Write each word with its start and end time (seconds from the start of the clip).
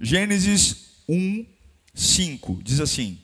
Gênesis 0.00 1.02
1, 1.06 1.44
5 1.92 2.62
diz 2.62 2.80
assim: 2.80 3.22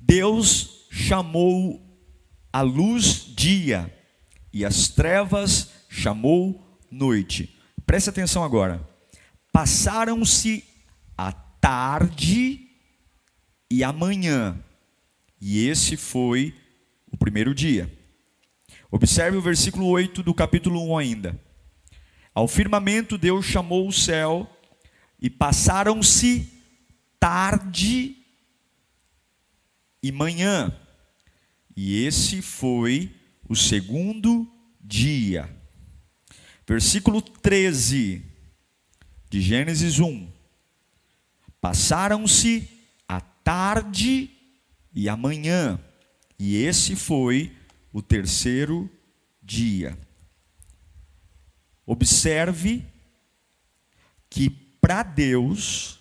Deus 0.00 0.86
chamou 0.90 1.84
a 2.50 2.62
luz 2.62 3.26
dia 3.36 3.92
e 4.50 4.64
as 4.64 4.88
trevas 4.88 5.70
chamou 5.88 6.78
noite. 6.90 7.54
Preste 7.84 8.08
atenção 8.08 8.42
agora. 8.42 8.88
Passaram-se 9.52 10.64
a 11.16 11.30
tarde 11.30 12.70
e 13.70 13.84
a 13.84 13.92
manhã, 13.92 14.58
e 15.40 15.66
esse 15.68 15.96
foi 15.96 16.54
o 17.12 17.18
primeiro 17.18 17.54
dia. 17.54 17.92
Observe 18.90 19.36
o 19.36 19.42
versículo 19.42 19.86
8 19.88 20.22
do 20.22 20.32
capítulo 20.32 20.90
1 20.92 20.98
ainda. 20.98 21.40
Ao 22.34 22.48
firmamento 22.48 23.18
Deus 23.18 23.44
chamou 23.44 23.86
o 23.86 23.92
céu 23.92 24.48
e 25.20 25.30
passaram-se 25.30 26.50
tarde 27.18 28.16
e 30.02 30.12
manhã. 30.12 30.76
E 31.76 32.04
esse 32.04 32.42
foi 32.42 33.14
o 33.48 33.56
segundo 33.56 34.50
dia. 34.80 35.48
Versículo 36.66 37.20
13 37.20 38.22
de 39.30 39.40
Gênesis 39.40 39.98
1. 39.98 40.32
Passaram-se 41.60 42.68
a 43.08 43.20
tarde 43.20 44.30
e 44.94 45.08
a 45.08 45.16
manhã, 45.16 45.80
e 46.38 46.56
esse 46.56 46.94
foi 46.94 47.56
o 47.92 48.00
terceiro 48.00 48.88
dia. 49.42 49.98
Observe 51.86 52.84
que 54.30 54.63
para 54.84 55.02
Deus, 55.02 55.98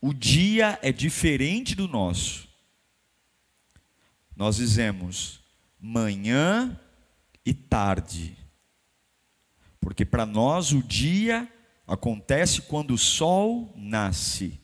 o 0.00 0.12
dia 0.12 0.76
é 0.82 0.90
diferente 0.90 1.76
do 1.76 1.86
nosso. 1.86 2.48
Nós 4.34 4.56
dizemos 4.56 5.38
manhã 5.80 6.80
e 7.44 7.54
tarde. 7.54 8.36
Porque 9.78 10.04
para 10.04 10.26
nós 10.26 10.72
o 10.72 10.82
dia 10.82 11.48
acontece 11.86 12.62
quando 12.62 12.92
o 12.92 12.98
sol 12.98 13.72
nasce. 13.76 14.60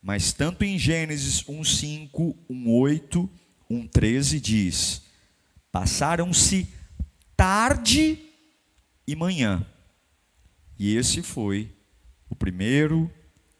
Mas 0.00 0.32
tanto 0.32 0.62
em 0.62 0.78
Gênesis 0.78 1.42
1:5, 1.42 2.36
1:8, 2.48 3.28
1:13 3.68 4.38
diz: 4.38 5.02
Passaram-se 5.72 6.72
tarde 7.36 8.16
e 9.08 9.16
manhã. 9.16 9.66
E 10.78 10.94
esse 10.94 11.20
foi 11.20 11.81
o 12.32 12.34
primeiro, 12.34 13.10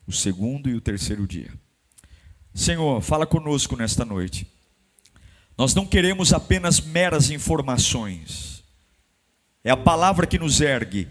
o 0.07 0.13
segundo 0.13 0.69
e 0.69 0.75
o 0.75 0.81
terceiro 0.81 1.27
dia. 1.27 1.53
Senhor, 2.55 3.03
fala 3.03 3.27
conosco 3.27 3.77
nesta 3.77 4.03
noite. 4.03 4.47
Nós 5.59 5.75
não 5.75 5.87
queremos 5.87 6.33
apenas 6.33 6.81
meras 6.81 7.31
informações, 7.31 8.65
é 9.63 9.71
a 9.71 9.77
palavra 9.77 10.27
que 10.27 10.39
nos 10.39 10.63
ergue. 10.63 11.07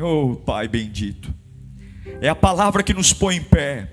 Oh, 0.00 0.36
Pai 0.36 0.66
bendito, 0.68 1.34
é 2.20 2.28
a 2.30 2.34
palavra 2.34 2.82
que 2.82 2.94
nos 2.94 3.12
põe 3.12 3.36
em 3.36 3.44
pé 3.44 3.92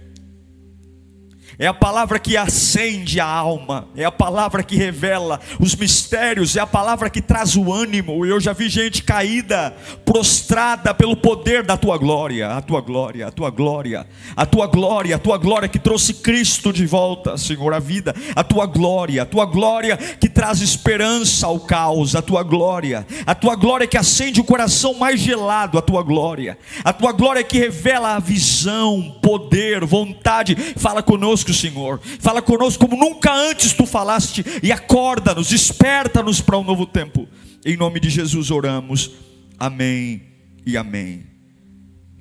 é 1.57 1.67
a 1.67 1.73
palavra 1.73 2.19
que 2.19 2.35
acende 2.35 3.19
a 3.19 3.25
alma, 3.25 3.87
é 3.95 4.03
a 4.03 4.11
palavra 4.11 4.61
que 4.63 4.75
revela 4.75 5.39
os 5.59 5.75
mistérios, 5.75 6.55
é 6.55 6.59
a 6.59 6.67
palavra 6.67 7.09
que 7.09 7.21
traz 7.21 7.55
o 7.55 7.71
ânimo. 7.71 8.25
Eu 8.25 8.39
já 8.39 8.51
vi 8.51 8.67
gente 8.67 9.03
caída, 9.03 9.73
prostrada 10.03 10.93
pelo 10.93 11.15
poder 11.15 11.63
da 11.63 11.77
tua 11.77 11.97
glória, 11.97 12.49
a 12.49 12.61
tua 12.61 12.81
glória, 12.81 13.27
a 13.27 13.31
tua 13.31 13.49
glória, 13.49 14.05
a 14.35 14.45
tua 14.45 14.67
glória, 14.67 15.15
a 15.15 15.19
tua 15.19 15.37
glória 15.37 15.69
que 15.69 15.79
trouxe 15.79 16.15
Cristo 16.15 16.73
de 16.73 16.85
volta, 16.85 17.37
Senhor, 17.37 17.73
à 17.73 17.79
vida, 17.79 18.13
a 18.35 18.43
tua 18.43 18.65
glória, 18.65 19.21
a 19.21 19.25
tua 19.25 19.45
glória 19.45 19.97
que 19.97 20.27
traz 20.27 20.61
esperança 20.61 21.47
ao 21.47 21.59
caos, 21.61 22.15
a 22.15 22.21
tua 22.21 22.43
glória, 22.43 23.05
a 23.25 23.33
tua 23.33 23.55
glória 23.55 23.87
que 23.87 23.97
acende 23.97 24.41
o 24.41 24.43
coração 24.43 24.93
mais 24.95 25.19
gelado, 25.21 25.77
a 25.77 25.81
tua 25.81 26.03
glória, 26.03 26.57
a 26.83 26.91
tua 26.91 27.13
glória 27.13 27.43
que 27.43 27.57
revela 27.57 28.15
a 28.15 28.19
visão, 28.19 29.17
poder, 29.21 29.85
vontade. 29.85 30.55
Fala 30.75 31.01
conosco 31.01 31.44
conosco, 31.45 31.53
Senhor. 31.53 31.99
Fala 32.19 32.41
conosco 32.41 32.87
como 32.87 32.97
nunca 32.97 33.33
antes 33.33 33.73
tu 33.73 33.85
falaste 33.85 34.43
e 34.63 34.71
acorda-nos, 34.71 35.49
desperta-nos 35.49 36.41
para 36.41 36.57
um 36.57 36.63
novo 36.63 36.85
tempo. 36.85 37.27
Em 37.63 37.77
nome 37.77 37.99
de 37.99 38.09
Jesus 38.09 38.49
oramos. 38.49 39.11
Amém 39.57 40.23
e 40.65 40.75
amém. 40.75 41.27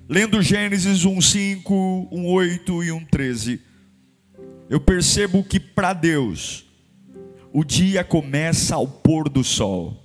Lendo 0.08 0.42
Gênesis 0.42 1.04
1:5, 1.04 2.08
1:8 2.12 2.84
e 2.84 2.92
1:13, 2.92 3.60
eu 4.68 4.80
percebo 4.80 5.42
que 5.42 5.58
para 5.58 5.92
Deus 5.92 6.66
o 7.52 7.64
dia 7.64 8.04
começa 8.04 8.74
ao 8.74 8.86
pôr 8.86 9.28
do 9.28 9.42
sol. 9.42 10.02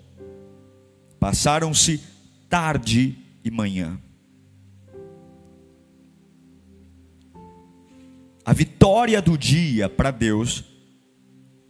Passaram-se 1.20 2.02
tarde 2.48 3.18
e 3.44 3.52
manhã. 3.52 4.00
A 8.50 8.54
vitória 8.54 9.22
do 9.22 9.38
dia 9.38 9.88
para 9.88 10.10
Deus 10.10 10.64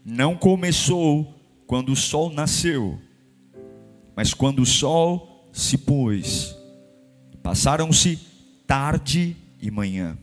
não 0.05 0.33
começou 0.33 1.35
quando 1.67 1.91
o 1.91 1.95
sol 1.95 2.31
nasceu, 2.31 2.97
mas 4.15 4.33
quando 4.33 4.61
o 4.61 4.65
sol 4.65 5.49
se 5.51 5.77
pôs. 5.77 6.55
Passaram-se 7.43 8.17
tarde 8.65 9.35
e 9.61 9.69
manhã. 9.69 10.17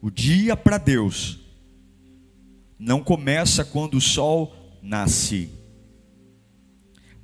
O 0.00 0.12
dia 0.12 0.56
para 0.56 0.78
Deus 0.78 1.40
não 2.78 3.02
começa 3.02 3.64
quando 3.64 3.94
o 3.94 4.00
sol 4.00 4.54
nasce, 4.80 5.50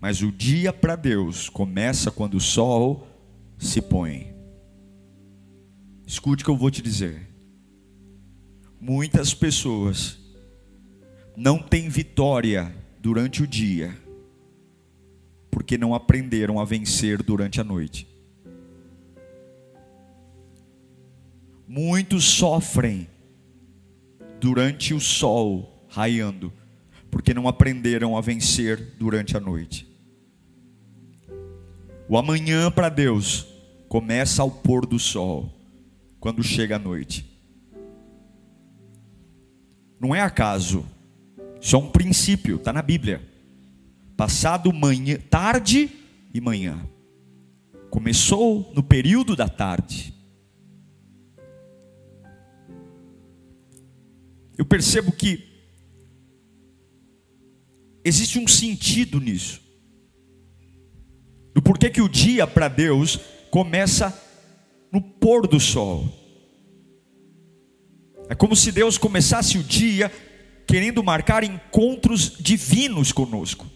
mas 0.01 0.23
o 0.23 0.33
dia 0.33 0.73
para 0.73 0.97
Deus 0.97 1.49
começa 1.49 2.11
quando 2.11 2.35
o 2.35 2.41
sol 2.41 3.07
se 3.57 3.81
põe. 3.81 4.36
Escute 6.07 6.43
o 6.43 6.45
que 6.45 6.51
eu 6.51 6.57
vou 6.57 6.71
te 6.71 6.81
dizer. 6.81 7.27
Muitas 8.81 9.35
pessoas 9.35 10.17
não 11.37 11.59
têm 11.59 11.89
vitória 11.89 12.73
durante 13.01 13.43
o 13.43 13.47
dia, 13.47 13.93
porque 15.51 15.77
não 15.77 15.95
aprenderam 15.95 16.61
a 16.61 16.65
vencer 16.65 17.21
durante 17.25 17.61
a 17.61 17.65
noite. 17.65 18.07
Muitos 21.67 22.25
sofrem 22.25 23.09
durante 24.41 24.95
o 24.95 25.01
sol 25.01 25.85
raiando, 25.89 26.53
porque 27.11 27.35
não 27.35 27.49
aprenderam 27.49 28.17
a 28.17 28.21
vencer 28.21 28.95
durante 28.97 29.37
a 29.37 29.41
noite. 29.41 29.89
O 32.09 32.17
amanhã 32.17 32.71
para 32.71 32.89
Deus 32.89 33.49
começa 33.89 34.43
ao 34.43 34.51
pôr 34.51 34.87
do 34.87 35.01
sol 35.01 35.56
quando 36.27 36.43
chega 36.43 36.75
a 36.75 36.79
noite. 36.81 37.25
Não 40.01 40.13
é 40.13 40.21
acaso, 40.21 40.85
isso 41.61 41.77
é 41.77 41.79
um 41.79 41.89
princípio, 41.89 42.57
está 42.57 42.73
na 42.73 42.83
Bíblia. 42.83 43.23
Passado 44.17 44.73
manhã, 44.73 45.19
tarde 45.31 45.89
e 46.35 46.41
manhã. 46.41 46.85
Começou 47.91 48.73
no 48.75 48.83
período 48.83 49.37
da 49.37 49.49
tarde. 49.49 50.13
Eu 54.59 54.67
percebo 54.67 55.13
que 55.13 55.47
existe 58.05 58.37
um 58.41 58.49
sentido 58.49 59.21
nisso. 59.21 59.63
Do 61.55 61.63
porquê 61.63 61.89
que 61.89 62.03
o 62.03 62.09
dia 62.09 62.49
para 62.49 62.67
Deus 62.67 63.17
começa 63.49 64.26
no 64.93 65.01
pôr 65.01 65.47
do 65.47 65.61
sol. 65.61 66.07
É 68.29 68.35
como 68.35 68.57
se 68.57 68.73
Deus 68.73 68.99
começasse 68.99 69.57
o 69.59 69.63
dia 69.63 70.11
querendo 70.67 71.03
marcar 71.03 71.45
encontros 71.45 72.37
divinos 72.39 73.13
conosco. 73.13 73.67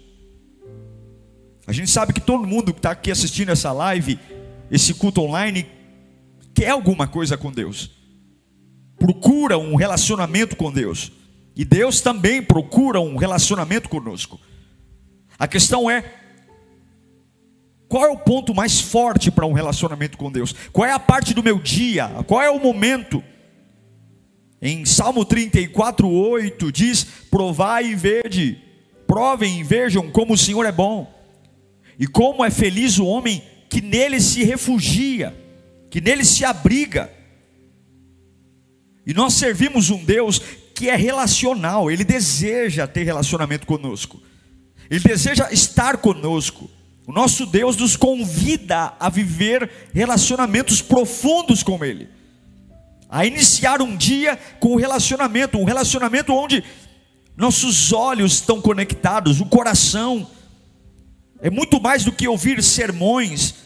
A 1.66 1.72
gente 1.72 1.90
sabe 1.90 2.12
que 2.12 2.20
todo 2.20 2.46
mundo 2.46 2.72
que 2.72 2.80
está 2.80 2.90
aqui 2.90 3.10
assistindo 3.10 3.50
essa 3.50 3.70
live, 3.70 4.18
esse 4.70 4.92
culto 4.92 5.20
online, 5.20 5.66
quer 6.52 6.70
alguma 6.70 7.06
coisa 7.06 7.36
com 7.36 7.52
Deus, 7.52 7.90
procura 8.98 9.56
um 9.56 9.76
relacionamento 9.76 10.56
com 10.56 10.72
Deus, 10.72 11.12
e 11.54 11.64
Deus 11.64 12.00
também 12.00 12.42
procura 12.42 13.00
um 13.00 13.16
relacionamento 13.16 13.88
conosco. 13.88 14.40
A 15.38 15.46
questão 15.46 15.88
é: 15.88 16.19
qual 17.90 18.04
é 18.04 18.08
o 18.08 18.16
ponto 18.16 18.54
mais 18.54 18.80
forte 18.80 19.32
para 19.32 19.44
um 19.44 19.52
relacionamento 19.52 20.16
com 20.16 20.30
Deus? 20.30 20.54
Qual 20.72 20.86
é 20.86 20.92
a 20.92 20.98
parte 21.00 21.34
do 21.34 21.42
meu 21.42 21.58
dia? 21.58 22.06
Qual 22.24 22.40
é 22.40 22.48
o 22.48 22.60
momento? 22.60 23.20
Em 24.62 24.84
Salmo 24.84 25.24
34, 25.24 26.08
8 26.08 26.70
diz: 26.70 27.02
Provai 27.28 27.86
e 27.86 27.96
vede, 27.96 28.62
provem 29.08 29.58
e 29.58 29.64
vejam 29.64 30.08
como 30.08 30.34
o 30.34 30.38
Senhor 30.38 30.64
é 30.64 30.70
bom, 30.70 31.12
e 31.98 32.06
como 32.06 32.44
é 32.44 32.50
feliz 32.50 32.96
o 33.00 33.06
homem 33.06 33.42
que 33.68 33.80
nele 33.80 34.20
se 34.20 34.44
refugia, 34.44 35.36
que 35.90 36.00
nele 36.00 36.24
se 36.24 36.44
abriga. 36.44 37.10
E 39.04 39.12
nós 39.12 39.34
servimos 39.34 39.90
um 39.90 40.04
Deus 40.04 40.40
que 40.76 40.88
é 40.88 40.94
relacional, 40.94 41.90
ele 41.90 42.04
deseja 42.04 42.86
ter 42.86 43.02
relacionamento 43.02 43.66
conosco, 43.66 44.22
ele 44.88 45.00
deseja 45.00 45.50
estar 45.50 45.96
conosco. 45.96 46.70
O 47.06 47.12
nosso 47.12 47.46
Deus 47.46 47.76
nos 47.76 47.96
convida 47.96 48.94
a 48.98 49.08
viver 49.08 49.70
relacionamentos 49.92 50.80
profundos 50.80 51.62
com 51.62 51.84
Ele 51.84 52.20
a 53.10 53.26
iniciar 53.26 53.82
um 53.82 53.96
dia 53.96 54.38
com 54.60 54.74
um 54.74 54.76
relacionamento, 54.76 55.58
um 55.58 55.64
relacionamento 55.64 56.32
onde 56.32 56.62
nossos 57.36 57.92
olhos 57.92 58.34
estão 58.34 58.60
conectados, 58.60 59.40
o 59.40 59.46
coração. 59.46 60.30
É 61.42 61.50
muito 61.50 61.80
mais 61.80 62.04
do 62.04 62.12
que 62.12 62.28
ouvir 62.28 62.62
sermões, 62.62 63.56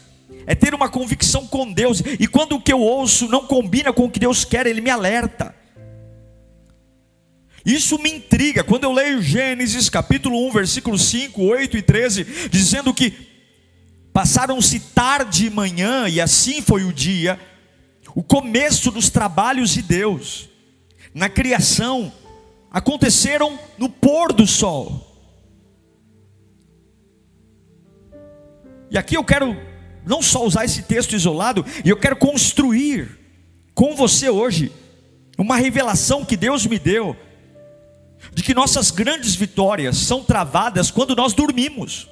é 0.47 0.55
ter 0.55 0.73
uma 0.73 0.89
convicção 0.89 1.45
com 1.45 1.71
Deus, 1.71 2.01
e 2.19 2.25
quando 2.25 2.55
o 2.55 2.61
que 2.61 2.73
eu 2.73 2.79
ouço 2.79 3.27
não 3.27 3.45
combina 3.45 3.93
com 3.93 4.05
o 4.05 4.09
que 4.09 4.19
Deus 4.19 4.43
quer, 4.43 4.65
Ele 4.65 4.81
me 4.81 4.89
alerta. 4.89 5.53
Isso 7.65 7.97
me 7.97 8.11
intriga, 8.11 8.63
quando 8.63 8.83
eu 8.83 8.91
leio 8.91 9.23
Gênesis 9.23 9.89
capítulo 9.89 10.47
1, 10.49 10.51
versículos 10.51 11.09
5, 11.09 11.41
8 11.41 11.77
e 11.77 11.81
13, 11.81 12.23
dizendo 12.51 12.93
que 12.93 13.11
passaram-se 14.13 14.79
tarde 14.79 15.47
e 15.47 15.49
manhã, 15.49 16.07
e 16.07 16.21
assim 16.21 16.61
foi 16.61 16.83
o 16.83 16.93
dia, 16.93 17.39
o 18.13 18.21
começo 18.21 18.91
dos 18.91 19.09
trabalhos 19.09 19.71
de 19.71 19.81
Deus 19.81 20.47
na 21.11 21.27
criação 21.27 22.13
aconteceram 22.69 23.59
no 23.79 23.89
pôr 23.89 24.31
do 24.31 24.45
sol. 24.45 25.11
E 28.91 28.97
aqui 28.97 29.17
eu 29.17 29.23
quero 29.23 29.57
não 30.05 30.21
só 30.21 30.45
usar 30.45 30.65
esse 30.65 30.83
texto 30.83 31.15
isolado, 31.15 31.65
e 31.83 31.89
eu 31.89 31.97
quero 31.97 32.15
construir 32.15 33.09
com 33.73 33.95
você 33.95 34.29
hoje 34.29 34.71
uma 35.35 35.57
revelação 35.57 36.23
que 36.23 36.37
Deus 36.37 36.63
me 36.67 36.77
deu 36.77 37.17
de 38.33 38.43
que 38.43 38.53
nossas 38.53 38.91
grandes 38.91 39.35
vitórias 39.35 39.97
são 39.97 40.23
travadas 40.23 40.91
quando 40.91 41.15
nós 41.15 41.33
dormimos. 41.33 42.07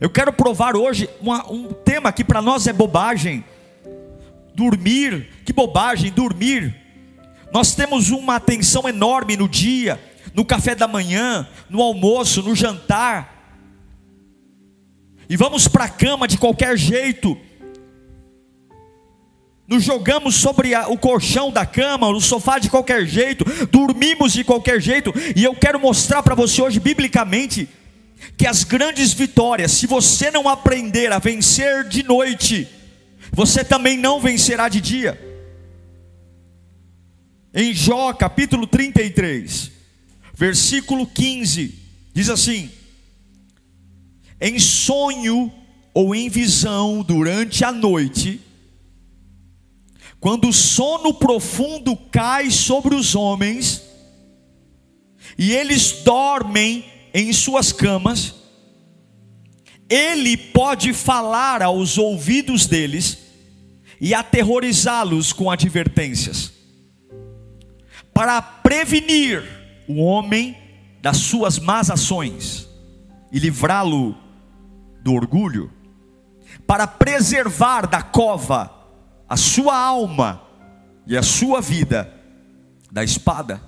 Eu 0.00 0.10
quero 0.10 0.32
provar 0.32 0.76
hoje 0.76 1.08
uma, 1.20 1.50
um 1.50 1.72
tema 1.72 2.12
que 2.12 2.24
para 2.24 2.42
nós 2.42 2.66
é 2.66 2.72
bobagem, 2.72 3.44
Dormir, 4.54 5.30
que 5.44 5.52
bobagem, 5.52 6.12
dormir. 6.12 6.74
Nós 7.52 7.74
temos 7.74 8.10
uma 8.10 8.36
atenção 8.36 8.88
enorme 8.88 9.36
no 9.36 9.48
dia, 9.48 10.00
no 10.32 10.44
café 10.44 10.76
da 10.76 10.86
manhã, 10.86 11.48
no 11.68 11.82
almoço, 11.82 12.40
no 12.40 12.54
jantar. 12.54 13.32
E 15.28 15.36
vamos 15.36 15.66
para 15.66 15.84
a 15.84 15.88
cama 15.88 16.28
de 16.28 16.38
qualquer 16.38 16.78
jeito. 16.78 17.36
Nos 19.66 19.82
jogamos 19.82 20.34
sobre 20.34 20.74
a, 20.74 20.88
o 20.88 20.98
colchão 20.98 21.50
da 21.50 21.64
cama, 21.64 22.10
no 22.10 22.20
sofá 22.20 22.58
de 22.58 22.68
qualquer 22.68 23.06
jeito, 23.06 23.44
dormimos 23.66 24.32
de 24.32 24.44
qualquer 24.44 24.80
jeito, 24.80 25.12
e 25.34 25.42
eu 25.42 25.54
quero 25.54 25.80
mostrar 25.80 26.22
para 26.22 26.34
você 26.34 26.60
hoje, 26.60 26.78
biblicamente, 26.78 27.68
que 28.36 28.46
as 28.46 28.62
grandes 28.62 29.14
vitórias, 29.14 29.72
se 29.72 29.86
você 29.86 30.30
não 30.30 30.48
aprender 30.48 31.12
a 31.12 31.18
vencer 31.18 31.88
de 31.88 32.02
noite, 32.02 32.68
você 33.32 33.64
também 33.64 33.96
não 33.96 34.20
vencerá 34.20 34.68
de 34.68 34.80
dia. 34.80 35.18
Em 37.54 37.72
Jó 37.72 38.12
capítulo 38.12 38.66
33, 38.66 39.70
versículo 40.34 41.06
15, 41.06 41.74
diz 42.12 42.28
assim: 42.28 42.70
Em 44.40 44.58
sonho 44.58 45.52
ou 45.94 46.14
em 46.14 46.28
visão 46.28 47.02
durante 47.02 47.64
a 47.64 47.72
noite, 47.72 48.40
quando 50.24 50.48
o 50.48 50.52
sono 50.54 51.12
profundo 51.12 51.94
cai 51.94 52.50
sobre 52.50 52.94
os 52.94 53.14
homens, 53.14 53.82
e 55.36 55.52
eles 55.52 56.00
dormem 56.02 56.82
em 57.12 57.30
suas 57.30 57.72
camas, 57.72 58.34
ele 59.86 60.34
pode 60.38 60.94
falar 60.94 61.60
aos 61.62 61.98
ouvidos 61.98 62.66
deles, 62.66 63.18
e 64.00 64.14
aterrorizá-los 64.14 65.30
com 65.30 65.50
advertências, 65.50 66.54
para 68.14 68.40
prevenir 68.40 69.44
o 69.86 70.00
homem 70.00 70.56
das 71.02 71.18
suas 71.18 71.58
más 71.58 71.90
ações 71.90 72.66
e 73.30 73.38
livrá-lo 73.38 74.16
do 75.02 75.12
orgulho, 75.12 75.70
para 76.66 76.86
preservar 76.86 77.86
da 77.86 78.00
cova 78.00 78.73
a 79.34 79.36
sua 79.36 79.76
alma 79.76 80.40
e 81.04 81.16
a 81.16 81.22
sua 81.22 81.60
vida 81.60 82.08
da 82.88 83.02
espada. 83.02 83.60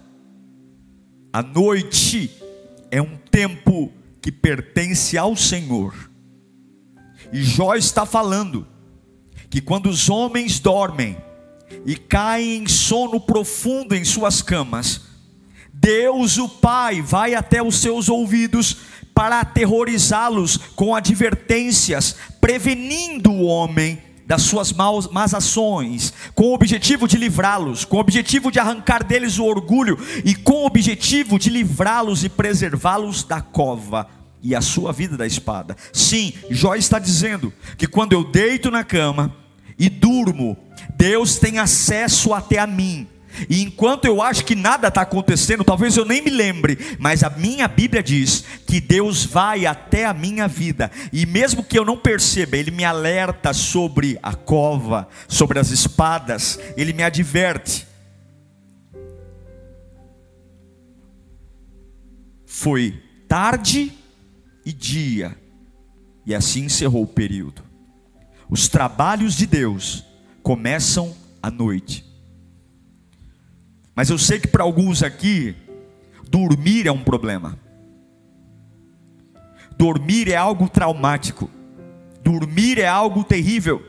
A 1.33 1.43
noite 1.43 2.31
é 2.89 3.03
um 3.03 3.17
tempo 3.17 3.93
que 4.23 4.31
pertence 4.31 5.19
ao 5.19 5.35
Senhor. 5.35 6.09
E 7.33 7.43
Jó 7.43 7.75
está 7.75 8.07
falando 8.07 8.65
que 9.51 9.61
quando 9.61 9.89
os 9.89 10.09
homens 10.09 10.61
dormem 10.61 11.17
e 11.85 11.97
caem 11.97 12.63
em 12.63 12.69
sono 12.69 13.21
profundo 13.21 13.93
em 13.93 14.05
suas 14.05 14.41
camas, 14.41 15.01
Deus 15.73 16.39
o 16.39 16.49
Pai 16.49 17.03
vai 17.03 17.35
até 17.35 17.61
os 17.61 17.81
seus 17.81 18.09
ouvidos 18.09 18.77
para 19.13 19.41
aterrorizá-los 19.41 20.59
com 20.77 20.95
advertências, 20.95 22.15
prevenindo 22.41 23.33
o 23.33 23.47
homem 23.47 24.06
das 24.27 24.43
suas 24.43 24.73
maus, 24.73 25.09
más 25.09 25.33
ações, 25.33 26.13
com 26.35 26.49
o 26.49 26.55
objetivo 26.55 27.07
de 27.07 27.17
livrá-los, 27.17 27.85
com 27.85 27.97
o 27.97 28.01
objetivo 28.01 28.51
de 28.51 28.59
arrancar 28.59 29.05
deles 29.05 29.39
o 29.39 29.45
orgulho 29.45 29.97
e 30.25 30.35
com 30.35 30.65
o 30.65 30.67
objetivo 30.67 31.39
de 31.39 31.49
livrá-los 31.49 32.25
e 32.25 32.29
preservá-los 32.29 33.23
da 33.23 33.41
cova 33.41 34.09
e 34.43 34.55
a 34.55 34.61
sua 34.61 34.93
vida 34.93 35.17
da 35.17 35.27
espada. 35.27 35.77
Sim, 35.93 36.33
Jó 36.51 36.75
está 36.75 36.99
dizendo 36.99 37.53
que 37.79 37.87
quando 37.87 38.13
eu 38.13 38.25
deito 38.25 38.71
na 38.71 38.83
cama 38.83 39.35
e 39.79 39.89
durmo, 39.89 40.57
Deus 40.97 41.37
tem 41.37 41.59
acesso 41.59 42.35
até 42.35 42.59
a 42.59 42.67
mim. 42.67 43.07
E 43.49 43.63
enquanto 43.63 44.05
eu 44.07 44.23
acho 44.23 44.45
que 44.45 44.55
nada 44.55 44.89
está 44.89 45.03
acontecendo, 45.03 45.65
talvez 45.65 45.97
eu 45.97 46.05
nem 46.05 46.23
me 46.23 46.31
lembre, 46.31 46.79
mas 46.99 47.23
a 47.23 47.31
minha 47.31 47.69
Bíblia 47.69 48.03
diz 48.03 48.45
que 48.67 48.81
Deus 48.81 49.25
vai 49.25 49.67
até 49.67 50.05
a 50.05 50.15
minha 50.15 50.49
vida, 50.49 50.91
e 51.13 51.27
mesmo 51.27 51.63
que 51.65 51.79
eu 51.79 51.85
não 51.85 51.97
perceba, 51.97 52.57
Ele 52.57 52.71
me 52.71 52.85
alerta 52.85 53.53
sobre 53.53 54.19
a 54.23 54.35
cova, 54.35 55.09
sobre 55.29 55.59
as 55.59 55.71
espadas, 55.71 56.59
Ele 56.77 56.93
me 56.93 57.03
adverte. 57.03 57.87
Foi 62.47 63.03
tarde 63.29 63.93
e 64.65 64.73
dia, 64.73 65.37
e 66.25 66.35
assim 66.35 66.65
encerrou 66.65 67.03
o 67.03 67.09
período. 67.09 67.63
Os 68.49 68.69
trabalhos 68.69 69.37
de 69.37 69.47
Deus 69.47 70.05
começam 70.43 71.15
à 71.43 71.51
noite. 71.51 72.06
Mas 73.97 74.11
eu 74.11 74.19
sei 74.19 74.39
que 74.39 74.47
para 74.47 74.63
alguns 74.63 75.03
aqui, 75.03 75.57
dormir 76.29 76.87
é 76.87 76.93
um 76.93 77.03
problema. 77.03 77.59
Dormir 79.79 80.31
é 80.31 80.37
algo 80.37 80.69
traumático. 80.69 81.51
Dormir 82.23 82.79
é 82.79 82.87
algo 82.87 83.25
terrível. 83.25 83.83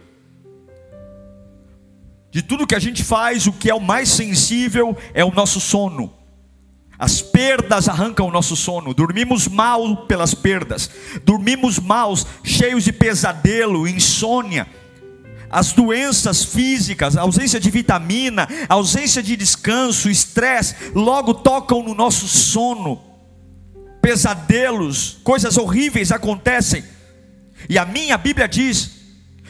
De 2.32 2.42
tudo 2.42 2.66
que 2.66 2.76
a 2.76 2.80
gente 2.80 3.04
faz, 3.04 3.48
o 3.48 3.52
que 3.52 3.70
é 3.70 3.76
o 3.76 3.82
mais 3.82 4.08
sensível 4.08 4.96
é 5.14 5.26
o 5.26 5.34
nosso 5.34 5.60
sono. 5.60 6.14
As 6.98 7.22
perdas 7.22 7.90
arrancam 7.90 8.28
o 8.28 8.32
nosso 8.32 8.56
sono, 8.56 8.94
dormimos 8.94 9.48
mal 9.48 10.08
pelas 10.08 10.34
perdas, 10.34 10.90
dormimos 11.24 11.78
mal, 11.80 12.14
cheios 12.44 12.84
de 12.84 12.92
pesadelo, 12.92 13.88
insônia. 13.88 14.68
As 15.50 15.72
doenças 15.72 16.44
físicas, 16.44 17.16
a 17.16 17.22
ausência 17.22 17.60
de 17.60 17.72
vitamina, 17.72 18.48
a 18.68 18.74
ausência 18.74 19.24
de 19.24 19.36
descanso, 19.36 20.10
estresse, 20.10 20.76
logo 20.94 21.34
tocam 21.34 21.82
no 21.82 21.96
nosso 21.96 22.28
sono 22.28 23.08
pesadelos, 24.08 25.18
coisas 25.22 25.58
horríveis 25.58 26.14
acontecem. 26.14 26.82
E 27.68 27.78
a 27.78 27.86
minha 27.86 28.18
Bíblia 28.18 28.48
diz 28.48 28.92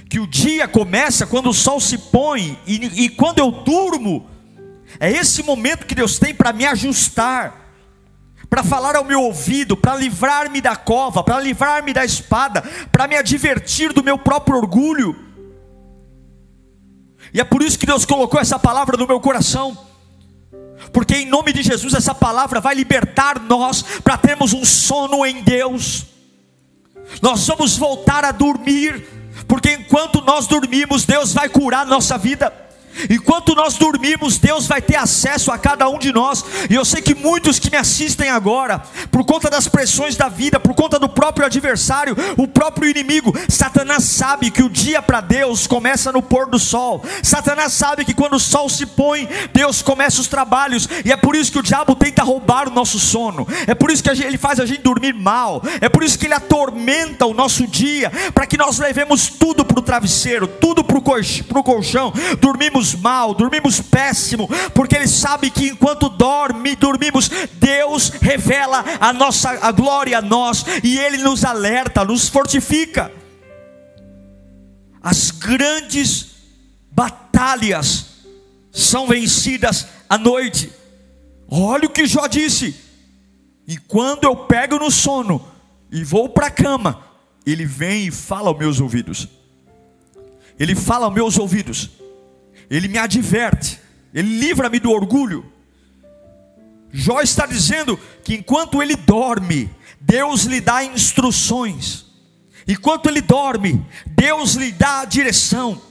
que 0.10 0.20
o 0.20 0.26
dia 0.26 0.68
começa 0.68 1.28
quando 1.28 1.52
o 1.52 1.54
sol 1.54 1.80
se 1.80 1.98
põe, 1.98 2.60
e, 2.66 3.06
e 3.06 3.10
quando 3.10 3.38
eu 3.38 3.52
durmo, 3.52 4.28
é 5.00 5.12
esse 5.12 5.44
momento 5.44 5.86
que 5.86 5.94
Deus 5.94 6.18
tem 6.18 6.34
para 6.34 6.54
me 6.54 6.66
ajustar, 6.66 7.68
para 8.50 8.64
falar 8.64 8.96
ao 8.96 9.04
meu 9.04 9.22
ouvido, 9.22 9.78
para 9.78 9.96
livrar-me 9.96 10.60
da 10.60 10.76
cova, 10.76 11.24
para 11.24 11.40
livrar-me 11.40 11.94
da 11.94 12.04
espada, 12.04 12.64
para 12.92 13.08
me 13.08 13.16
advertir 13.16 13.94
do 13.94 14.04
meu 14.04 14.18
próprio 14.18 14.58
orgulho. 14.58 15.27
E 17.34 17.42
é 17.42 17.44
por 17.44 17.62
isso 17.62 17.78
que 17.78 17.86
Deus 17.86 18.06
colocou 18.06 18.40
essa 18.40 18.58
palavra 18.58 18.98
no 18.98 19.08
meu 19.08 19.20
coração. 19.20 19.78
Porque 20.92 21.16
em 21.16 21.26
nome 21.26 21.52
de 21.54 21.64
Jesus 21.64 21.94
essa 21.94 22.14
palavra 22.14 22.60
vai 22.60 22.76
libertar 22.76 23.40
nós 23.40 23.84
para 24.04 24.18
termos 24.18 24.54
um 24.54 24.64
sono 24.64 25.26
em 25.26 25.42
Deus. 25.42 26.06
Nós 27.22 27.46
vamos 27.48 27.78
voltar 27.78 28.26
a 28.26 28.32
dormir, 28.32 29.08
porque 29.48 29.72
enquanto 29.74 30.22
nós 30.22 30.48
dormimos, 30.48 31.06
Deus 31.06 31.34
vai 31.34 31.50
curar 31.50 31.86
nossa 31.86 32.18
vida. 32.18 32.67
Enquanto 33.10 33.56
nós 33.56 33.76
dormimos, 33.76 34.38
Deus 34.38 34.68
vai 34.68 34.82
ter 34.82 34.96
acesso 34.96 35.52
a 35.52 35.58
cada 35.58 35.88
um 35.90 36.00
de 36.00 36.12
nós. 36.12 36.44
E 36.70 36.76
eu 36.76 36.86
sei 36.86 37.02
que 37.02 37.16
muitos 37.16 37.60
que 37.60 37.70
me 37.70 37.78
assistem 37.78 38.30
agora, 38.30 38.82
por 39.12 39.26
conta 39.26 39.50
das 39.50 39.68
pressões 39.68 40.16
da 40.16 40.30
vida, 40.30 40.60
por 40.60 40.74
conta 40.74 41.00
do 41.00 41.10
próprio 41.10 41.46
adversário, 41.46 42.16
o 42.38 42.48
próprio 42.48 42.90
inimigo, 42.90 43.34
Satanás 43.50 44.04
sabe 44.04 44.52
que 44.52 44.64
o 44.64 44.70
dia 44.70 45.02
para 45.02 45.22
Deus 45.22 45.68
começa 45.68 46.12
no 46.12 46.22
pôr 46.22 46.50
do 46.50 46.60
sol. 46.60 47.04
Satanás 47.22 47.74
sabe 47.74 48.06
que 48.06 48.14
quando 48.14 48.36
o 48.36 48.40
sol 48.40 48.70
se 48.70 48.86
põe, 48.86 49.28
Deus 49.54 49.82
começa 49.82 50.22
os 50.22 50.28
trabalhos. 50.28 50.88
E 51.06 51.12
é 51.12 51.18
por 51.18 51.36
isso 51.36 51.52
que 51.52 51.60
o 51.60 51.64
diabo 51.64 51.96
tenta 51.96 52.24
roubar 52.24 52.68
o 52.68 52.72
nosso 52.72 53.00
sono. 53.00 53.48
É 53.66 53.76
por 53.76 53.92
isso 53.92 54.04
que 54.04 54.10
ele 54.10 54.38
faz 54.38 54.60
a 54.60 54.66
gente 54.66 54.82
dormir 54.82 55.14
mal. 55.14 55.62
É 55.82 55.90
por 55.90 56.04
isso 56.04 56.18
que 56.18 56.26
ele 56.26 56.34
atormenta 56.34 57.26
o 57.26 57.34
nosso 57.34 57.68
dia, 57.68 58.12
para 58.34 58.46
que 58.46 58.58
nós 58.58 58.80
levemos 58.80 59.28
tudo 59.28 59.64
para 59.66 59.80
o 59.80 59.82
travesseiro, 59.82 60.48
tudo 60.48 60.84
para 60.84 60.98
o 60.98 61.64
colchão. 61.64 62.14
Dormimos 62.40 62.87
dormimos 62.88 62.96
mal, 62.96 63.34
dormimos 63.34 63.82
péssimo, 63.82 64.48
porque 64.74 64.96
Ele 64.96 65.08
sabe 65.08 65.50
que 65.50 65.70
enquanto 65.70 66.10
dorme, 66.10 66.76
dormimos, 66.76 67.30
Deus 67.54 68.10
revela 68.10 68.84
a 69.00 69.12
nossa 69.12 69.50
a 69.50 69.72
glória 69.72 70.20
a 70.20 70.22
nós 70.22 70.66
e 70.84 70.98
Ele 70.98 71.18
nos 71.18 71.44
alerta, 71.44 72.06
nos 72.06 72.30
fortifica. 72.30 73.12
As 75.02 75.32
grandes 75.32 76.36
batalhas 76.92 78.06
são 78.72 79.08
vencidas 79.08 79.88
à 80.10 80.18
noite. 80.18 80.72
Olha 81.50 81.86
o 81.86 81.90
que 81.92 82.06
Jó 82.06 82.28
disse. 82.28 82.76
E 83.68 83.78
quando 83.78 84.24
eu 84.24 84.36
pego 84.36 84.78
no 84.78 84.92
sono 84.92 85.46
e 85.92 86.04
vou 86.04 86.30
para 86.30 86.48
a 86.48 86.52
cama, 86.52 87.04
ele 87.46 87.66
vem 87.66 88.08
e 88.08 88.12
fala 88.12 88.50
aos 88.50 88.58
meus 88.58 88.80
ouvidos. 88.80 89.28
Ele 90.60 90.76
fala 90.76 91.06
aos 91.06 91.14
meus 91.14 91.38
ouvidos. 91.38 91.90
Ele 92.70 92.88
me 92.88 92.98
adverte, 92.98 93.80
ele 94.14 94.40
livra-me 94.40 94.80
do 94.80 94.92
orgulho. 94.92 95.46
Jó 96.92 97.22
está 97.22 97.46
dizendo 97.46 98.00
que 98.24 98.36
enquanto 98.36 98.82
ele 98.82 98.96
dorme, 98.96 99.70
Deus 100.00 100.44
lhe 100.44 100.60
dá 100.60 100.84
instruções. 100.84 102.06
Enquanto 102.68 103.08
ele 103.08 103.22
dorme, 103.22 103.86
Deus 104.06 104.56
lhe 104.56 104.72
dá 104.72 105.06
direção. 105.06 105.82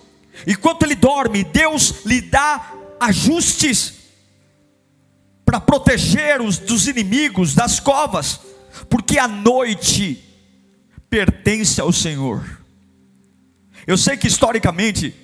Enquanto 0.46 0.82
ele 0.82 0.94
dorme, 0.94 1.44
Deus 1.44 2.04
lhe 2.04 2.20
dá 2.20 2.72
ajustes 3.00 3.94
para 5.44 5.60
proteger 5.60 6.40
os 6.42 6.58
dos 6.58 6.88
inimigos 6.88 7.54
das 7.54 7.78
covas, 7.78 8.40
porque 8.90 9.18
a 9.18 9.28
noite 9.28 10.22
pertence 11.08 11.80
ao 11.80 11.92
Senhor. 11.92 12.60
Eu 13.86 13.96
sei 13.96 14.16
que 14.16 14.26
historicamente 14.26 15.14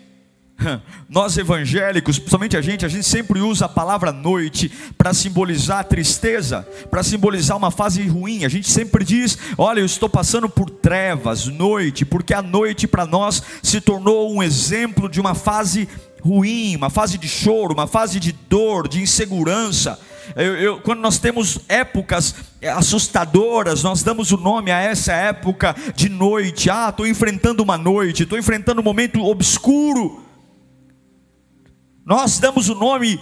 Nós 1.09 1.37
evangélicos, 1.37 2.19
principalmente 2.19 2.57
a 2.57 2.63
gente, 2.63 2.85
a 2.85 2.89
gente 2.89 3.07
sempre 3.07 3.41
usa 3.41 3.67
a 3.67 3.69
palavra 3.69 4.13
noite 4.13 4.71
para 4.97 5.15
simbolizar 5.15 5.81
a 5.81 5.85
tristeza, 5.85 6.67
para 6.91 7.03
simbolizar 7.03 7.57
uma 7.57 7.71
fase 7.71 8.03
ruim. 8.07 8.45
A 8.45 8.49
gente 8.49 8.71
sempre 8.71 9.05
diz: 9.05 9.39
Olha, 9.57 9.81
eu 9.81 9.87
estou 9.87 10.09
passando 10.09 10.49
por 10.49 10.71
trevas, 10.71 11.47
noite, 11.47 12.05
porque 12.05 12.35
a 12.35 12.43
noite 12.43 12.87
para 12.87 13.07
nós 13.07 13.43
se 13.63 13.81
tornou 13.81 14.33
um 14.35 14.43
exemplo 14.43 15.09
de 15.09 15.21
uma 15.21 15.35
fase 15.35 15.89
ruim, 16.21 16.77
uma 16.77 16.91
fase 16.91 17.19
de 17.19 17.29
choro, 17.29 17.75
uma 17.75 17.87
fase 17.87 18.21
de 18.21 18.33
dor, 18.33 18.89
de 18.89 19.01
insegurança. 19.01 19.99
Eu, 20.37 20.57
eu, 20.57 20.81
quando 20.81 21.01
nós 21.01 21.19
temos 21.19 21.59
épocas 21.69 22.35
assustadoras, 22.77 23.83
nós 23.83 24.05
damos 24.05 24.31
o 24.31 24.37
nome 24.37 24.71
a 24.71 24.79
essa 24.79 25.13
época 25.13 25.75
de 25.97 26.09
noite. 26.09 26.71
Ah, 26.71 26.89
estou 26.91 27.07
enfrentando 27.07 27.63
uma 27.63 27.77
noite, 27.77 28.23
estou 28.23 28.39
enfrentando 28.39 28.81
um 28.81 28.85
momento 28.85 29.21
obscuro. 29.21 30.22
Nós 32.05 32.39
damos 32.39 32.69
o 32.69 32.75
nome 32.75 33.21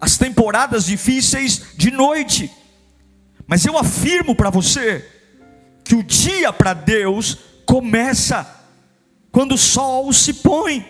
às 0.00 0.16
temporadas 0.16 0.86
difíceis 0.86 1.74
de 1.76 1.90
noite. 1.90 2.50
Mas 3.46 3.64
eu 3.66 3.76
afirmo 3.76 4.34
para 4.34 4.50
você 4.50 5.10
que 5.84 5.94
o 5.94 6.02
dia 6.02 6.52
para 6.52 6.72
Deus 6.72 7.38
começa 7.66 8.46
quando 9.30 9.52
o 9.52 9.58
sol 9.58 10.12
se 10.12 10.34
põe. 10.34 10.86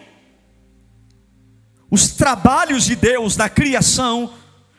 Os 1.90 2.08
trabalhos 2.08 2.84
de 2.84 2.94
Deus 2.94 3.36
na 3.36 3.48
criação 3.48 4.32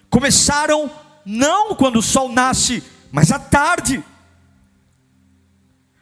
começaram 0.09 0.89
não 1.25 1.75
quando 1.75 1.97
o 1.97 2.03
sol 2.03 2.29
nasce, 2.29 2.83
mas 3.11 3.31
à 3.31 3.39
tarde. 3.39 4.03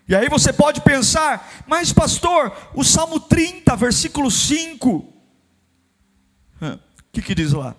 E 0.08 0.16
aí 0.16 0.28
você 0.28 0.52
pode 0.52 0.82
pensar, 0.82 1.64
mas 1.66 1.94
pastor, 1.94 2.52
o 2.76 2.84
Salmo 2.84 3.20
30, 3.20 3.76
versículo 3.76 4.30
5, 4.30 5.13
o 6.72 7.04
que, 7.12 7.22
que 7.22 7.36
diz 7.36 7.54
lá? 7.54 7.76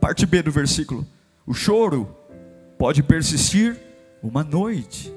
Parte 0.00 0.26
B 0.26 0.42
do 0.42 0.50
versículo: 0.50 1.06
O 1.46 1.54
choro 1.54 2.14
pode 2.78 3.02
persistir 3.02 3.78
uma 4.22 4.42
noite, 4.42 5.12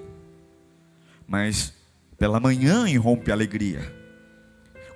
mas 1.27 1.73
pela 2.17 2.39
manhã 2.39 2.87
irrompe 2.87 3.31
a 3.31 3.33
alegria. 3.33 3.95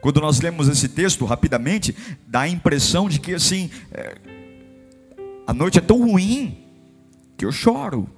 Quando 0.01 0.19
nós 0.19 0.41
lemos 0.41 0.67
esse 0.67 0.89
texto 0.89 1.25
rapidamente, 1.25 1.95
dá 2.27 2.41
a 2.41 2.47
impressão 2.47 3.07
de 3.07 3.19
que 3.19 3.35
assim, 3.35 3.69
é, 3.91 4.15
a 5.45 5.53
noite 5.53 5.77
é 5.77 5.81
tão 5.81 5.99
ruim 5.99 6.65
que 7.37 7.45
eu 7.45 7.51
choro. 7.51 8.09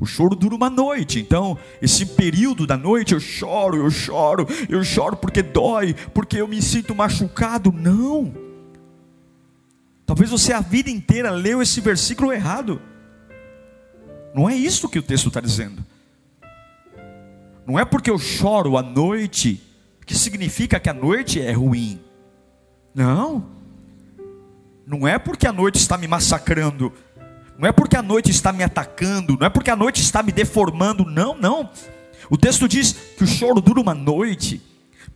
O 0.00 0.06
choro 0.06 0.36
dura 0.36 0.54
uma 0.54 0.70
noite, 0.70 1.18
então 1.18 1.58
esse 1.82 2.06
período 2.06 2.66
da 2.66 2.76
noite 2.76 3.14
eu 3.14 3.20
choro, 3.20 3.76
eu 3.76 3.90
choro, 3.90 4.46
eu 4.68 4.84
choro 4.84 5.16
porque 5.16 5.42
dói, 5.42 5.94
porque 6.14 6.36
eu 6.36 6.46
me 6.46 6.62
sinto 6.62 6.94
machucado. 6.94 7.72
Não. 7.72 8.32
Talvez 10.06 10.30
você 10.30 10.52
a 10.52 10.60
vida 10.60 10.88
inteira 10.88 11.30
leu 11.30 11.60
esse 11.60 11.80
versículo 11.80 12.32
errado. 12.32 12.80
Não 14.34 14.48
é 14.48 14.54
isso 14.54 14.88
que 14.88 14.98
o 14.98 15.02
texto 15.02 15.28
está 15.28 15.40
dizendo. 15.40 15.84
Não 17.66 17.78
é 17.78 17.84
porque 17.84 18.10
eu 18.10 18.18
choro 18.18 18.78
à 18.78 18.82
noite 18.82 19.60
que 20.06 20.14
significa 20.14 20.80
que 20.80 20.88
a 20.88 20.94
noite 20.94 21.40
é 21.40 21.52
ruim. 21.52 22.00
Não. 22.94 23.46
Não 24.86 25.06
é 25.06 25.18
porque 25.18 25.46
a 25.46 25.52
noite 25.52 25.76
está 25.76 25.98
me 25.98 26.08
massacrando 26.08 26.92
não 27.58 27.68
é 27.68 27.72
porque 27.72 27.96
a 27.96 28.02
noite 28.02 28.30
está 28.30 28.52
me 28.52 28.62
atacando, 28.62 29.36
não 29.36 29.46
é 29.46 29.50
porque 29.50 29.70
a 29.70 29.74
noite 29.74 30.00
está 30.00 30.22
me 30.22 30.30
deformando, 30.30 31.04
não, 31.04 31.36
não. 31.36 31.68
O 32.30 32.38
texto 32.38 32.68
diz 32.68 32.92
que 32.92 33.24
o 33.24 33.26
choro 33.26 33.60
dura 33.60 33.80
uma 33.80 33.94
noite, 33.94 34.62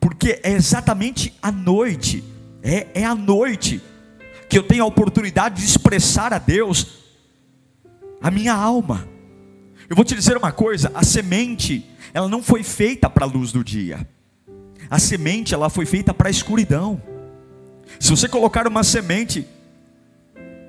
porque 0.00 0.40
é 0.42 0.50
exatamente 0.50 1.32
a 1.40 1.52
noite, 1.52 2.24
é, 2.60 2.88
é 2.94 3.04
a 3.04 3.14
noite 3.14 3.80
que 4.48 4.58
eu 4.58 4.64
tenho 4.64 4.82
a 4.82 4.86
oportunidade 4.86 5.60
de 5.60 5.64
expressar 5.64 6.32
a 6.32 6.38
Deus 6.38 6.98
a 8.20 8.28
minha 8.28 8.52
alma. 8.52 9.06
Eu 9.88 9.94
vou 9.94 10.04
te 10.04 10.16
dizer 10.16 10.36
uma 10.36 10.50
coisa: 10.50 10.90
a 10.94 11.04
semente, 11.04 11.86
ela 12.12 12.28
não 12.28 12.42
foi 12.42 12.64
feita 12.64 13.08
para 13.08 13.24
a 13.24 13.28
luz 13.28 13.52
do 13.52 13.62
dia, 13.62 14.08
a 14.90 14.98
semente, 14.98 15.54
ela 15.54 15.70
foi 15.70 15.86
feita 15.86 16.12
para 16.12 16.26
a 16.26 16.30
escuridão. 16.30 17.00
Se 18.00 18.10
você 18.10 18.28
colocar 18.28 18.66
uma 18.66 18.82
semente 18.82 19.46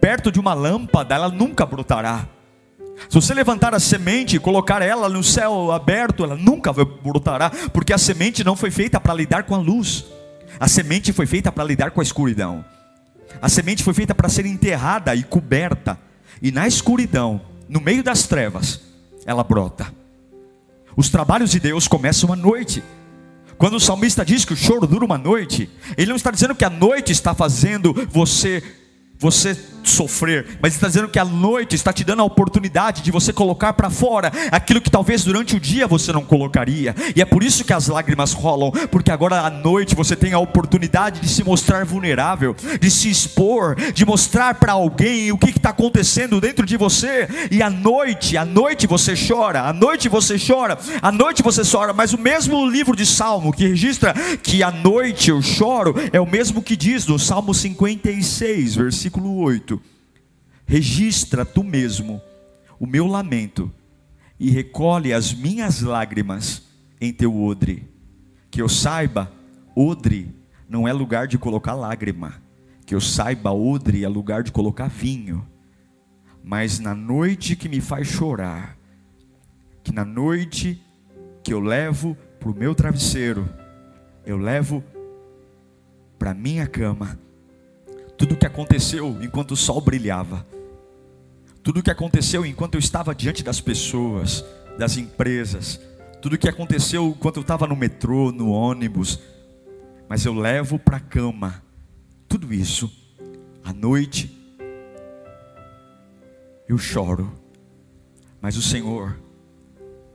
perto 0.03 0.29
de 0.29 0.37
uma 0.37 0.53
lâmpada, 0.53 1.15
ela 1.15 1.29
nunca 1.29 1.65
brotará. 1.65 2.27
Se 3.07 3.15
você 3.15 3.33
levantar 3.33 3.73
a 3.73 3.79
semente 3.79 4.35
e 4.35 4.39
colocar 4.39 4.81
ela 4.81 5.07
no 5.07 5.23
céu 5.23 5.71
aberto, 5.71 6.25
ela 6.25 6.35
nunca 6.35 6.73
brotará, 6.73 7.49
porque 7.71 7.93
a 7.93 7.97
semente 7.97 8.43
não 8.43 8.53
foi 8.53 8.69
feita 8.69 8.99
para 8.99 9.13
lidar 9.13 9.43
com 9.43 9.55
a 9.55 9.57
luz. 9.57 10.03
A 10.59 10.67
semente 10.67 11.13
foi 11.13 11.25
feita 11.25 11.53
para 11.53 11.63
lidar 11.63 11.91
com 11.91 12.01
a 12.01 12.03
escuridão. 12.03 12.65
A 13.41 13.47
semente 13.47 13.81
foi 13.81 13.93
feita 13.93 14.13
para 14.13 14.27
ser 14.27 14.45
enterrada 14.45 15.15
e 15.15 15.23
coberta. 15.23 15.97
E 16.41 16.51
na 16.51 16.67
escuridão, 16.67 17.39
no 17.69 17.79
meio 17.79 18.03
das 18.03 18.23
trevas, 18.23 18.81
ela 19.25 19.41
brota. 19.41 19.87
Os 20.97 21.07
trabalhos 21.07 21.51
de 21.51 21.61
Deus 21.61 21.87
começam 21.87 22.33
à 22.33 22.35
noite. 22.35 22.83
Quando 23.57 23.75
o 23.75 23.79
salmista 23.79 24.25
diz 24.25 24.43
que 24.43 24.51
o 24.51 24.57
choro 24.57 24.85
dura 24.85 25.05
uma 25.05 25.17
noite, 25.17 25.69
ele 25.95 26.09
não 26.09 26.17
está 26.17 26.29
dizendo 26.29 26.55
que 26.55 26.65
a 26.65 26.69
noite 26.69 27.13
está 27.13 27.33
fazendo 27.33 27.93
você 28.11 28.61
você 29.17 29.55
sofrer, 29.89 30.57
mas 30.61 30.73
está 30.73 30.87
dizendo 30.87 31.07
que 31.07 31.19
a 31.19 31.25
noite 31.25 31.75
está 31.75 31.91
te 31.91 32.03
dando 32.03 32.21
a 32.21 32.25
oportunidade 32.25 33.01
de 33.01 33.11
você 33.11 33.31
colocar 33.33 33.73
para 33.73 33.89
fora 33.89 34.31
aquilo 34.51 34.81
que 34.81 34.89
talvez 34.89 35.23
durante 35.23 35.55
o 35.55 35.59
dia 35.59 35.87
você 35.87 36.11
não 36.11 36.23
colocaria. 36.23 36.95
E 37.15 37.21
é 37.21 37.25
por 37.25 37.43
isso 37.43 37.63
que 37.63 37.73
as 37.73 37.87
lágrimas 37.87 38.33
rolam, 38.33 38.71
porque 38.91 39.11
agora 39.11 39.41
à 39.41 39.49
noite 39.49 39.95
você 39.95 40.15
tem 40.15 40.33
a 40.33 40.39
oportunidade 40.39 41.19
de 41.19 41.27
se 41.27 41.43
mostrar 41.43 41.85
vulnerável, 41.85 42.55
de 42.79 42.89
se 42.89 43.09
expor, 43.09 43.75
de 43.93 44.05
mostrar 44.05 44.55
para 44.55 44.73
alguém 44.73 45.31
o 45.31 45.37
que 45.37 45.49
está 45.49 45.69
acontecendo 45.69 46.41
dentro 46.41 46.65
de 46.65 46.77
você. 46.77 47.27
E 47.51 47.61
à 47.61 47.69
noite, 47.69 48.37
à 48.37 48.45
noite 48.45 48.87
você 48.87 49.13
chora, 49.15 49.63
à 49.63 49.73
noite 49.73 50.09
você 50.09 50.35
chora, 50.37 50.77
à 51.01 51.11
noite 51.11 51.43
você 51.43 51.61
chora. 51.63 51.93
Mas 51.93 52.13
o 52.13 52.17
mesmo 52.17 52.67
livro 52.69 52.95
de 52.95 53.05
Salmo 53.05 53.53
que 53.53 53.67
registra 53.67 54.13
que 54.41 54.63
à 54.63 54.71
noite 54.71 55.29
eu 55.29 55.41
choro 55.41 55.95
é 56.11 56.19
o 56.19 56.25
mesmo 56.25 56.61
que 56.61 56.75
diz 56.75 57.05
no 57.07 57.19
Salmo 57.19 57.53
56, 57.53 58.75
versículo 58.75 59.37
8 59.37 59.72
registra 60.65 61.45
tu 61.45 61.63
mesmo 61.63 62.21
o 62.79 62.85
meu 62.85 63.07
lamento 63.07 63.71
e 64.39 64.49
recolhe 64.49 65.13
as 65.13 65.33
minhas 65.33 65.81
lágrimas 65.81 66.63
em 66.99 67.13
teu 67.13 67.41
odre. 67.41 67.87
Que 68.49 68.61
eu 68.61 68.69
saiba, 68.69 69.31
odre 69.75 70.33
não 70.67 70.87
é 70.87 70.93
lugar 70.93 71.27
de 71.27 71.37
colocar 71.37 71.73
lágrima. 71.73 72.41
Que 72.85 72.95
eu 72.95 73.01
saiba, 73.01 73.51
odre 73.51 74.03
é 74.03 74.07
lugar 74.07 74.43
de 74.43 74.51
colocar 74.51 74.87
vinho. 74.87 75.47
Mas 76.43 76.79
na 76.79 76.93
noite 76.93 77.55
que 77.55 77.69
me 77.69 77.79
faz 77.79 78.07
chorar, 78.07 78.77
que 79.83 79.93
na 79.93 80.03
noite 80.03 80.81
que 81.41 81.53
eu 81.53 81.59
levo 81.59 82.17
para 82.39 82.49
o 82.49 82.55
meu 82.55 82.75
travesseiro, 82.75 83.47
eu 84.25 84.37
levo 84.37 84.83
para 86.19 86.33
minha 86.33 86.67
cama, 86.67 87.19
tudo 88.23 88.35
o 88.35 88.37
que 88.37 88.45
aconteceu 88.45 89.17
enquanto 89.21 89.51
o 89.51 89.57
sol 89.57 89.81
brilhava, 89.81 90.47
tudo 91.61 91.81
o 91.81 91.83
que 91.83 91.91
aconteceu 91.91 92.45
enquanto 92.45 92.75
eu 92.75 92.79
estava 92.79 93.13
diante 93.13 93.43
das 93.43 93.59
pessoas, 93.59 94.45
das 94.77 94.95
empresas, 94.95 95.77
tudo 96.21 96.35
o 96.35 96.37
que 96.37 96.47
aconteceu 96.47 97.07
enquanto 97.07 97.35
eu 97.35 97.41
estava 97.41 97.67
no 97.67 97.75
metrô, 97.75 98.31
no 98.31 98.49
ônibus, 98.49 99.19
mas 100.07 100.23
eu 100.23 100.33
levo 100.33 100.79
para 100.79 100.95
a 100.95 101.01
cama 101.01 101.61
tudo 102.25 102.53
isso, 102.53 102.89
à 103.61 103.73
noite, 103.73 104.33
eu 106.65 106.77
choro, 106.77 107.29
mas 108.39 108.55
o 108.55 108.61
Senhor, 108.61 109.19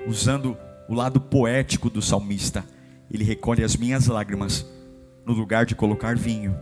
usando 0.07 0.57
o 0.89 0.95
lado 0.95 1.21
poético 1.21 1.91
do 1.91 2.01
salmista, 2.01 2.65
ele 3.11 3.23
recolhe 3.23 3.63
as 3.63 3.77
minhas 3.77 4.07
lágrimas 4.07 4.65
no 5.27 5.35
lugar 5.35 5.67
de 5.67 5.75
colocar 5.75 6.17
vinho 6.17 6.59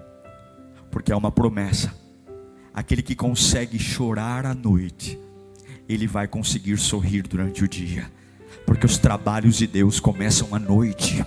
porque 0.96 1.12
é 1.12 1.16
uma 1.16 1.30
promessa. 1.30 1.92
Aquele 2.72 3.02
que 3.02 3.14
consegue 3.14 3.78
chorar 3.78 4.46
à 4.46 4.54
noite, 4.54 5.20
ele 5.86 6.06
vai 6.06 6.26
conseguir 6.26 6.78
sorrir 6.78 7.20
durante 7.28 7.62
o 7.62 7.68
dia, 7.68 8.10
porque 8.64 8.86
os 8.86 8.96
trabalhos 8.96 9.58
de 9.58 9.66
Deus 9.66 10.00
começam 10.00 10.54
à 10.54 10.58
noite. 10.58 11.22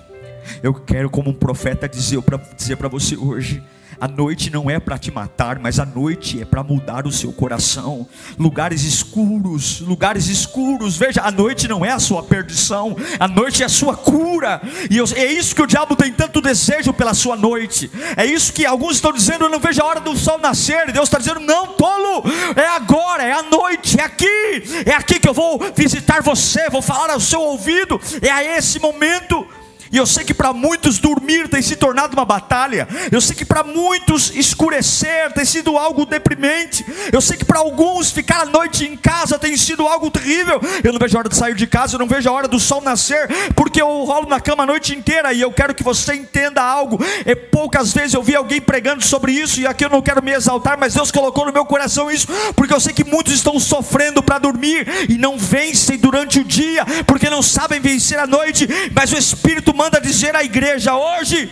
Eu 0.64 0.74
quero, 0.74 1.08
como 1.08 1.30
um 1.30 1.36
profeta, 1.36 1.88
dizer 1.88 2.20
para 2.24 2.38
dizer 2.58 2.78
você 2.78 3.16
hoje: 3.16 3.62
a 4.00 4.08
noite 4.08 4.50
não 4.50 4.70
é 4.70 4.80
para 4.80 4.98
te 4.98 5.12
matar, 5.12 5.60
mas 5.60 5.80
a 5.80 5.86
noite 5.86 6.42
é 6.42 6.46
para 6.46 6.64
mudar 6.64 7.06
o 7.06 7.12
seu 7.12 7.32
coração. 7.34 8.08
Lugares 8.38 8.84
escuros, 8.84 9.82
lugares 9.82 10.28
escuros. 10.28 10.96
Veja, 10.96 11.22
a 11.22 11.32
noite 11.32 11.68
não 11.68 11.84
é 11.84 11.92
a 11.92 12.00
sua 12.00 12.24
perdição, 12.24 12.96
a 13.20 13.28
noite 13.28 13.62
é 13.62 13.66
a 13.66 13.70
sua 13.70 13.96
cura. 13.96 14.62
E 14.90 14.98
eu, 14.98 15.06
é 15.16 15.26
isso 15.26 15.54
que 15.54 15.62
o 15.62 15.68
diabo 15.68 15.96
tem 15.96 16.14
tanto 16.14 16.42
desejo 16.42 16.94
pela 16.94 17.14
sua 17.14 17.36
noite. 17.36 17.92
É 18.16 18.26
isso 18.26 18.54
que 18.54 18.66
alguns 18.66 18.96
estão 18.96 19.12
dizendo: 19.12 19.46
eu 19.46 19.50
não 19.50 19.60
vejo 19.60 19.82
a 19.82 19.86
hora 19.86 20.00
do 20.00 20.16
sol 20.16 20.40
nascer. 20.40 20.92
Deus 20.92 21.10
está 21.10 21.18
dizendo: 21.18 21.42
não, 21.42 21.68
tolo, 21.68 22.24
é 22.56 22.68
agora, 22.68 23.24
é 23.24 23.34
a 23.34 23.44
noite, 23.44 24.00
é 24.00 24.04
aqui, 24.04 24.64
é 24.86 24.94
aqui 24.94 25.20
que 25.20 25.28
eu 25.28 25.34
vou 25.34 25.60
visitar 25.76 26.22
você, 26.22 26.70
vou 26.70 26.82
falar 26.82 27.12
ao 27.12 27.20
seu 27.20 27.42
ouvido. 27.42 28.00
É 28.22 28.32
a 28.32 28.58
esse 28.58 28.80
momento. 28.80 29.46
E 29.92 29.98
eu 29.98 30.06
sei 30.06 30.24
que 30.24 30.34
para 30.34 30.54
muitos 30.54 31.00
dormir 31.00 31.48
tem 31.48 31.62
se 31.62 31.76
tornado 31.76 32.14
uma 32.14 32.26
batalha. 32.26 32.88
Eu 33.12 33.22
sei 33.22 33.36
que 33.36 33.46
para 33.46 33.64
muitos 33.64 34.32
escurecer 34.36 35.32
tem 35.34 35.46
sido 35.46 35.78
algo 35.78 36.06
deprimente. 36.06 36.86
Eu 37.12 37.22
sei 37.22 37.38
que 37.38 37.46
para 37.46 37.60
alguns 37.60 38.12
ficar 38.12 38.42
a 38.42 38.46
noite 38.46 38.86
em 38.86 38.96
casa 38.96 39.40
tem 39.40 39.56
sido 39.58 39.88
algo 39.88 40.12
terrível. 40.12 40.62
Eu 40.84 40.94
não 40.94 41.00
vejo 41.00 41.18
a 41.18 41.20
hora 41.20 41.30
de 41.30 41.36
sair 41.36 41.56
de 41.56 41.68
casa, 41.68 41.96
eu 41.96 42.00
não 42.00 42.08
vejo 42.08 42.30
a 42.30 42.32
hora 42.32 42.48
do 42.48 42.60
sol 42.60 42.82
nascer, 42.82 43.28
porque 43.56 43.82
eu 43.82 44.04
rolo 44.04 44.28
na 44.28 44.40
cama 44.40 44.64
a 44.64 44.66
noite 44.66 44.96
inteira 44.96 45.34
e 45.34 45.42
eu 45.42 45.52
quero 45.52 45.74
que 45.74 45.84
você 45.84 46.14
entenda 46.14 46.62
algo. 46.62 47.00
É 47.26 47.36
poucas 47.36 47.94
vezes 47.94 48.14
eu 48.14 48.24
vi 48.24 48.36
alguém 48.36 48.62
pregando 48.62 49.04
sobre 49.04 49.32
isso 49.32 49.60
e 49.60 49.68
aqui 49.68 49.84
eu 49.84 49.90
não 49.90 50.02
quero 50.02 50.24
me 50.24 50.32
exaltar, 50.32 50.78
mas 50.80 50.94
Deus 50.94 51.12
colocou 51.12 51.46
no 51.46 51.54
meu 51.54 51.66
coração 51.66 52.12
isso, 52.12 52.28
porque 52.56 52.74
eu 52.74 52.80
sei 52.80 52.94
que 52.94 53.04
muitos 53.04 53.34
estão 53.34 53.60
sofrendo 53.60 54.22
para 54.22 54.38
dormir 54.38 54.88
e 55.10 55.18
não 55.18 55.38
vencem 55.38 55.98
durante 55.98 56.40
o 56.40 56.44
dia, 56.44 56.86
porque 57.06 57.30
não 57.30 57.42
sabem 57.42 57.80
vencer 57.80 58.20
a 58.20 58.28
noite, 58.28 58.68
mas 58.94 59.12
o 59.12 59.18
Espírito 59.18 59.74
manda 59.80 60.02
dizer 60.02 60.36
à 60.36 60.44
igreja 60.44 60.94
hoje: 60.94 61.50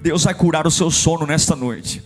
Deus 0.00 0.22
vai 0.22 0.34
curar 0.34 0.68
o 0.68 0.70
seu 0.70 0.88
sono 0.88 1.26
nesta 1.26 1.56
noite. 1.56 2.00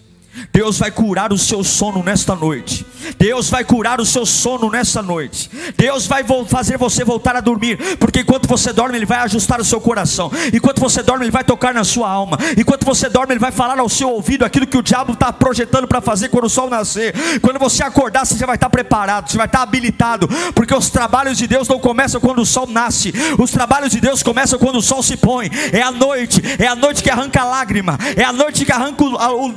Deus 0.53 0.79
vai 0.79 0.91
curar 0.91 1.33
o 1.33 1.39
seu 1.39 1.63
sono 1.63 2.03
nesta 2.03 2.35
noite. 2.35 2.87
Deus 3.19 3.51
vai 3.51 3.65
curar 3.65 4.01
o 4.01 4.07
seu 4.07 4.25
sono 4.25 4.71
nesta 4.71 5.03
noite. 5.03 5.51
Deus 5.77 6.07
vai 6.07 6.25
fazer 6.49 6.77
você 6.79 7.05
voltar 7.05 7.37
a 7.37 7.41
dormir, 7.41 7.97
porque 7.99 8.21
enquanto 8.21 8.49
você 8.49 8.73
dorme, 8.73 8.97
Ele 8.97 9.07
vai 9.07 9.19
ajustar 9.21 9.61
o 9.61 9.65
seu 9.65 9.81
coração. 9.81 10.31
Enquanto 10.53 10.81
você 10.81 11.03
dorme, 11.03 11.25
Ele 11.25 11.31
vai 11.31 11.45
tocar 11.45 11.75
na 11.75 11.85
sua 11.85 12.11
alma. 12.11 12.39
Enquanto 12.57 12.85
você 12.85 13.09
dorme, 13.09 13.33
Ele 13.33 13.41
vai 13.41 13.53
falar 13.53 13.79
ao 13.79 13.89
seu 13.89 14.11
ouvido 14.11 14.45
aquilo 14.45 14.67
que 14.67 14.77
o 14.77 14.83
diabo 14.83 15.13
está 15.13 15.33
projetando 15.33 15.87
para 15.87 16.01
fazer 16.01 16.29
quando 16.29 16.45
o 16.45 16.51
sol 16.51 16.69
nascer. 16.69 17.15
Quando 17.41 17.59
você 17.59 17.83
acordar, 17.83 18.25
você 18.25 18.37
já 18.37 18.47
vai 18.47 18.57
estar 18.57 18.71
preparado, 18.71 19.31
você 19.31 19.37
vai 19.37 19.47
estar 19.47 19.63
habilitado, 19.63 20.29
porque 20.55 20.75
os 20.75 20.91
trabalhos 20.91 21.39
de 21.39 21.47
Deus 21.47 21.69
não 21.69 21.79
começam 21.79 22.21
quando 22.21 22.41
o 22.41 22.47
sol 22.47 22.67
nasce. 22.67 23.13
Os 23.39 23.51
trabalhos 23.51 23.93
de 23.93 24.01
Deus 24.01 24.23
começam 24.23 24.59
quando 24.59 24.77
o 24.77 24.83
sol 24.83 25.03
se 25.03 25.17
põe. 25.17 25.51
É 25.73 25.83
a 25.83 25.91
noite, 25.91 26.43
é 26.59 26.67
a 26.67 26.75
noite 26.75 27.03
que 27.03 27.11
arranca 27.11 27.41
a 27.43 27.45
lágrima, 27.45 27.99
é 28.17 28.25
a 28.25 28.33
noite 28.33 28.65
que 28.65 28.73
arranca 28.73 29.05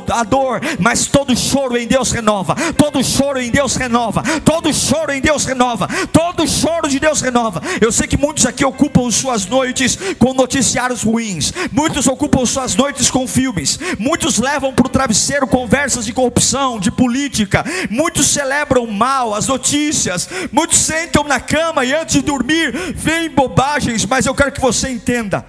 a 0.10 0.24
dor, 0.24 0.62
mas 0.80 1.08
todo 1.08 1.36
choro 1.36 1.78
em 1.78 1.88
Deus 1.88 2.12
renova, 2.12 2.56
todo 2.74 3.04
choro 3.04 3.40
em 3.40 3.50
Deus 3.50 3.76
renova, 3.76 4.24
todo 4.44 4.74
choro 4.74 5.12
em 5.12 5.22
Deus 5.22 5.46
renova, 5.46 5.88
todo 6.12 6.48
choro 6.48 6.88
de 6.88 7.00
Deus 7.00 7.22
renova. 7.22 7.62
Eu 7.82 7.92
sei 7.92 8.08
que 8.08 8.18
muitos 8.18 8.46
aqui 8.46 8.66
ocupam 8.66 9.10
suas 9.12 9.46
noites 9.46 9.98
com 10.18 10.34
noticiários 10.34 11.04
ruins, 11.04 11.54
muitos 11.72 12.08
ocupam 12.08 12.46
suas 12.46 12.76
noites 12.76 13.10
com 13.10 13.28
filmes, 13.28 13.80
muitos 14.00 14.38
levam 14.38 14.74
para 14.74 14.88
o 14.88 14.90
travesseiro 14.90 15.48
conversas 15.48 16.06
de 16.06 16.14
corrupção, 16.14 16.80
de 16.80 16.92
política, 16.92 17.64
muitos 17.90 18.28
celebram 18.28 18.88
mal 18.88 19.34
as 19.34 19.48
notícias, 19.48 20.30
muitos 20.52 20.80
sentam 20.80 21.24
na 21.24 21.40
cama 21.40 21.86
e 21.86 21.94
antes 21.94 22.16
de 22.16 22.22
dormir 22.22 22.72
veem 22.96 23.30
bobagens, 23.30 24.06
mas 24.06 24.26
eu 24.26 24.36
quero 24.36 24.52
que 24.52 24.62
você 24.62 24.90
entenda. 24.90 25.46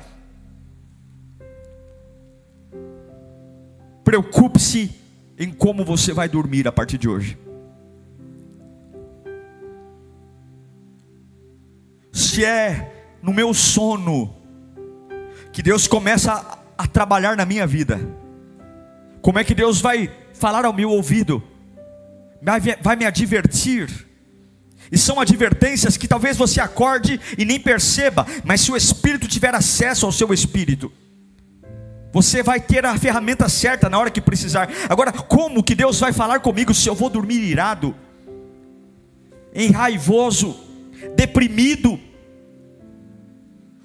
Preocupe-se 4.05 5.04
em 5.39 5.51
como 5.51 5.85
você 5.85 6.13
vai 6.13 6.29
dormir 6.29 6.67
a 6.69 6.73
partir 6.73 6.99
de 6.99 7.09
hoje. 7.09 7.39
Se 12.13 12.45
é 12.45 13.17
no 13.23 13.33
meu 13.33 13.53
sono 13.53 14.37
que 15.53 15.63
Deus 15.63 15.87
começa 15.87 16.61
a, 16.77 16.87
trabalhar 16.87 17.37
na 17.37 17.45
minha 17.45 17.67
vida, 17.67 18.01
como 19.21 19.39
é 19.39 19.45
que 19.45 19.55
Deus 19.55 19.81
vai 19.81 20.13
falar 20.35 20.65
ao 20.65 20.73
meu 20.73 20.91
ouvido, 20.91 21.43
vai 22.83 22.97
me 22.97 23.05
advertir, 23.05 23.89
e 24.93 24.99
são 24.99 25.19
advertências 25.19 25.97
que 25.97 26.07
talvez 26.07 26.37
você 26.37 26.61
acorde 26.61 27.21
e 27.39 27.45
nem 27.45 27.59
perceba, 27.59 28.27
mas 28.45 28.61
se 28.61 28.71
o 28.71 28.77
Espírito 28.77 29.27
tiver 29.27 29.55
acesso 29.55 30.07
ao 30.07 30.13
seu 30.13 30.33
espírito, 30.33 30.93
você 32.15 32.45
vai 32.45 32.61
ter 32.61 32.87
a 32.87 32.97
ferramenta 32.97 33.49
certa 33.49 33.91
na 33.91 33.99
hora 33.99 34.09
que 34.09 34.21
precisar. 34.21 34.69
Agora, 34.89 35.11
como 35.11 35.65
que 35.65 35.75
Deus 35.75 35.99
vai 35.99 36.13
falar 36.13 36.39
comigo 36.39 36.73
se 36.73 36.89
eu 36.89 36.95
vou 36.95 37.11
dormir 37.11 37.41
irado, 37.41 37.93
enraivoso, 39.53 40.57
deprimido? 41.17 41.99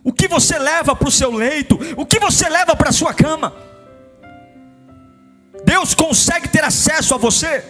O 0.03 0.13
que 0.13 0.27
você 0.27 0.59
leva 0.59 0.95
para 0.95 1.07
o 1.07 1.11
seu 1.11 1.31
leito? 1.31 1.79
O 1.97 2.05
que 2.05 2.19
você 2.19 2.47
leva 2.47 2.75
para 2.75 2.89
a 2.89 2.93
sua 2.93 3.15
cama? 3.15 3.51
Deus 5.65 5.95
consegue 5.95 6.47
ter 6.49 6.63
acesso 6.63 7.15
a 7.15 7.17
você? 7.17 7.65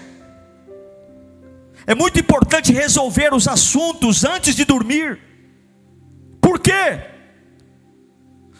É 1.87 1.95
muito 1.95 2.19
importante 2.19 2.73
resolver 2.73 3.33
os 3.33 3.47
assuntos 3.47 4.25
antes 4.25 4.53
de 4.57 4.65
dormir. 4.65 5.19
Por 6.41 6.59
quê? 6.59 6.99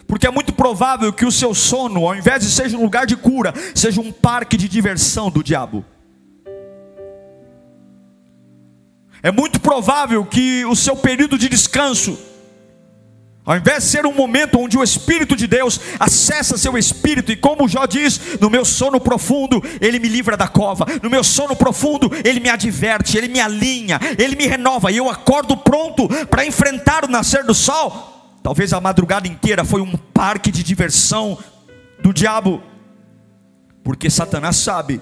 Porque 0.10 0.26
é 0.26 0.32
muito 0.32 0.52
provável 0.52 1.14
que 1.14 1.24
o 1.24 1.32
seu 1.32 1.54
sono, 1.54 2.08
ao 2.08 2.16
invés 2.16 2.44
de 2.44 2.50
seja 2.50 2.76
um 2.76 2.82
lugar 2.82 3.06
de 3.06 3.16
cura, 3.16 3.54
seja 3.76 4.02
um 4.02 4.12
parque 4.12 4.58
de 4.58 4.68
diversão 4.68 5.30
do 5.30 5.44
diabo. 5.44 5.86
É 9.22 9.32
muito 9.32 9.62
provável 9.62 10.26
que 10.26 10.66
o 10.66 10.76
seu 10.76 10.96
período 10.96 11.38
de 11.38 11.48
descanso, 11.48 12.18
Ao 13.46 13.58
invés 13.58 13.84
de 13.84 13.90
ser 13.90 14.06
um 14.06 14.14
momento 14.14 14.60
onde 14.60 14.78
o 14.78 14.84
Espírito 14.84 15.36
de 15.36 15.48
Deus 15.48 15.80
acessa 16.00 16.56
seu 16.56 16.78
espírito, 16.78 17.32
e 17.32 17.36
como 17.36 17.68
Jó 17.68 17.88
diz, 17.88 18.38
no 18.40 18.48
meu 18.48 18.64
sono 18.64 19.00
profundo, 19.00 19.64
ele 19.82 19.98
me 19.98 20.08
livra 20.08 20.38
da 20.38 20.48
cova, 20.48 20.86
no 21.02 21.10
meu 21.10 21.24
sono 21.24 21.56
profundo, 21.56 22.12
ele 22.24 22.40
me 22.40 22.50
adverte, 22.50 23.18
ele 23.18 23.28
me 23.28 23.40
alinha, 23.40 24.00
ele 24.20 24.36
me 24.36 24.46
renova, 24.46 24.92
e 24.92 24.98
eu 24.98 25.10
acordo 25.10 25.58
pronto 25.58 26.08
para 26.28 26.46
enfrentar 26.46 27.06
o 27.06 27.08
nascer 27.08 27.44
do 27.44 27.56
sol. 27.56 28.09
Talvez 28.42 28.74
a 28.74 28.80
madrugada 28.80 29.28
inteira 29.28 29.66
foi 29.66 29.82
um 29.82 29.96
parque 29.96 30.52
de 30.52 30.64
diversão 30.64 31.38
do 32.02 32.14
diabo, 32.14 32.64
porque 33.84 34.10
Satanás 34.10 34.56
sabe 34.56 35.02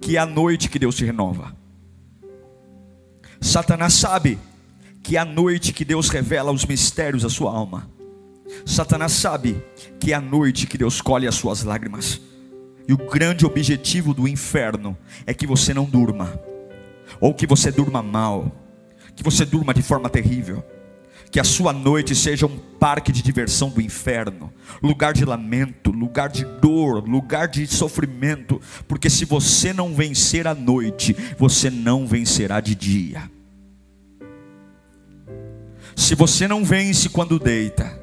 que 0.00 0.16
é 0.16 0.20
a 0.20 0.26
noite 0.26 0.68
que 0.68 0.78
Deus 0.78 0.96
te 0.96 1.04
renova. 1.04 1.54
Satanás 3.40 3.94
sabe 3.94 4.38
que 5.02 5.16
é 5.16 5.20
a 5.20 5.24
noite 5.24 5.72
que 5.72 5.84
Deus 5.84 6.08
revela 6.08 6.50
os 6.50 6.64
mistérios 6.64 7.22
da 7.22 7.28
sua 7.28 7.52
alma. 7.52 7.88
Satanás 8.64 9.12
sabe 9.12 9.62
que 10.00 10.12
é 10.12 10.16
a 10.16 10.20
noite 10.20 10.66
que 10.66 10.78
Deus 10.78 11.00
colhe 11.00 11.26
as 11.26 11.34
suas 11.34 11.62
lágrimas. 11.62 12.20
E 12.86 12.92
o 12.92 12.96
grande 12.96 13.44
objetivo 13.44 14.14
do 14.14 14.26
inferno 14.26 14.96
é 15.26 15.34
que 15.34 15.46
você 15.46 15.74
não 15.74 15.84
durma, 15.84 16.40
ou 17.20 17.34
que 17.34 17.46
você 17.46 17.70
durma 17.70 18.02
mal, 18.02 18.50
que 19.14 19.22
você 19.22 19.44
durma 19.44 19.74
de 19.74 19.82
forma 19.82 20.08
terrível, 20.08 20.64
que 21.30 21.40
a 21.40 21.44
sua 21.44 21.72
noite 21.72 22.14
seja 22.14 22.46
um 22.46 22.58
parque 22.58 23.12
de 23.12 23.22
diversão 23.22 23.68
do 23.68 23.80
inferno, 23.80 24.52
lugar 24.82 25.12
de 25.12 25.24
lamento, 25.24 25.90
lugar 25.90 26.28
de 26.28 26.44
dor, 26.44 27.06
lugar 27.08 27.48
de 27.48 27.66
sofrimento, 27.66 28.60
porque 28.86 29.10
se 29.10 29.24
você 29.24 29.72
não 29.72 29.94
vencer 29.94 30.46
a 30.46 30.54
noite, 30.54 31.14
você 31.38 31.70
não 31.70 32.06
vencerá 32.06 32.60
de 32.60 32.74
dia. 32.74 33.30
Se 35.94 36.14
você 36.14 36.46
não 36.46 36.64
vence 36.64 37.08
quando 37.08 37.38
deita, 37.38 38.00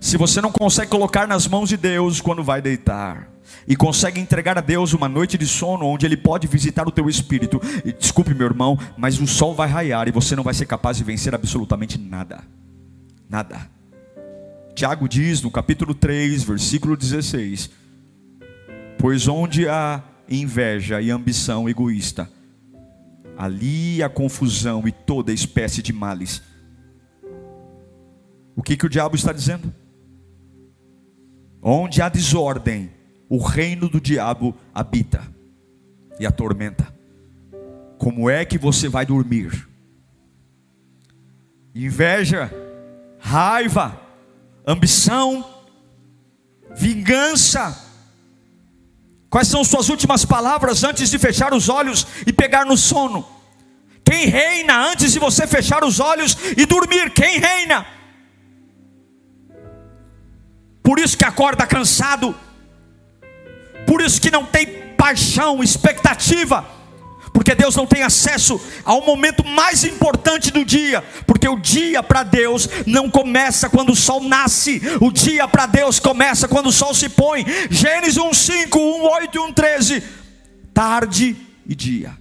se 0.00 0.16
você 0.16 0.40
não 0.40 0.50
consegue 0.50 0.90
colocar 0.90 1.26
nas 1.26 1.46
mãos 1.46 1.68
de 1.68 1.76
Deus 1.76 2.20
quando 2.20 2.42
vai 2.42 2.60
deitar, 2.60 3.33
e 3.66 3.76
consegue 3.76 4.20
entregar 4.20 4.58
a 4.58 4.60
Deus 4.60 4.92
uma 4.92 5.08
noite 5.08 5.38
de 5.38 5.46
sono 5.46 5.86
onde 5.86 6.06
Ele 6.06 6.16
pode 6.16 6.46
visitar 6.46 6.86
o 6.86 6.92
teu 6.92 7.08
espírito, 7.08 7.60
e, 7.84 7.92
desculpe 7.92 8.34
meu 8.34 8.46
irmão, 8.46 8.78
mas 8.96 9.20
o 9.20 9.26
sol 9.26 9.54
vai 9.54 9.68
raiar 9.68 10.08
e 10.08 10.12
você 10.12 10.36
não 10.36 10.42
vai 10.42 10.54
ser 10.54 10.66
capaz 10.66 10.96
de 10.96 11.04
vencer 11.04 11.34
absolutamente 11.34 11.98
nada. 11.98 12.44
Nada. 13.28 13.70
Tiago 14.74 15.08
diz 15.08 15.40
no 15.40 15.50
capítulo 15.50 15.94
3, 15.94 16.42
versículo 16.42 16.96
16: 16.96 17.70
Pois 18.98 19.28
onde 19.28 19.68
há 19.68 20.02
inveja 20.28 21.00
e 21.00 21.10
ambição 21.10 21.68
egoísta, 21.68 22.28
ali 23.36 24.02
há 24.02 24.08
confusão 24.08 24.86
e 24.86 24.92
toda 24.92 25.32
espécie 25.32 25.82
de 25.82 25.92
males. 25.92 26.42
O 28.56 28.62
que, 28.62 28.76
que 28.76 28.86
o 28.86 28.88
diabo 28.88 29.16
está 29.16 29.32
dizendo? 29.32 29.72
Onde 31.60 32.02
há 32.02 32.08
desordem, 32.08 32.90
o 33.28 33.38
reino 33.38 33.88
do 33.88 34.00
diabo 34.00 34.54
habita 34.72 35.22
e 36.18 36.26
atormenta. 36.26 36.92
Como 37.98 38.28
é 38.28 38.44
que 38.44 38.58
você 38.58 38.88
vai 38.88 39.06
dormir? 39.06 39.68
Inveja, 41.74 42.52
raiva, 43.18 44.00
ambição, 44.66 45.44
vingança. 46.74 47.82
Quais 49.30 49.48
são 49.48 49.64
suas 49.64 49.88
últimas 49.88 50.24
palavras 50.24 50.84
antes 50.84 51.10
de 51.10 51.18
fechar 51.18 51.52
os 51.52 51.68
olhos 51.68 52.06
e 52.26 52.32
pegar 52.32 52.64
no 52.64 52.76
sono? 52.76 53.26
Quem 54.04 54.26
reina 54.26 54.90
antes 54.90 55.12
de 55.12 55.18
você 55.18 55.46
fechar 55.46 55.82
os 55.82 55.98
olhos 55.98 56.36
e 56.56 56.66
dormir? 56.66 57.10
Quem 57.10 57.38
reina? 57.38 57.86
Por 60.82 60.98
isso 60.98 61.16
que 61.16 61.24
acorda 61.24 61.66
cansado, 61.66 62.36
por 63.86 64.00
isso 64.00 64.20
que 64.20 64.30
não 64.30 64.44
tem 64.44 64.66
paixão, 64.96 65.62
expectativa, 65.62 66.64
porque 67.32 67.54
Deus 67.54 67.74
não 67.74 67.84
tem 67.84 68.02
acesso 68.02 68.60
ao 68.84 69.04
momento 69.04 69.44
mais 69.44 69.84
importante 69.84 70.52
do 70.52 70.64
dia, 70.64 71.02
porque 71.26 71.48
o 71.48 71.58
dia 71.58 72.02
para 72.02 72.22
Deus 72.22 72.68
não 72.86 73.10
começa 73.10 73.68
quando 73.68 73.90
o 73.90 73.96
sol 73.96 74.22
nasce, 74.22 74.80
o 75.00 75.10
dia 75.10 75.48
para 75.48 75.66
Deus 75.66 75.98
começa 75.98 76.46
quando 76.46 76.68
o 76.68 76.72
sol 76.72 76.94
se 76.94 77.08
põe. 77.08 77.44
Gênesis 77.68 78.16
1:5, 78.16 78.78
1:8 78.78 79.34
e 79.34 79.38
1:13. 79.38 80.02
Tarde 80.72 81.36
e 81.66 81.74
dia. 81.74 82.16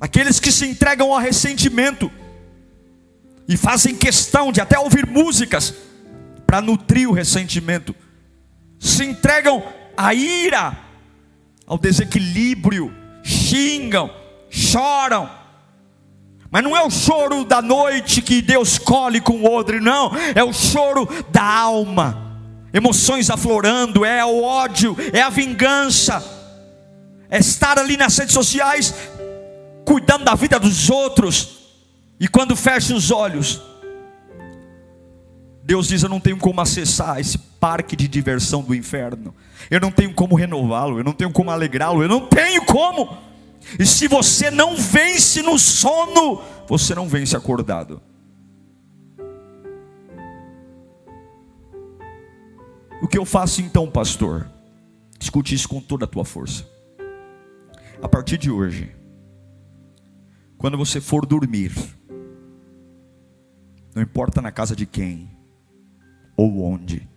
Aqueles 0.00 0.40
que 0.40 0.50
se 0.50 0.66
entregam 0.66 1.12
ao 1.12 1.20
ressentimento 1.20 2.10
e 3.48 3.56
fazem 3.56 3.94
questão 3.94 4.50
de 4.50 4.60
até 4.60 4.78
ouvir 4.78 5.06
músicas 5.06 5.74
para 6.46 6.60
nutrir 6.60 7.08
o 7.08 7.12
ressentimento, 7.12 7.94
se 8.78 9.04
entregam 9.04 9.62
à 9.96 10.14
ira, 10.14 10.76
ao 11.66 11.76
desequilíbrio, 11.76 12.94
xingam, 13.22 14.10
choram. 14.48 15.28
Mas 16.50 16.62
não 16.62 16.76
é 16.76 16.82
o 16.82 16.90
choro 16.90 17.44
da 17.44 17.60
noite 17.60 18.22
que 18.22 18.40
Deus 18.40 18.78
colhe 18.78 19.20
com 19.20 19.38
o 19.38 19.52
odre, 19.52 19.80
não, 19.80 20.12
é 20.34 20.44
o 20.44 20.52
choro 20.52 21.08
da 21.30 21.42
alma, 21.42 22.38
emoções 22.72 23.28
aflorando, 23.28 24.04
é 24.04 24.24
o 24.24 24.42
ódio, 24.42 24.96
é 25.12 25.20
a 25.20 25.28
vingança, 25.28 26.24
é 27.28 27.38
estar 27.38 27.78
ali 27.78 27.96
nas 27.96 28.16
redes 28.16 28.32
sociais 28.32 28.94
cuidando 29.84 30.24
da 30.24 30.34
vida 30.34 30.58
dos 30.58 30.88
outros, 30.88 31.56
e 32.18 32.26
quando 32.26 32.56
fecha 32.56 32.94
os 32.94 33.10
olhos, 33.10 33.60
Deus 35.66 35.88
diz: 35.88 36.04
Eu 36.04 36.08
não 36.08 36.20
tenho 36.20 36.38
como 36.38 36.60
acessar 36.60 37.18
esse 37.18 37.36
parque 37.36 37.96
de 37.96 38.06
diversão 38.06 38.62
do 38.62 38.72
inferno, 38.72 39.34
eu 39.68 39.80
não 39.80 39.90
tenho 39.90 40.14
como 40.14 40.36
renová-lo, 40.36 40.98
eu 40.98 41.04
não 41.04 41.12
tenho 41.12 41.32
como 41.32 41.50
alegrá-lo, 41.50 42.04
eu 42.04 42.08
não 42.08 42.28
tenho 42.28 42.64
como. 42.64 43.18
E 43.76 43.84
se 43.84 44.06
você 44.06 44.48
não 44.48 44.76
vence 44.76 45.42
no 45.42 45.58
sono, 45.58 46.40
você 46.68 46.94
não 46.94 47.08
vence 47.08 47.36
acordado. 47.36 48.00
O 53.02 53.08
que 53.08 53.18
eu 53.18 53.24
faço 53.24 53.60
então, 53.60 53.90
pastor? 53.90 54.48
Escute 55.18 55.52
isso 55.52 55.68
com 55.68 55.80
toda 55.80 56.04
a 56.04 56.08
tua 56.08 56.24
força. 56.24 56.64
A 58.00 58.08
partir 58.08 58.38
de 58.38 58.52
hoje, 58.52 58.94
quando 60.56 60.78
você 60.78 61.00
for 61.00 61.26
dormir, 61.26 61.72
não 63.92 64.00
importa 64.00 64.40
na 64.40 64.52
casa 64.52 64.76
de 64.76 64.86
quem, 64.86 65.35
ou 66.36 66.62
onde. 66.64 67.08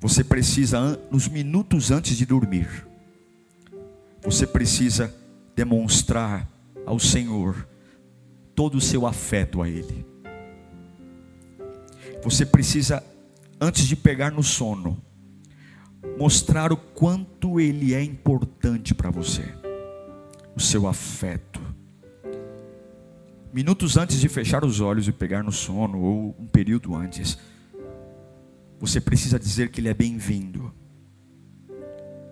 Você 0.00 0.22
precisa, 0.22 1.00
nos 1.10 1.28
minutos 1.28 1.90
antes 1.90 2.16
de 2.16 2.26
dormir, 2.26 2.86
você 4.22 4.46
precisa 4.46 5.14
demonstrar 5.54 6.50
ao 6.84 6.98
Senhor 6.98 7.68
todo 8.54 8.76
o 8.76 8.80
seu 8.80 9.06
afeto 9.06 9.62
a 9.62 9.68
Ele. 9.68 10.04
Você 12.22 12.44
precisa, 12.44 13.02
antes 13.60 13.86
de 13.86 13.96
pegar 13.96 14.30
no 14.30 14.42
sono, 14.42 15.02
mostrar 16.18 16.72
o 16.72 16.76
quanto 16.76 17.60
Ele 17.60 17.94
é 17.94 18.02
importante 18.02 18.94
para 18.94 19.10
você, 19.10 19.44
o 20.54 20.60
seu 20.60 20.86
afeto. 20.86 21.73
Minutos 23.54 23.96
antes 23.96 24.18
de 24.18 24.28
fechar 24.28 24.64
os 24.64 24.80
olhos 24.80 25.06
e 25.06 25.12
pegar 25.12 25.44
no 25.44 25.52
sono, 25.52 26.00
ou 26.00 26.34
um 26.40 26.44
período 26.44 26.92
antes, 26.92 27.38
você 28.80 29.00
precisa 29.00 29.38
dizer 29.38 29.70
que 29.70 29.80
Ele 29.80 29.88
é 29.88 29.94
bem-vindo, 29.94 30.74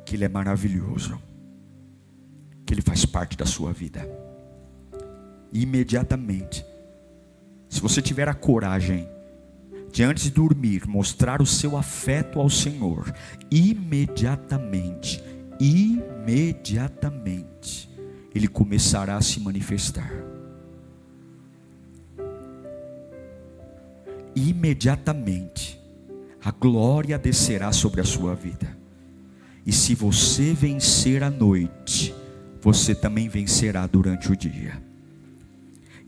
que 0.04 0.16
Ele 0.16 0.24
é 0.24 0.28
maravilhoso, 0.28 1.22
que 2.66 2.74
Ele 2.74 2.82
faz 2.82 3.06
parte 3.06 3.36
da 3.36 3.46
sua 3.46 3.72
vida. 3.72 4.04
E 5.52 5.62
imediatamente, 5.62 6.66
se 7.68 7.80
você 7.80 8.02
tiver 8.02 8.28
a 8.28 8.34
coragem 8.34 9.08
de 9.92 10.02
antes 10.02 10.24
de 10.24 10.32
dormir 10.32 10.88
mostrar 10.88 11.40
o 11.40 11.46
seu 11.46 11.76
afeto 11.76 12.40
ao 12.40 12.50
Senhor, 12.50 13.14
imediatamente, 13.48 15.22
imediatamente, 15.60 17.88
Ele 18.34 18.48
começará 18.48 19.14
a 19.14 19.22
se 19.22 19.38
manifestar. 19.38 20.31
Imediatamente 24.34 25.78
a 26.44 26.50
glória 26.50 27.18
descerá 27.18 27.70
sobre 27.72 28.00
a 28.00 28.04
sua 28.04 28.34
vida. 28.34 28.76
E 29.64 29.72
se 29.72 29.94
você 29.94 30.52
vencer 30.52 31.22
a 31.22 31.30
noite, 31.30 32.14
você 32.60 32.94
também 32.94 33.28
vencerá 33.28 33.86
durante 33.86 34.32
o 34.32 34.36
dia. 34.36 34.82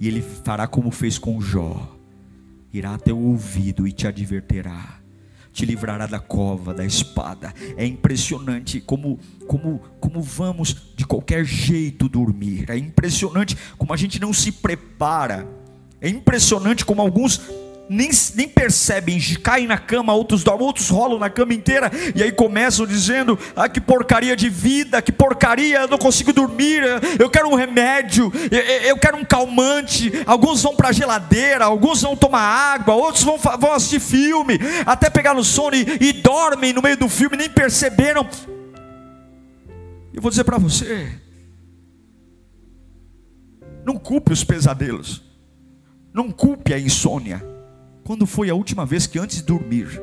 E 0.01 0.09
ele 0.09 0.23
fará 0.23 0.67
como 0.67 0.91
fez 0.91 1.19
com 1.19 1.41
Jó: 1.41 1.97
irá 2.73 2.95
até 2.95 3.13
o 3.13 3.19
ouvido 3.19 3.87
e 3.87 3.93
te 3.93 4.09
adverterá, 4.09 4.99
te 5.53 5.65
livrará 5.65 6.07
da 6.07 6.19
cova, 6.19 6.75
da 6.75 6.85
espada. 6.85 7.55
É 7.77 7.87
impressionante 7.87 8.81
como, 8.81 9.21
como, 9.47 9.81
como 10.01 10.21
vamos 10.21 10.95
de 10.97 11.07
qualquer 11.07 11.45
jeito 11.45 12.09
dormir. 12.09 12.69
É 12.69 12.77
impressionante 12.77 13.57
como 13.79 13.93
a 13.93 13.97
gente 13.97 14.21
não 14.21 14.33
se 14.33 14.51
prepara. 14.51 15.47
É 16.01 16.09
impressionante 16.09 16.85
como 16.85 17.01
alguns 17.01 17.41
nem, 17.89 18.11
nem 18.35 18.49
percebem, 18.49 19.21
caem 19.43 19.67
na 19.67 19.77
cama, 19.77 20.15
outros 20.15 20.43
dormem, 20.43 20.67
outros 20.67 20.89
rolam 20.89 21.19
na 21.19 21.29
cama 21.29 21.53
inteira, 21.53 21.91
e 22.15 22.23
aí 22.23 22.33
começam 22.33 22.87
dizendo: 22.87 23.39
ah, 23.55 23.69
que 23.69 23.81
porcaria 23.81 24.35
de 24.35 24.49
vida, 24.49 25.03
que 25.03 25.13
porcaria, 25.13 25.81
eu 25.81 25.89
não 25.89 25.99
consigo 25.99 26.33
dormir, 26.33 26.83
eu 27.19 27.29
quero 27.29 27.49
um 27.49 27.55
remédio, 27.55 28.33
eu 28.85 28.97
quero 28.97 29.17
um 29.17 29.25
calmante. 29.25 30.13
Alguns 30.27 30.63
vão 30.63 30.75
para 30.75 30.89
a 30.89 30.93
geladeira, 30.93 31.67
alguns 31.67 32.03
vão 32.03 32.17
tomar 32.17 32.41
água, 32.41 32.95
outros 32.95 33.23
vão, 33.23 33.37
vão 33.37 33.73
assistir 33.73 34.01
filme, 34.01 34.59
até 34.87 35.11
pegar 35.11 35.35
no 35.35 35.45
sono 35.45 35.77
e, 35.77 35.87
e 36.01 36.13
dormem 36.13 36.73
no 36.73 36.83
meio 36.83 36.97
do 36.97 37.09
filme, 37.09 37.37
nem 37.37 37.51
perceberam. 37.51 38.27
Eu 40.13 40.23
vou 40.23 40.31
dizer 40.31 40.45
para 40.45 40.57
você: 40.57 41.13
não 43.85 43.97
culpe 43.97 44.33
os 44.33 44.43
pesadelos, 44.43 45.23
não 46.15 46.31
culpe 46.31 46.73
a 46.73 46.79
insônia 46.79 47.54
quando 48.05 48.27
foi 48.27 48.51
a 48.51 48.55
última 48.55 48.85
vez 48.85 49.07
que 49.07 49.19
antes 49.19 49.39
de 49.39 49.45
dormir 49.45 50.01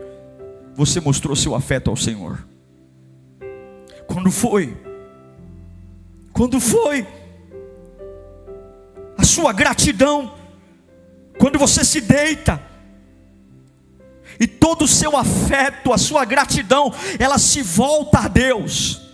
você 0.75 0.99
mostrou 0.99 1.35
seu 1.35 1.53
afeto 1.53 1.89
ao 1.89 1.95
Senhor? 1.95 2.45
Quando 4.07 4.31
foi? 4.31 4.75
Quando 6.33 6.59
foi? 6.59 7.05
A 9.17 9.23
sua 9.23 9.53
gratidão, 9.53 10.33
quando 11.37 11.59
você 11.59 11.85
se 11.85 12.01
deita, 12.01 12.61
e 14.39 14.47
todo 14.47 14.85
o 14.85 14.87
seu 14.87 15.15
afeto, 15.15 15.93
a 15.93 15.97
sua 15.97 16.25
gratidão, 16.25 16.91
ela 17.19 17.37
se 17.37 17.61
volta 17.61 18.19
a 18.19 18.27
Deus. 18.27 19.10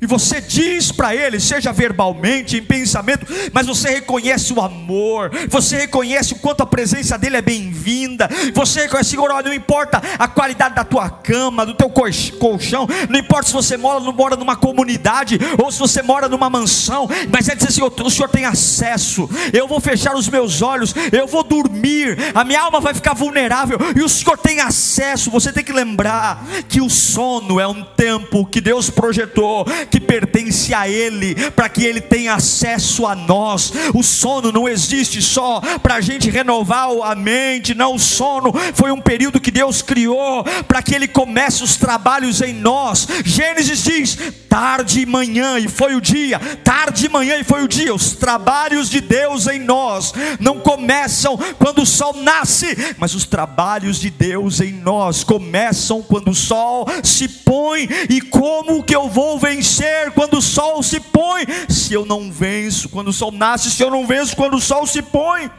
E 0.00 0.06
você 0.06 0.40
diz 0.40 0.90
para 0.90 1.14
ele, 1.14 1.38
seja 1.38 1.72
verbalmente, 1.72 2.56
em 2.56 2.62
pensamento, 2.62 3.26
mas 3.52 3.66
você 3.66 3.90
reconhece 3.90 4.50
o 4.52 4.60
amor, 4.60 5.30
você 5.48 5.80
reconhece 5.80 6.32
o 6.32 6.38
quanto 6.38 6.62
a 6.62 6.66
presença 6.66 7.18
dele 7.18 7.36
é 7.36 7.42
bem-vinda, 7.42 8.28
você 8.54 8.82
reconhece, 8.82 9.10
Senhor, 9.10 9.28
não 9.42 9.52
importa 9.52 10.00
a 10.18 10.26
qualidade 10.26 10.74
da 10.74 10.84
tua 10.84 11.10
cama, 11.10 11.66
do 11.66 11.74
teu 11.74 11.90
colchão, 11.90 12.88
não 13.10 13.18
importa 13.18 13.48
se 13.48 13.52
você 13.52 13.76
mora, 13.76 14.00
não 14.00 14.12
mora 14.12 14.36
numa 14.36 14.56
comunidade 14.56 15.38
ou 15.62 15.70
se 15.70 15.78
você 15.78 16.00
mora 16.00 16.28
numa 16.28 16.48
mansão, 16.48 17.06
mas 17.30 17.48
é 17.48 17.54
dizer 17.54 17.68
assim: 17.68 17.82
o 17.82 18.10
Senhor 18.10 18.28
tem 18.28 18.46
acesso, 18.46 19.28
eu 19.52 19.68
vou 19.68 19.80
fechar 19.80 20.14
os 20.14 20.28
meus 20.28 20.62
olhos, 20.62 20.94
eu 21.12 21.26
vou 21.26 21.44
dormir, 21.44 22.16
a 22.34 22.42
minha 22.42 22.62
alma 22.62 22.80
vai 22.80 22.94
ficar 22.94 23.12
vulnerável, 23.12 23.78
e 23.94 24.02
o 24.02 24.08
Senhor 24.08 24.38
tem 24.38 24.60
acesso. 24.60 25.30
Você 25.30 25.52
tem 25.52 25.62
que 25.62 25.72
lembrar 25.72 26.42
que 26.68 26.80
o 26.80 26.88
sono 26.88 27.60
é 27.60 27.66
um 27.66 27.82
tempo 27.82 28.46
que 28.46 28.60
Deus 28.60 28.88
projetou 28.88 29.66
que 29.90 30.00
pertence 30.00 30.72
a 30.72 30.88
Ele, 30.88 31.34
para 31.50 31.68
que 31.68 31.84
Ele 31.84 32.00
tenha 32.00 32.34
acesso 32.34 33.06
a 33.06 33.14
nós. 33.14 33.72
O 33.94 34.02
sono 34.02 34.52
não 34.52 34.68
existe 34.68 35.20
só 35.20 35.60
para 35.82 35.96
a 35.96 36.00
gente 36.00 36.30
renovar 36.30 36.88
a 37.04 37.14
mente, 37.14 37.74
não. 37.74 37.94
O 37.94 37.98
sono 37.98 38.52
foi 38.74 38.92
um 38.92 39.00
período 39.00 39.40
que 39.40 39.50
Deus 39.50 39.82
criou 39.82 40.44
para 40.66 40.82
que 40.82 40.94
Ele 40.94 41.08
comece 41.08 41.62
os 41.62 41.76
trabalhos 41.76 42.40
em 42.40 42.52
nós. 42.52 43.06
Gênesis 43.24 43.82
diz: 43.82 44.18
tarde 44.48 45.00
e 45.00 45.06
manhã, 45.06 45.58
e 45.58 45.68
foi 45.68 45.94
o 45.94 46.00
dia, 46.00 46.38
tarde 46.62 47.06
e 47.06 47.08
manhã, 47.08 47.36
e 47.38 47.44
foi 47.44 47.62
o 47.62 47.68
dia. 47.68 47.94
Os 47.94 48.12
trabalhos 48.12 48.88
de 48.88 49.00
Deus 49.00 49.46
em 49.46 49.58
nós 49.58 50.12
não 50.38 50.60
começam 50.60 51.36
quando 51.58 51.82
o 51.82 51.86
sol 51.86 52.14
nasce, 52.14 52.94
mas 52.96 53.14
os 53.14 53.24
trabalhos 53.24 54.00
de 54.00 54.10
Deus 54.10 54.60
em 54.60 54.72
nós 54.72 55.24
começam 55.24 56.02
quando 56.02 56.30
o 56.30 56.34
sol 56.34 56.86
se 57.02 57.28
põe. 57.28 57.88
E 58.08 58.20
como 58.20 58.82
que 58.82 58.94
eu 58.94 59.08
vou 59.08 59.38
vencer? 59.38 59.79
Quando 60.14 60.38
o 60.38 60.42
sol 60.42 60.82
se 60.82 61.00
põe, 61.00 61.46
se 61.68 61.94
eu 61.94 62.04
não 62.04 62.30
venço 62.30 62.88
quando 62.88 63.08
o 63.08 63.12
sol 63.12 63.32
nasce, 63.32 63.70
se 63.70 63.82
eu 63.82 63.90
não 63.90 64.06
venço 64.06 64.36
quando 64.36 64.54
o 64.54 64.60
sol 64.60 64.86
se 64.86 65.02
põe. 65.02 65.50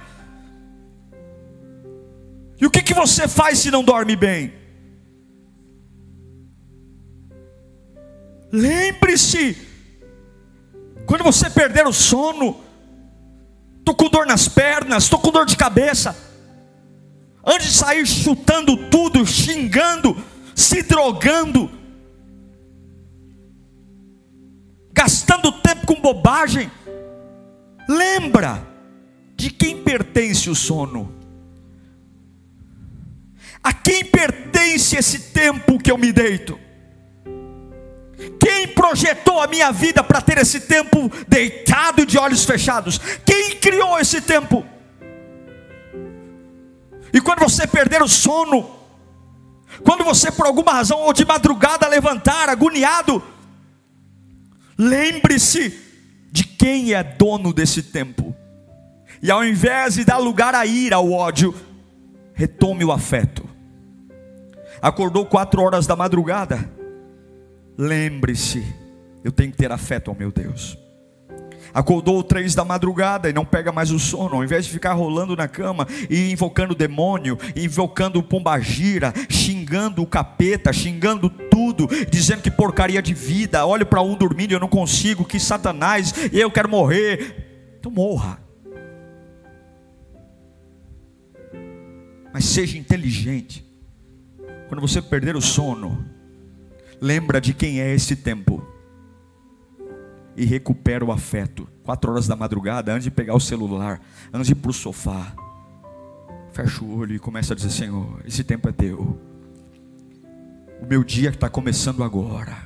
E 2.59 2.65
o 2.65 2.69
que, 2.69 2.83
que 2.83 2.93
você 2.93 3.27
faz 3.27 3.59
se 3.59 3.71
não 3.71 3.83
dorme 3.83 4.15
bem? 4.15 4.53
Lembre-se, 8.51 9.57
quando 11.05 11.23
você 11.23 11.49
perder 11.49 11.87
o 11.87 11.93
sono, 11.93 12.61
estou 13.79 13.95
com 13.95 14.09
dor 14.09 14.25
nas 14.27 14.47
pernas, 14.47 15.03
estou 15.03 15.19
com 15.19 15.31
dor 15.31 15.45
de 15.45 15.57
cabeça, 15.57 16.15
antes 17.45 17.67
de 17.67 17.73
sair 17.73 18.05
chutando 18.05 18.77
tudo, 18.89 19.25
xingando, 19.25 20.15
se 20.53 20.83
drogando, 20.83 21.80
gastando 24.93 25.51
tempo 25.51 25.85
com 25.87 26.01
bobagem. 26.01 26.71
Lembra 27.87 28.65
de 29.35 29.49
quem 29.49 29.83
pertence 29.83 30.49
o 30.49 30.55
sono? 30.55 31.13
A 33.63 33.73
quem 33.73 34.05
pertence 34.05 34.95
esse 34.97 35.31
tempo 35.31 35.77
que 35.77 35.91
eu 35.91 35.97
me 35.97 36.11
deito? 36.11 36.59
Quem 38.39 38.67
projetou 38.69 39.41
a 39.41 39.47
minha 39.47 39.71
vida 39.71 40.03
para 40.03 40.21
ter 40.21 40.37
esse 40.37 40.61
tempo 40.61 41.11
deitado 41.27 42.01
e 42.01 42.05
de 42.05 42.17
olhos 42.17 42.43
fechados? 42.43 42.99
Quem 43.25 43.55
criou 43.57 43.99
esse 43.99 44.21
tempo? 44.21 44.65
E 47.13 47.19
quando 47.19 47.39
você 47.39 47.67
perder 47.67 48.01
o 48.01 48.07
sono, 48.07 48.69
quando 49.83 50.03
você 50.03 50.31
por 50.31 50.45
alguma 50.45 50.73
razão 50.73 50.99
ou 50.99 51.13
de 51.13 51.25
madrugada 51.25 51.87
levantar 51.87 52.49
agoniado, 52.49 53.23
Lembre-se 54.81 55.79
de 56.31 56.43
quem 56.43 56.95
é 56.95 57.03
dono 57.03 57.53
desse 57.53 57.83
tempo. 57.83 58.35
E 59.21 59.29
ao 59.29 59.45
invés 59.45 59.93
de 59.93 60.03
dar 60.03 60.17
lugar 60.17 60.55
à 60.55 60.65
ira, 60.65 60.95
ao 60.95 61.11
ódio, 61.11 61.53
retome 62.33 62.83
o 62.83 62.91
afeto. 62.91 63.47
Acordou 64.81 65.23
quatro 65.23 65.61
horas 65.61 65.85
da 65.85 65.95
madrugada. 65.95 66.67
Lembre-se, 67.77 68.65
eu 69.23 69.31
tenho 69.31 69.51
que 69.51 69.57
ter 69.57 69.71
afeto 69.71 70.09
ao 70.09 70.17
meu 70.17 70.31
Deus 70.31 70.75
acordou 71.73 72.21
três 72.23 72.53
da 72.55 72.65
madrugada 72.65 73.29
e 73.29 73.33
não 73.33 73.45
pega 73.45 73.71
mais 73.71 73.91
o 73.91 73.99
sono, 73.99 74.35
ao 74.35 74.43
invés 74.43 74.65
de 74.65 74.71
ficar 74.71 74.93
rolando 74.93 75.35
na 75.35 75.47
cama 75.47 75.87
e 76.09 76.31
invocando 76.31 76.73
o 76.73 76.75
demônio, 76.75 77.37
invocando 77.55 78.19
o 78.19 78.23
pombagira, 78.23 79.13
xingando 79.29 80.01
o 80.01 80.07
capeta, 80.07 80.73
xingando 80.73 81.29
tudo, 81.29 81.60
dizendo 82.09 82.41
que 82.41 82.51
porcaria 82.51 83.01
de 83.01 83.13
vida, 83.13 83.65
olho 83.65 83.85
para 83.85 84.01
um 84.01 84.15
dormindo 84.15 84.51
e 84.51 84.53
eu 84.53 84.59
não 84.59 84.67
consigo, 84.67 85.25
que 85.25 85.39
satanás, 85.39 86.13
eu 86.31 86.49
quero 86.51 86.69
morrer. 86.69 87.75
Então 87.79 87.91
morra. 87.91 88.39
Mas 92.33 92.45
seja 92.45 92.77
inteligente. 92.77 93.65
Quando 94.67 94.81
você 94.81 95.01
perder 95.01 95.35
o 95.35 95.41
sono, 95.41 96.05
lembra 97.01 97.41
de 97.41 97.53
quem 97.53 97.81
é 97.81 97.93
esse 97.93 98.15
tempo 98.15 98.65
e 100.35 100.45
recupera 100.45 101.03
o 101.03 101.11
afeto. 101.11 101.67
Quatro 101.83 102.11
horas 102.11 102.27
da 102.27 102.35
madrugada, 102.35 102.93
antes 102.93 103.03
de 103.03 103.11
pegar 103.11 103.35
o 103.35 103.39
celular, 103.39 103.99
antes 104.33 104.47
de 104.47 104.53
ir 104.53 104.55
para 104.55 104.71
o 104.71 104.73
sofá, 104.73 105.35
fecha 106.53 106.83
o 106.83 106.97
olho 106.97 107.15
e 107.15 107.19
começa 107.19 107.53
a 107.53 107.55
dizer: 107.55 107.69
Senhor, 107.69 108.21
esse 108.25 108.43
tempo 108.43 108.69
é 108.69 108.71
teu. 108.71 109.19
O 110.81 110.85
meu 110.85 111.03
dia 111.03 111.29
está 111.29 111.47
começando 111.47 112.03
agora. 112.03 112.57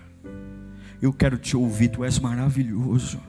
Eu 1.02 1.12
quero 1.12 1.38
te 1.38 1.58
ouvir, 1.58 1.90
tu 1.90 2.04
és 2.06 2.18
maravilhoso. 2.18 3.20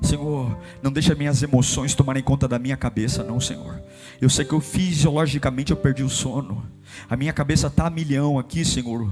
Senhor, 0.00 0.56
não 0.80 0.92
deixa 0.92 1.14
minhas 1.14 1.42
emoções 1.42 1.94
tomarem 1.94 2.22
conta 2.22 2.46
da 2.46 2.58
minha 2.58 2.76
cabeça, 2.76 3.24
não, 3.24 3.40
Senhor. 3.40 3.82
Eu 4.20 4.30
sei 4.30 4.44
que 4.44 4.52
eu 4.52 4.60
fisiologicamente 4.60 5.72
eu 5.72 5.76
perdi 5.76 6.02
o 6.04 6.08
sono. 6.08 6.64
A 7.08 7.16
minha 7.16 7.32
cabeça 7.32 7.66
está 7.66 7.88
a 7.88 7.90
milhão 7.90 8.38
aqui, 8.38 8.64
Senhor. 8.64 9.10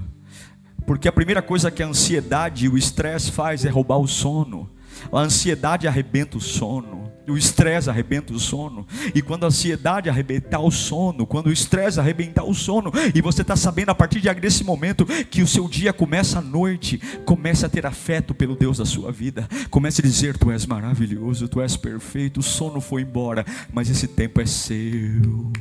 Porque 0.87 1.09
a 1.09 1.13
primeira 1.13 1.43
coisa 1.43 1.71
que 1.71 1.83
a 1.83 1.89
ansiedade 1.89 2.67
e 2.67 2.69
o 2.69 2.79
estresse 2.79 3.33
faz 3.33 3.65
é 3.65 3.69
roubar 3.69 3.99
o 3.99 4.07
sono. 4.07 4.71
A 5.13 5.19
ansiedade 5.19 5.87
arrebenta 5.87 6.39
o 6.39 6.41
sono, 6.41 7.13
o 7.31 7.39
estresse 7.39 7.91
arrebenta 7.91 8.33
o 8.33 8.39
sono. 8.39 8.87
E 9.15 9.23
quando 9.23 9.45
a 9.45 9.49
ansiedade 9.49 10.09
arrebentar 10.09 10.61
o 10.61 10.71
sono, 10.71 11.27
quando 11.27 11.49
o 11.49 11.53
estresse 11.53 12.01
arrebentar 12.01 12.45
o 12.45 12.55
sono, 12.55 12.93
e 13.15 13.21
você 13.21 13.43
está 13.43 13.57
sabendo 13.57 13.91
a 13.91 13.95
partir 13.95 14.21
desse 14.35 14.65
momento 14.65 15.07
que 15.07 15.43
o 15.43 15.47
seu 15.47 15.69
dia 15.69 15.93
começa 15.93 16.39
à 16.39 16.43
noite, 16.43 16.99
comece 17.25 17.65
a 17.65 17.69
ter 17.69 17.87
afeto 17.87 18.35
pelo 18.35 18.57
Deus 18.57 18.79
da 18.79 18.85
sua 18.85 19.13
vida. 19.13 19.49
Comece 19.71 20.01
a 20.01 20.05
dizer: 20.05 20.37
Tu 20.37 20.51
és 20.51 20.67
maravilhoso, 20.67 21.49
Tu 21.49 21.61
és 21.61 21.77
perfeito. 21.77 22.41
O 22.41 22.43
sono 22.43 22.81
foi 22.81 23.03
embora, 23.03 23.45
mas 23.73 23.91
esse 23.91 24.07
tempo 24.07 24.41
é 24.41 24.47
seu. 24.47 25.53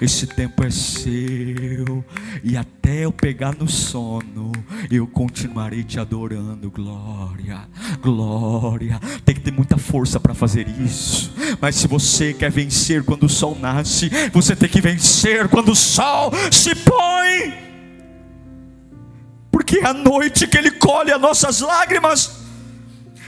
Esse 0.00 0.26
tempo 0.26 0.64
é 0.64 0.70
seu, 0.70 2.04
e 2.42 2.56
até 2.56 3.04
eu 3.04 3.12
pegar 3.12 3.54
no 3.54 3.68
sono, 3.68 4.52
eu 4.90 5.06
continuarei 5.06 5.84
te 5.84 5.98
adorando. 5.98 6.70
Glória, 6.70 7.68
glória. 8.02 9.00
Tem 9.24 9.34
que 9.34 9.40
ter 9.40 9.52
muita 9.52 9.76
força 9.76 10.18
para 10.18 10.34
fazer 10.34 10.68
isso. 10.68 11.32
Mas 11.60 11.76
se 11.76 11.86
você 11.86 12.32
quer 12.32 12.50
vencer 12.50 13.04
quando 13.04 13.24
o 13.24 13.28
sol 13.28 13.56
nasce, 13.58 14.10
você 14.32 14.56
tem 14.56 14.68
que 14.68 14.80
vencer 14.80 15.48
quando 15.48 15.72
o 15.72 15.76
sol 15.76 16.32
se 16.50 16.74
põe. 16.74 17.70
Porque 19.50 19.78
é 19.78 19.86
a 19.86 19.94
noite 19.94 20.46
que 20.46 20.58
ele 20.58 20.70
colhe 20.72 21.12
as 21.12 21.20
nossas 21.20 21.60
lágrimas. 21.60 22.40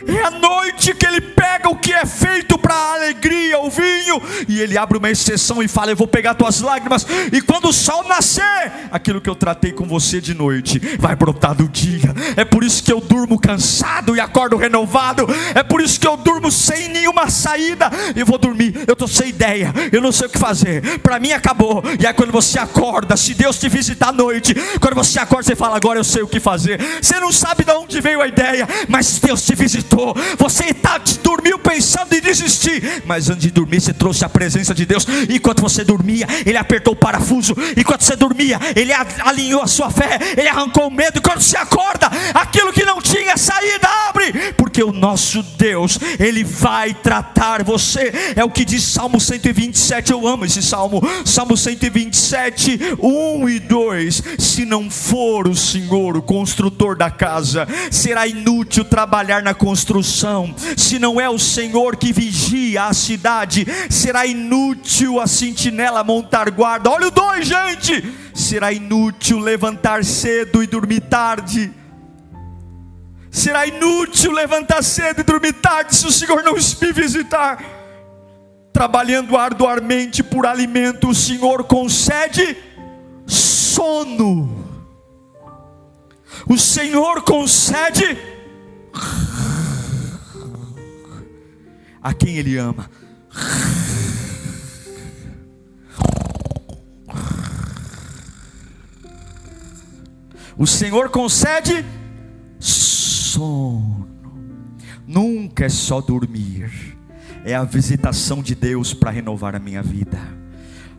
É 0.07 0.25
a 0.25 0.31
noite 0.31 0.95
que 0.95 1.07
ele 1.07 1.21
pega 1.21 1.69
o 1.69 1.77
que 1.77 1.93
é 1.93 2.05
feito 2.05 2.59
para 2.59 2.75
a 2.75 2.95
alegria, 2.95 3.59
o 3.59 3.71
vinho, 3.71 4.21
e 4.49 4.61
ele 4.61 4.77
abre 4.77 4.99
uma 4.99 5.11
exceção 5.11 5.63
e 5.63 5.69
fala: 5.69 5.91
Eu 5.91 5.97
vou 5.97 6.07
pegar 6.07 6.35
tuas 6.35 6.61
lágrimas, 6.61 7.07
e 7.33 7.41
quando 7.41 7.69
o 7.69 7.73
sol 7.73 8.05
nascer, 8.05 8.73
aquilo 8.91 9.21
que 9.21 9.29
eu 9.29 9.35
tratei 9.35 9.73
com 9.73 9.85
você 9.87 10.21
de 10.21 10.35
noite 10.35 10.79
vai 10.99 11.15
brotar 11.15 11.55
do 11.55 11.69
dia. 11.69 12.15
É 12.37 12.45
por 12.45 12.65
isso 12.65 12.83
que 12.83 12.93
eu 12.93 13.01
durmo 13.01 13.39
cansado 13.39 14.17
e 14.17 14.21
acordo 14.21 14.57
renovado. 14.57 15.27
É 15.55 15.63
por 15.63 15.81
isso 15.81 16.01
que 16.01 16.07
eu 16.07 16.17
durmo 16.17 16.51
sem 16.51 16.89
nenhuma 16.89 17.31
saída. 17.31 17.91
Eu 18.17 18.27
vou 18.27 18.39
dormir, 18.39 18.85
eu 18.87 18.93
estou 18.93 19.09
sem 19.09 19.29
ideia, 19.29 19.73
eu 19.93 20.01
não 20.01 20.13
sei 20.13 20.27
o 20.27 20.31
que 20.31 20.39
fazer. 20.39 20.99
Para 21.01 21.19
mim 21.21 21.33
acabou. 21.33 21.83
E 21.99 22.07
aí 22.07 22.15
quando 22.15 22.33
você 22.33 22.59
acorda, 22.59 23.17
se 23.17 23.35
Deus 23.35 23.59
te 23.59 23.69
visitar 23.69 24.09
à 24.09 24.13
noite, 24.13 24.55
quando 24.81 24.95
você 24.95 25.19
acorda, 25.19 25.45
você 25.45 25.57
fala: 25.57 25.77
Agora 25.77 25.99
eu 25.99 26.05
sei 26.05 26.23
o 26.23 26.29
que 26.29 26.41
fazer. 26.41 26.81
Você 27.01 27.19
não 27.21 27.33
sabe 27.33 27.65
de 27.65 27.73
onde 27.73 28.01
veio 28.01 28.21
a 28.21 28.27
ideia, 28.27 28.69
mas 28.89 29.19
Deus 29.19 29.45
te 29.45 29.55
visitou 29.55 29.92
você 30.39 30.73
tá, 30.73 31.01
dormiu 31.23 31.59
pensando 31.59 32.13
em 32.15 32.21
desistir, 32.21 33.03
mas 33.05 33.29
antes 33.29 33.43
de 33.43 33.51
dormir 33.51 33.81
você 33.81 33.93
trouxe 33.93 34.25
a 34.25 34.29
presença 34.29 34.75
de 34.75 34.87
Deus. 34.87 35.07
Enquanto 35.29 35.61
você 35.61 35.85
dormia, 35.85 36.27
Ele 36.47 36.57
apertou 36.57 36.95
o 36.95 36.97
parafuso. 36.97 37.55
Enquanto 37.77 38.03
você 38.03 38.17
dormia, 38.17 38.59
Ele 38.75 38.93
alinhou 38.93 39.63
a 39.63 39.67
sua 39.67 39.91
fé. 39.91 40.19
Ele 40.37 40.49
arrancou 40.49 40.87
o 40.87 40.91
medo. 40.91 41.19
E 41.19 41.21
quando 41.21 41.41
você 41.41 41.57
acorda, 41.57 42.11
aquilo 42.35 42.73
que 42.73 42.85
não 42.85 43.01
tinha 43.01 43.37
saída 43.37 43.89
abre, 44.09 44.53
porque 44.57 44.83
o 44.83 44.93
nosso 44.93 45.43
Deus, 45.43 45.99
Ele 46.19 46.45
vai 46.45 46.95
tratar 46.95 47.63
você. 47.63 48.13
É 48.37 48.45
o 48.45 48.51
que 48.51 48.65
diz 48.65 48.83
Salmo 48.85 49.21
127. 49.21 50.13
Eu 50.13 50.27
amo 50.27 50.45
esse 50.45 50.63
salmo. 50.63 51.03
Salmo 51.25 51.57
127, 51.57 52.97
1 53.01 53.49
e 53.49 53.59
2. 53.59 54.23
Se 54.39 54.65
não 54.65 54.91
for 54.91 55.49
o 55.49 55.57
Senhor, 55.57 56.17
o 56.17 56.23
construtor 56.23 56.97
da 56.97 57.11
casa, 57.11 57.67
será 57.91 58.27
inútil 58.27 58.85
trabalhar 58.85 59.43
na 59.43 59.55
construção 59.55 59.72
construção, 59.73 60.55
se 60.77 60.99
não 60.99 61.19
é 61.19 61.31
o 61.31 61.39
Senhor 61.39 61.97
que 61.97 62.13
vigia 62.13 62.85
a 62.85 62.93
cidade, 62.93 63.67
será 63.89 64.27
inútil 64.27 65.19
a 65.19 65.27
sentinela 65.27 66.05
montar 66.05 66.51
guarda. 66.51 66.91
Olha 66.91 67.09
o 67.09 67.11
dois, 67.11 67.47
gente! 67.47 68.05
Será 68.35 68.71
inútil 68.71 69.39
levantar 69.39 70.05
cedo 70.05 70.63
e 70.63 70.67
dormir 70.67 71.01
tarde. 71.01 71.73
Será 73.31 73.67
inútil 73.67 74.33
levantar 74.33 74.85
cedo 74.85 75.23
e 75.23 75.25
dormir 75.25 75.55
tarde 75.55 75.97
se 75.97 76.07
o 76.07 76.13
Senhor 76.13 76.43
não 76.43 76.53
me 76.53 76.93
visitar. 76.93 77.65
Trabalhando 78.75 79.39
arduamente 79.39 80.23
por 80.23 80.45
alimento, 80.45 81.09
o 81.09 81.15
Senhor 81.15 81.65
concede 81.65 82.59
sono. 83.27 84.67
O 86.47 86.59
Senhor 86.59 87.23
concede 87.23 88.32
a 92.03 92.13
quem 92.13 92.37
Ele 92.37 92.57
ama. 92.57 92.91
O 100.57 100.67
Senhor 100.67 101.09
concede 101.11 101.85
sono. 102.59 104.09
Nunca 105.07 105.65
é 105.65 105.69
só 105.69 106.01
dormir, 106.01 106.97
é 107.45 107.55
a 107.55 107.65
visitação 107.65 108.43
de 108.43 108.55
Deus 108.55 108.95
para 108.95 109.11
renovar 109.11 109.55
a 109.57 109.59
minha 109.59 109.83
vida. 109.83 110.42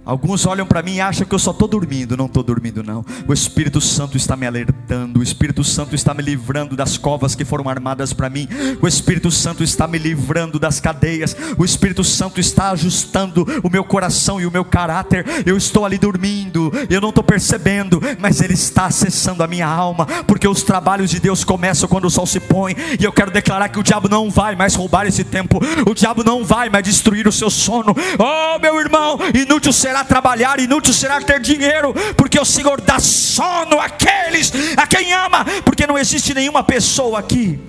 Alguns 0.06 0.46
olham 0.46 0.66
para 0.66 0.82
mim 0.82 0.96
e 0.96 1.02
acham 1.02 1.26
que 1.26 1.34
eu 1.34 1.40
só 1.40 1.52
estou 1.52 1.68
dormindo. 1.68 2.18
Não 2.18 2.26
estou 2.26 2.44
dormindo, 2.44 2.84
não. 2.84 3.06
O 3.26 3.34
Espírito 3.34 3.80
Santo 3.80 4.18
está 4.18 4.36
me 4.36 4.46
alertando. 4.46 5.22
O 5.22 5.24
Espírito 5.24 5.64
Santo 5.64 5.96
está 5.96 6.14
me 6.14 6.22
livrando 6.22 6.76
das 6.76 6.98
covas 6.98 7.36
que 7.36 7.46
foram 7.46 7.70
armadas 7.70 8.12
para 8.12 8.30
mim. 8.30 8.48
O 8.82 8.88
Espírito 8.88 9.32
Santo 9.32 9.64
está 9.64 9.88
me 9.88 9.98
livrando 9.98 10.60
das 10.60 10.82
cadeias. 10.82 11.36
O 11.58 11.64
Espírito 11.64 12.04
Santo 12.04 12.40
está 12.42 12.72
ajustando 12.72 13.46
o 13.64 13.70
meu 13.70 13.84
coração 13.86 14.42
e 14.42 14.46
o 14.46 14.52
meu 14.52 14.66
caráter. 14.66 15.26
Eu 15.46 15.56
estou 15.56 15.86
ali 15.86 15.98
dormindo. 15.98 16.70
Eu 16.90 17.00
não 17.00 17.10
estou 17.10 17.24
percebendo, 17.24 18.02
mas 18.20 18.42
Ele 18.42 18.56
está 18.56 18.88
acessando 18.88 19.42
a 19.42 19.48
minha 19.48 19.68
alma. 19.68 20.06
Porque 20.28 20.48
os 20.48 20.64
trabalhos 20.64 21.10
de 21.10 21.20
Deus 21.20 21.46
começam 21.46 21.88
quando 21.88 22.06
o 22.06 22.12
sol 22.12 22.26
se 22.26 22.42
põe. 22.42 22.76
E 23.00 23.04
eu 23.06 23.14
quero 23.14 23.32
declarar 23.32 23.70
que 23.70 23.80
o 23.80 23.84
diabo 23.84 24.10
não 24.10 24.30
vai 24.30 24.54
mais 24.54 24.76
roubar 24.76 25.08
esse 25.08 25.24
tempo. 25.24 25.60
O 25.90 25.94
diabo 25.94 26.26
não 26.26 26.44
vai 26.44 26.70
mais 26.70 26.84
destruir 26.84 27.26
o 27.26 27.32
seu 27.32 27.50
sono. 27.50 27.96
Oh, 28.20 28.60
meu 28.60 28.80
irmão, 28.82 29.18
inútil 29.34 29.72
será 29.72 29.93
será 29.94 30.04
trabalhar, 30.04 30.60
inútil 30.60 30.92
será 30.92 31.22
ter 31.22 31.40
dinheiro, 31.40 31.94
porque 32.18 32.40
o 32.40 32.46
Senhor 32.46 32.82
dá 32.82 33.00
sono 33.00 33.80
àqueles 33.80 34.52
a 34.76 34.88
quem 34.88 35.14
ama, 35.14 35.46
porque 35.64 35.86
não 35.86 35.98
existe 35.98 36.34
nenhuma 36.34 36.64
pessoa 36.64 37.20
aqui, 37.20 37.60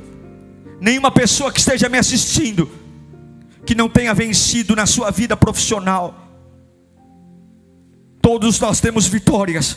nenhuma 0.81 1.11
pessoa 1.11 1.53
que 1.53 1.61
esteja 1.61 1.87
me 1.89 1.99
assistindo, 1.99 2.71
que 3.67 3.75
não 3.75 3.91
tenha 3.91 4.15
vencido 4.15 4.75
na 4.75 4.87
sua 4.87 5.11
vida 5.11 5.37
profissional. 5.37 6.15
Todos 8.23 8.59
nós 8.59 8.81
temos 8.81 9.07
vitórias, 9.07 9.77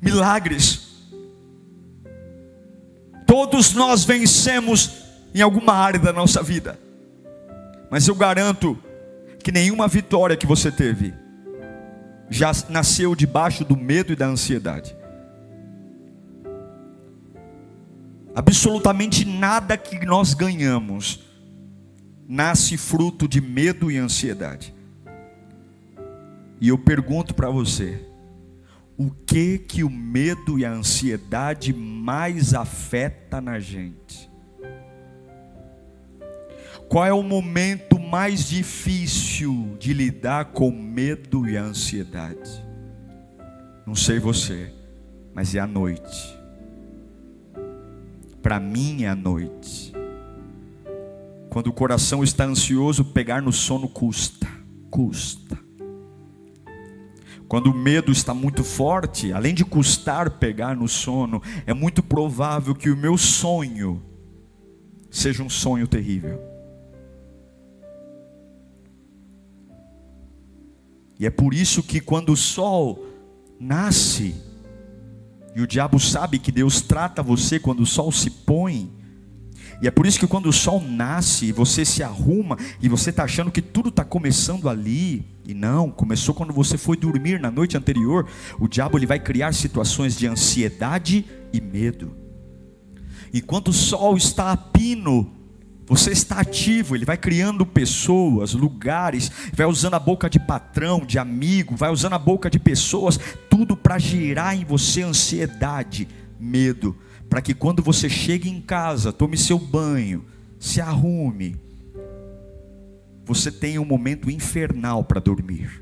milagres, 0.00 0.82
todos 3.26 3.72
nós 3.72 4.04
vencemos 4.04 4.90
em 5.34 5.40
alguma 5.40 5.72
área 5.72 5.98
da 5.98 6.12
nossa 6.12 6.44
vida, 6.44 6.78
mas 7.90 8.06
eu 8.06 8.14
garanto 8.14 8.78
que 9.42 9.52
nenhuma 9.52 9.88
vitória 9.88 10.36
que 10.36 10.46
você 10.46 10.70
teve 10.70 11.12
já 12.30 12.50
nasceu 12.70 13.14
debaixo 13.14 13.64
do 13.64 13.76
medo 13.76 14.12
e 14.12 14.16
da 14.16 14.26
ansiedade. 14.26 14.96
Absolutamente 18.34 19.26
nada 19.26 19.76
que 19.76 20.06
nós 20.06 20.32
ganhamos 20.32 21.20
nasce 22.26 22.78
fruto 22.78 23.28
de 23.28 23.40
medo 23.40 23.90
e 23.90 23.98
ansiedade. 23.98 24.74
E 26.58 26.68
eu 26.68 26.78
pergunto 26.78 27.34
para 27.34 27.50
você, 27.50 28.00
o 28.96 29.10
que 29.10 29.58
que 29.58 29.84
o 29.84 29.90
medo 29.90 30.58
e 30.58 30.64
a 30.64 30.72
ansiedade 30.72 31.74
mais 31.74 32.54
afeta 32.54 33.40
na 33.40 33.58
gente? 33.58 34.30
Qual 36.88 37.04
é 37.04 37.12
o 37.12 37.22
momento 37.22 37.91
mais 38.12 38.46
difícil 38.46 39.74
de 39.80 39.94
lidar 39.94 40.52
com 40.52 40.70
medo 40.70 41.48
e 41.48 41.56
ansiedade? 41.56 42.62
Não 43.86 43.94
sei 43.94 44.18
você, 44.18 44.70
mas 45.32 45.54
é 45.54 45.58
a 45.58 45.66
noite. 45.66 46.38
Para 48.42 48.60
mim 48.60 49.04
é 49.04 49.08
a 49.08 49.16
noite. 49.16 49.94
Quando 51.48 51.68
o 51.68 51.72
coração 51.72 52.22
está 52.22 52.44
ansioso, 52.44 53.02
pegar 53.02 53.40
no 53.40 53.50
sono 53.50 53.88
custa, 53.88 54.46
custa. 54.90 55.58
Quando 57.48 57.68
o 57.68 57.74
medo 57.74 58.12
está 58.12 58.34
muito 58.34 58.62
forte, 58.62 59.32
além 59.32 59.54
de 59.54 59.64
custar 59.64 60.32
pegar 60.32 60.76
no 60.76 60.86
sono, 60.86 61.40
é 61.66 61.72
muito 61.72 62.02
provável 62.02 62.74
que 62.74 62.90
o 62.90 62.96
meu 62.96 63.16
sonho 63.16 64.02
seja 65.10 65.42
um 65.42 65.48
sonho 65.48 65.88
terrível. 65.88 66.51
E 71.22 71.26
é 71.26 71.30
por 71.30 71.54
isso 71.54 71.84
que 71.84 72.00
quando 72.00 72.32
o 72.32 72.36
sol 72.36 73.06
nasce, 73.60 74.34
e 75.54 75.62
o 75.62 75.68
diabo 75.68 76.00
sabe 76.00 76.36
que 76.36 76.50
Deus 76.50 76.80
trata 76.80 77.22
você 77.22 77.60
quando 77.60 77.78
o 77.78 77.86
sol 77.86 78.10
se 78.10 78.28
põe, 78.28 78.90
e 79.80 79.86
é 79.86 79.90
por 79.92 80.04
isso 80.04 80.18
que 80.18 80.26
quando 80.26 80.46
o 80.46 80.52
sol 80.52 80.82
nasce 80.82 81.52
você 81.52 81.84
se 81.84 82.02
arruma 82.02 82.58
e 82.80 82.88
você 82.88 83.10
está 83.10 83.22
achando 83.22 83.52
que 83.52 83.62
tudo 83.62 83.88
está 83.88 84.04
começando 84.04 84.68
ali, 84.68 85.24
e 85.46 85.54
não, 85.54 85.92
começou 85.92 86.34
quando 86.34 86.52
você 86.52 86.76
foi 86.76 86.96
dormir 86.96 87.38
na 87.38 87.52
noite 87.52 87.76
anterior, 87.76 88.26
o 88.58 88.66
diabo 88.66 88.98
ele 88.98 89.06
vai 89.06 89.20
criar 89.20 89.54
situações 89.54 90.18
de 90.18 90.26
ansiedade 90.26 91.24
e 91.52 91.60
medo. 91.60 92.16
Enquanto 93.32 93.68
o 93.68 93.72
sol 93.72 94.16
está 94.16 94.50
a 94.50 94.56
pino, 94.56 95.30
você 95.92 96.10
está 96.10 96.40
ativo, 96.40 96.96
ele 96.96 97.04
vai 97.04 97.18
criando 97.18 97.66
pessoas, 97.66 98.54
lugares, 98.54 99.30
vai 99.52 99.66
usando 99.66 99.92
a 99.92 99.98
boca 99.98 100.30
de 100.30 100.40
patrão, 100.40 101.04
de 101.04 101.18
amigo, 101.18 101.76
vai 101.76 101.90
usando 101.90 102.14
a 102.14 102.18
boca 102.18 102.48
de 102.48 102.58
pessoas, 102.58 103.20
tudo 103.50 103.76
para 103.76 103.98
gerar 103.98 104.56
em 104.56 104.64
você 104.64 105.02
ansiedade, 105.02 106.08
medo, 106.40 106.96
para 107.28 107.42
que 107.42 107.52
quando 107.52 107.82
você 107.82 108.08
chegue 108.08 108.48
em 108.48 108.58
casa, 108.58 109.12
tome 109.12 109.36
seu 109.36 109.58
banho, 109.58 110.24
se 110.58 110.80
arrume, 110.80 111.60
você 113.22 113.52
tenha 113.52 113.78
um 113.78 113.84
momento 113.84 114.30
infernal 114.30 115.04
para 115.04 115.20
dormir. 115.20 115.81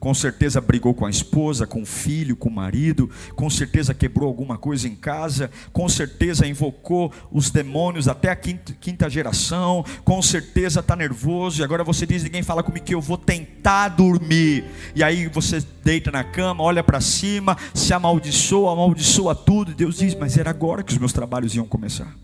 Com 0.00 0.14
certeza 0.14 0.62
brigou 0.62 0.94
com 0.94 1.04
a 1.04 1.10
esposa, 1.10 1.66
com 1.66 1.82
o 1.82 1.86
filho, 1.86 2.34
com 2.34 2.48
o 2.48 2.52
marido, 2.52 3.10
com 3.36 3.50
certeza 3.50 3.92
quebrou 3.92 4.26
alguma 4.26 4.56
coisa 4.56 4.88
em 4.88 4.96
casa, 4.96 5.50
com 5.74 5.86
certeza 5.90 6.46
invocou 6.46 7.12
os 7.30 7.50
demônios 7.50 8.08
até 8.08 8.30
a 8.30 8.34
quinta, 8.34 8.74
quinta 8.80 9.10
geração, 9.10 9.84
com 10.02 10.20
certeza 10.22 10.80
está 10.80 10.96
nervoso, 10.96 11.60
e 11.60 11.64
agora 11.64 11.84
você 11.84 12.06
diz: 12.06 12.24
ninguém 12.24 12.42
fala 12.42 12.62
comigo 12.62 12.86
que 12.86 12.94
eu 12.94 13.00
vou 13.00 13.18
tentar 13.18 13.88
dormir. 13.88 14.64
E 14.94 15.04
aí 15.04 15.28
você 15.28 15.62
deita 15.84 16.10
na 16.10 16.24
cama, 16.24 16.64
olha 16.64 16.82
para 16.82 17.00
cima, 17.02 17.56
se 17.74 17.92
amaldiçoa, 17.92 18.72
amaldiçoa 18.72 19.34
tudo, 19.34 19.72
e 19.72 19.74
Deus 19.74 19.98
diz: 19.98 20.14
mas 20.14 20.38
era 20.38 20.48
agora 20.48 20.82
que 20.82 20.92
os 20.92 20.98
meus 20.98 21.12
trabalhos 21.12 21.54
iam 21.54 21.66
começar. 21.66 22.16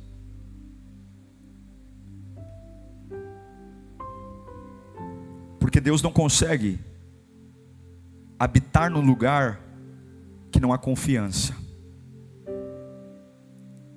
Porque 5.60 5.78
Deus 5.78 6.00
não 6.00 6.12
consegue 6.12 6.78
habitar 8.38 8.90
num 8.90 9.00
lugar 9.00 9.60
que 10.50 10.60
não 10.60 10.72
há 10.72 10.78
confiança. 10.78 11.54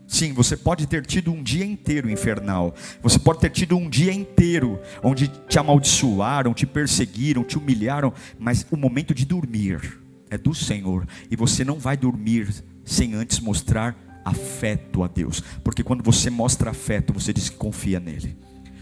Sim, 0.08 0.34
você 0.34 0.58
pode 0.58 0.88
ter 0.88 1.06
tido 1.06 1.32
um 1.32 1.44
dia 1.44 1.64
inteiro 1.64 2.10
infernal. 2.10 2.74
Você 3.02 3.20
pode 3.20 3.40
ter 3.40 3.52
tido 3.52 3.78
um 3.78 3.88
dia 3.88 4.12
inteiro 4.12 4.80
onde 5.04 5.28
te 5.28 5.60
amaldiçoaram, 5.60 6.54
te 6.54 6.66
perseguiram, 6.66 7.44
te 7.44 7.58
humilharam, 7.58 8.12
mas 8.40 8.66
o 8.72 8.76
momento 8.76 9.14
de 9.14 9.24
dormir 9.24 10.00
é 10.30 10.38
do 10.38 10.54
Senhor 10.54 11.08
e 11.30 11.36
você 11.36 11.64
não 11.64 11.78
vai 11.78 11.96
dormir 11.96 12.52
sem 12.84 13.14
antes 13.14 13.40
mostrar 13.40 13.96
afeto 14.26 15.04
a 15.04 15.08
Deus, 15.08 15.42
porque 15.64 15.84
quando 15.84 16.04
você 16.04 16.30
mostra 16.30 16.72
afeto, 16.72 17.14
você 17.14 17.32
diz 17.32 17.50
que 17.50 17.56
confia 17.56 18.00
nele. 18.00 18.38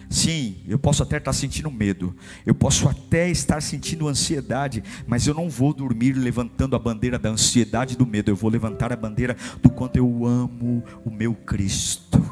Sim, 0.09 0.57
eu 0.67 0.79
posso 0.79 1.03
até 1.03 1.17
estar 1.17 1.33
sentindo 1.33 1.69
medo, 1.69 2.15
eu 2.45 2.55
posso 2.55 2.87
até 2.87 3.29
estar 3.29 3.61
sentindo 3.61 4.07
ansiedade, 4.07 4.83
mas 5.05 5.27
eu 5.27 5.33
não 5.33 5.49
vou 5.49 5.73
dormir 5.73 6.13
levantando 6.13 6.75
a 6.75 6.79
bandeira 6.79 7.19
da 7.19 7.29
ansiedade 7.29 7.93
e 7.93 7.97
do 7.97 8.05
medo, 8.05 8.31
eu 8.31 8.35
vou 8.35 8.49
levantar 8.49 8.93
a 8.93 8.95
bandeira 8.95 9.35
do 9.61 9.69
quanto 9.69 9.97
eu 9.97 10.25
amo 10.25 10.83
o 11.03 11.11
meu 11.11 11.33
Cristo 11.33 12.23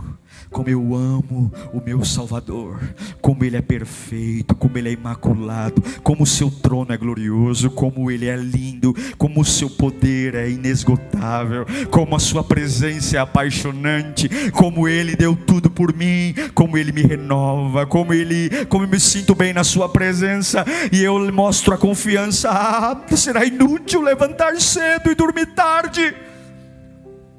como 0.55 0.69
eu 0.69 0.95
amo 0.95 1.51
o 1.73 1.81
meu 1.85 2.05
Salvador, 2.05 2.79
como 3.19 3.43
Ele 3.43 3.57
é 3.57 3.61
perfeito, 3.61 4.55
como 4.55 4.77
Ele 4.77 4.87
é 4.87 4.91
imaculado, 4.93 5.83
como 6.01 6.23
o 6.23 6.25
seu 6.25 6.49
trono 6.49 6.93
é 6.93 6.97
glorioso, 6.97 7.69
como 7.69 8.09
Ele 8.09 8.27
é 8.27 8.37
lindo, 8.37 8.95
como 9.17 9.41
o 9.41 9.45
seu 9.45 9.69
poder 9.69 10.33
é 10.33 10.49
inesgotável, 10.49 11.65
como 11.91 12.15
a 12.15 12.19
sua 12.19 12.41
presença 12.41 13.17
é 13.17 13.19
apaixonante, 13.19 14.29
como 14.53 14.87
Ele 14.87 15.17
deu 15.17 15.35
tudo 15.35 15.69
por 15.69 15.93
mim, 15.93 16.33
como 16.53 16.77
Ele 16.77 16.93
me 16.93 17.01
renova, 17.01 17.85
como 17.85 18.13
Ele, 18.13 18.49
como 18.67 18.85
eu 18.85 18.89
me 18.89 18.99
sinto 18.99 19.35
bem 19.35 19.51
na 19.51 19.65
Sua 19.65 19.89
presença, 19.89 20.63
e 20.89 21.03
eu 21.03 21.19
mostro 21.33 21.73
a 21.73 21.77
confiança, 21.77 22.49
ah, 22.49 23.01
será 23.13 23.43
inútil 23.43 24.01
levantar 24.01 24.55
cedo 24.61 25.11
e 25.11 25.15
dormir 25.15 25.47
tarde 25.47 26.15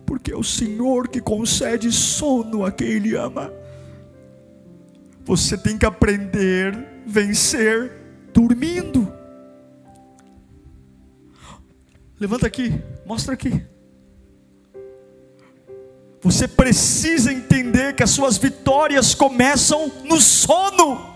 porque 0.07 0.33
é 0.33 0.37
o 0.37 0.45
Senhor 0.45 1.09
que 1.09 1.21
concede 1.21 1.91
sono 1.91 2.65
a 2.65 2.71
quem 2.71 2.87
Ele 2.87 3.17
ama. 3.17 3.53
Você 5.25 5.59
tem 5.59 5.77
que 5.77 5.85
aprender 5.85 6.73
a 6.75 7.11
vencer 7.11 7.93
dormindo. 8.33 9.13
Levanta 12.19 12.47
aqui, 12.47 12.81
mostra 13.05 13.35
aqui. 13.35 13.63
Você 16.23 16.49
precisa 16.49 17.33
entender 17.33 17.95
que 17.95 18.03
as 18.03 18.11
suas 18.11 18.39
vitórias 18.39 19.15
começam 19.15 19.91
no 20.05 20.21
sono. 20.21 21.15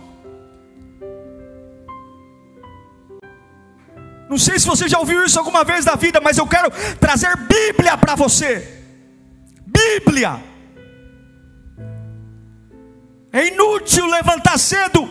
Não 4.29 4.39
sei 4.39 4.59
se 4.59 4.67
você 4.67 4.89
já 4.89 4.99
ouviu 4.99 5.25
isso 5.25 5.39
alguma 5.39 5.65
vez 5.65 5.85
na 5.85 5.97
vida, 5.97 6.21
mas 6.21 6.39
eu 6.39 6.47
quero 6.47 6.71
trazer 7.01 7.37
Bíblia 7.37 7.97
para 7.97 8.15
você. 8.15 8.80
Bíblia. 9.71 10.43
É 13.33 13.47
inútil 13.47 14.07
levantar 14.07 14.59
cedo 14.59 15.09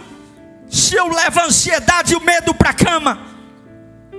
se 0.70 0.96
eu 0.96 1.08
levo 1.08 1.40
a 1.40 1.46
ansiedade 1.46 2.14
e 2.14 2.16
o 2.16 2.22
medo 2.22 2.54
para 2.54 2.72
a 2.72 2.74
cama, 2.74 3.20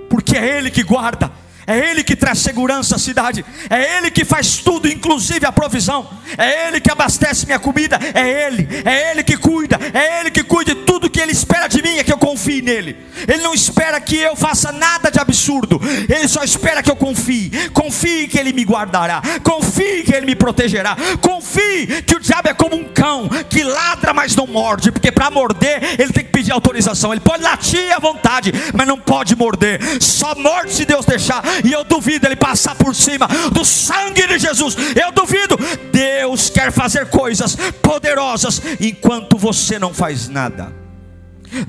porque 0.08 0.36
é 0.36 0.58
Ele 0.58 0.70
que 0.70 0.82
guarda, 0.82 1.30
é 1.70 1.90
Ele 1.90 2.02
que 2.02 2.16
traz 2.16 2.40
segurança 2.40 2.96
à 2.96 2.98
cidade, 2.98 3.44
é 3.68 3.98
Ele 3.98 4.10
que 4.10 4.24
faz 4.24 4.56
tudo, 4.58 4.88
inclusive 4.88 5.46
a 5.46 5.52
provisão, 5.52 6.08
é 6.36 6.68
Ele 6.68 6.80
que 6.80 6.90
abastece 6.90 7.46
minha 7.46 7.58
comida, 7.58 7.98
é 8.14 8.46
Ele, 8.46 8.68
é 8.84 9.10
Ele 9.12 9.22
que 9.22 9.36
cuida, 9.36 9.78
é 9.94 10.20
Ele 10.20 10.30
que 10.30 10.42
cuida 10.42 10.74
de 10.74 10.82
tudo 10.82 11.08
que 11.08 11.20
Ele 11.20 11.32
espera 11.32 11.68
de 11.68 11.80
mim, 11.82 11.98
é 11.98 12.04
que 12.04 12.12
eu 12.12 12.18
confie 12.18 12.60
nele. 12.60 12.96
Ele 13.28 13.42
não 13.42 13.54
espera 13.54 14.00
que 14.00 14.16
eu 14.16 14.34
faça 14.34 14.72
nada 14.72 15.10
de 15.10 15.20
absurdo, 15.20 15.80
Ele 16.08 16.26
só 16.26 16.42
espera 16.42 16.82
que 16.82 16.90
eu 16.90 16.96
confie, 16.96 17.50
confie 17.72 18.26
que 18.26 18.38
Ele 18.38 18.52
me 18.52 18.64
guardará, 18.64 19.22
confie 19.42 20.02
que 20.02 20.14
Ele 20.14 20.26
me 20.26 20.34
protegerá, 20.34 20.96
confie 21.20 22.02
que 22.02 22.16
o 22.16 22.20
diabo 22.20 22.48
é 22.48 22.54
como 22.54 22.74
um 22.74 22.84
cão 22.84 23.28
que 23.48 23.62
ladra, 23.62 24.12
mas 24.12 24.34
não 24.34 24.46
morde, 24.46 24.90
porque 24.90 25.12
para 25.12 25.30
morder 25.30 26.00
ele 26.00 26.12
tem 26.12 26.24
que 26.24 26.30
pedir 26.30 26.52
autorização, 26.52 27.12
ele 27.12 27.20
pode 27.20 27.42
latir 27.42 27.94
à 27.94 27.98
vontade, 27.98 28.52
mas 28.74 28.86
não 28.86 28.98
pode 28.98 29.36
morder, 29.36 29.80
só 30.00 30.34
morde 30.34 30.72
se 30.72 30.84
Deus 30.84 31.04
deixar 31.04 31.42
e 31.64 31.72
eu 31.72 31.84
duvido 31.84 32.26
ele 32.26 32.36
passar 32.36 32.74
por 32.74 32.94
cima 32.94 33.26
do 33.52 33.64
sangue 33.64 34.26
de 34.26 34.38
Jesus. 34.38 34.76
Eu 34.96 35.12
duvido. 35.12 35.56
Deus 35.92 36.50
quer 36.50 36.72
fazer 36.72 37.06
coisas 37.08 37.56
poderosas 37.82 38.60
enquanto 38.80 39.36
você 39.36 39.78
não 39.78 39.92
faz 39.92 40.28
nada. 40.28 40.79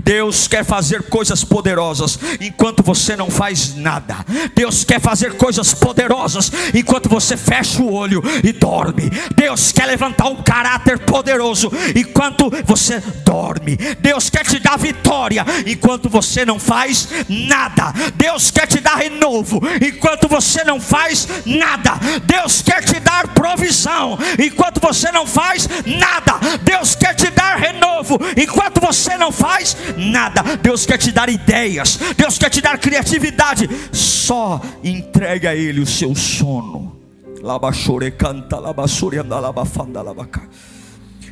Deus 0.04 0.48
quer 0.48 0.64
fazer 0.64 1.04
coisas 1.04 1.44
poderosas 1.44 2.20
enquanto 2.40 2.84
você 2.84 3.16
não 3.16 3.30
faz 3.30 3.76
nada. 3.76 4.18
Deus 4.56 4.84
quer 4.84 5.00
fazer 5.00 5.34
coisas 5.34 5.74
poderosas 5.74 6.52
enquanto 6.74 7.10
você 7.10 7.36
fecha 7.36 7.82
o 7.82 7.94
olho 7.94 8.22
e 8.44 8.52
dorme. 8.52 9.10
Deus 9.36 9.72
quer 9.72 9.86
levantar 9.86 10.28
um 10.28 10.42
caráter 10.44 11.00
poderoso 11.00 11.72
enquanto 11.96 12.52
você 12.66 13.00
dorme. 13.26 13.78
Deus 14.00 14.30
quer 14.30 14.46
te 14.46 14.60
dar 14.60 14.78
vitória 14.78 15.46
enquanto 15.66 16.10
você 16.10 16.46
não 16.46 16.60
faz 16.60 17.08
nada. 17.28 17.94
Deus 18.16 18.52
quer 18.52 18.68
te 18.68 18.80
dar 18.80 18.96
renovo 18.96 19.62
enquanto 19.82 20.28
você 20.28 20.64
não 20.64 20.80
faz 20.80 21.28
nada. 21.46 21.94
Deus 22.24 22.62
quer 22.62 22.84
te 22.84 23.00
dar 23.00 23.28
provisão 23.30 24.18
enquanto 24.38 24.80
você 24.80 25.12
não 25.12 25.26
faz 25.26 25.68
nada. 25.86 26.40
Deus 26.62 26.96
quer 26.96 27.14
te 27.16 27.30
dar 27.32 27.56
renovo 27.56 28.20
enquanto 28.38 28.80
você 28.82 29.18
não 29.18 29.32
faz 29.32 29.71
nada. 29.98 30.44
Deus 30.58 30.86
quer 30.86 30.98
te 30.98 31.12
dar 31.12 31.30
ideias, 31.30 32.00
Deus 32.18 32.38
quer 32.38 32.50
te 32.50 32.62
dar 32.62 32.78
criatividade. 32.78 33.70
Só 33.92 34.62
entregue 34.84 35.48
a 35.48 35.56
Ele 35.56 35.82
o 35.82 35.86
seu 35.86 36.16
sono. 36.16 36.98
Labachore 37.42 38.12
canta, 38.12 38.60
labachore 38.60 39.18
anda, 39.20 39.40
labafanda, 39.40 40.02
labaca. 40.02 40.48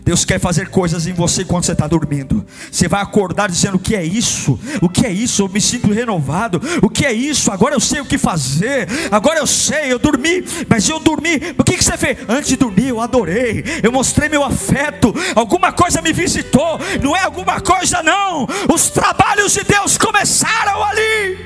Deus 0.09 0.25
quer 0.25 0.39
fazer 0.39 0.69
coisas 0.69 1.05
em 1.05 1.13
você 1.13 1.43
enquanto 1.43 1.65
você 1.67 1.73
está 1.73 1.85
dormindo. 1.85 2.43
Você 2.71 2.87
vai 2.87 2.99
acordar 2.99 3.47
dizendo: 3.47 3.75
O 3.75 3.79
que 3.79 3.95
é 3.95 4.03
isso? 4.03 4.59
O 4.81 4.89
que 4.89 5.05
é 5.05 5.11
isso? 5.11 5.43
Eu 5.43 5.47
me 5.47 5.61
sinto 5.61 5.91
renovado. 5.91 6.59
O 6.81 6.89
que 6.89 7.05
é 7.05 7.13
isso? 7.13 7.51
Agora 7.51 7.75
eu 7.75 7.79
sei 7.79 8.01
o 8.01 8.05
que 8.05 8.17
fazer. 8.17 8.87
Agora 9.11 9.37
eu 9.37 9.45
sei. 9.45 9.93
Eu 9.93 9.99
dormi, 9.99 10.43
mas 10.67 10.89
eu 10.89 10.99
dormi. 10.99 11.53
O 11.55 11.63
que, 11.63 11.77
que 11.77 11.83
você 11.83 11.95
fez? 11.95 12.17
Antes 12.27 12.49
de 12.49 12.55
dormir, 12.55 12.87
eu 12.87 12.99
adorei. 12.99 13.63
Eu 13.83 13.91
mostrei 13.91 14.27
meu 14.27 14.43
afeto. 14.43 15.13
Alguma 15.35 15.71
coisa 15.71 16.01
me 16.01 16.11
visitou. 16.11 16.79
Não 17.03 17.15
é 17.15 17.21
alguma 17.21 17.61
coisa, 17.61 18.01
não. 18.01 18.47
Os 18.67 18.89
trabalhos 18.89 19.53
de 19.53 19.63
Deus 19.63 19.95
começaram 19.95 20.83
ali. 20.85 21.37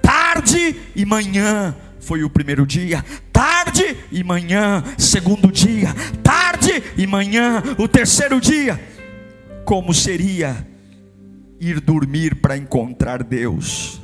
Tarde 0.00 0.76
e 0.94 1.04
manhã 1.04 1.74
foi 1.98 2.22
o 2.22 2.30
primeiro 2.30 2.66
dia, 2.66 3.04
tarde 3.32 3.51
e 4.10 4.22
manhã, 4.22 4.84
segundo 4.98 5.50
dia, 5.50 5.88
tarde 6.22 6.82
e 6.96 7.06
manhã, 7.06 7.62
o 7.78 7.88
terceiro 7.88 8.40
dia. 8.40 8.80
Como 9.64 9.94
seria 9.94 10.66
ir 11.58 11.80
dormir 11.80 12.36
para 12.36 12.56
encontrar 12.56 13.22
Deus? 13.22 14.00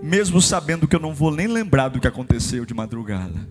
Mesmo 0.00 0.40
sabendo 0.40 0.86
que 0.86 0.94
eu 0.94 1.00
não 1.00 1.14
vou 1.14 1.30
nem 1.30 1.46
lembrar 1.46 1.88
do 1.88 2.00
que 2.00 2.06
aconteceu 2.06 2.64
de 2.64 2.74
madrugada, 2.74 3.48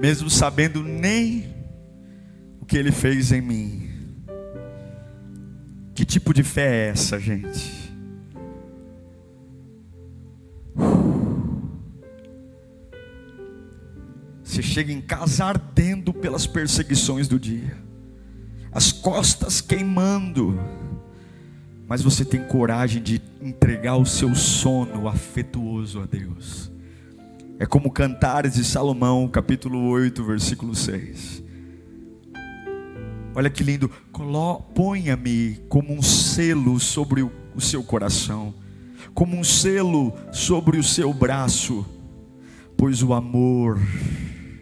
mesmo 0.00 0.30
sabendo 0.30 0.82
nem 0.82 1.54
o 2.60 2.66
que 2.66 2.76
Ele 2.76 2.92
fez 2.92 3.32
em 3.32 3.40
mim. 3.40 3.90
Que 5.94 6.04
tipo 6.04 6.32
de 6.32 6.42
fé 6.42 6.86
é 6.86 6.88
essa, 6.90 7.18
gente? 7.18 7.80
Você 14.50 14.62
chega 14.62 14.92
em 14.92 15.00
casa 15.00 15.44
ardendo 15.44 16.12
pelas 16.12 16.44
perseguições 16.44 17.28
do 17.28 17.38
dia, 17.38 17.78
as 18.72 18.90
costas 18.90 19.60
queimando, 19.60 20.60
mas 21.86 22.02
você 22.02 22.24
tem 22.24 22.42
coragem 22.42 23.00
de 23.00 23.22
entregar 23.40 23.94
o 23.94 24.04
seu 24.04 24.34
sono 24.34 25.06
afetuoso 25.06 26.00
a 26.00 26.04
Deus. 26.04 26.68
É 27.60 27.64
como 27.64 27.92
Cantares 27.92 28.54
de 28.54 28.64
Salomão, 28.64 29.28
capítulo 29.28 29.88
8, 29.88 30.24
versículo 30.24 30.74
6. 30.74 31.44
Olha 33.36 33.50
que 33.50 33.62
lindo, 33.62 33.88
ponha-me 34.74 35.60
como 35.68 35.94
um 35.94 36.02
selo 36.02 36.80
sobre 36.80 37.22
o 37.22 37.60
seu 37.60 37.84
coração, 37.84 38.52
como 39.14 39.36
um 39.36 39.44
selo 39.44 40.12
sobre 40.32 40.76
o 40.76 40.82
seu 40.82 41.14
braço, 41.14 41.86
pois 42.76 43.00
o 43.00 43.14
amor 43.14 43.78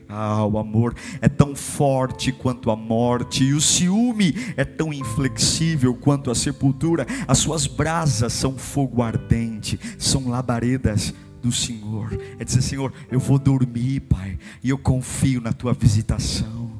ah, 0.09 0.45
o 0.47 0.59
amor 0.59 0.95
é 1.21 1.29
tão 1.29 1.55
forte 1.55 2.33
quanto 2.33 2.71
a 2.71 2.77
morte, 2.77 3.45
e 3.45 3.53
o 3.53 3.61
ciúme 3.61 4.35
é 4.57 4.65
tão 4.65 4.93
inflexível 4.93 5.95
quanto 5.95 6.31
a 6.31 6.35
sepultura. 6.35 7.07
As 7.27 7.39
suas 7.39 7.67
brasas 7.67 8.33
são 8.33 8.57
fogo 8.57 9.03
ardente, 9.03 9.79
são 9.99 10.29
labaredas 10.29 11.13
do 11.43 11.53
Senhor. 11.53 12.19
É 12.39 12.45
dizer, 12.45 12.63
Senhor, 12.63 12.93
eu 13.11 13.21
vou 13.21 13.39
dormir, 13.39 14.01
Pai, 14.01 14.39
e 14.63 14.71
eu 14.71 14.79
confio 14.79 15.41
na 15.41 15.53
tua 15.53 15.75
visitação. 15.75 16.78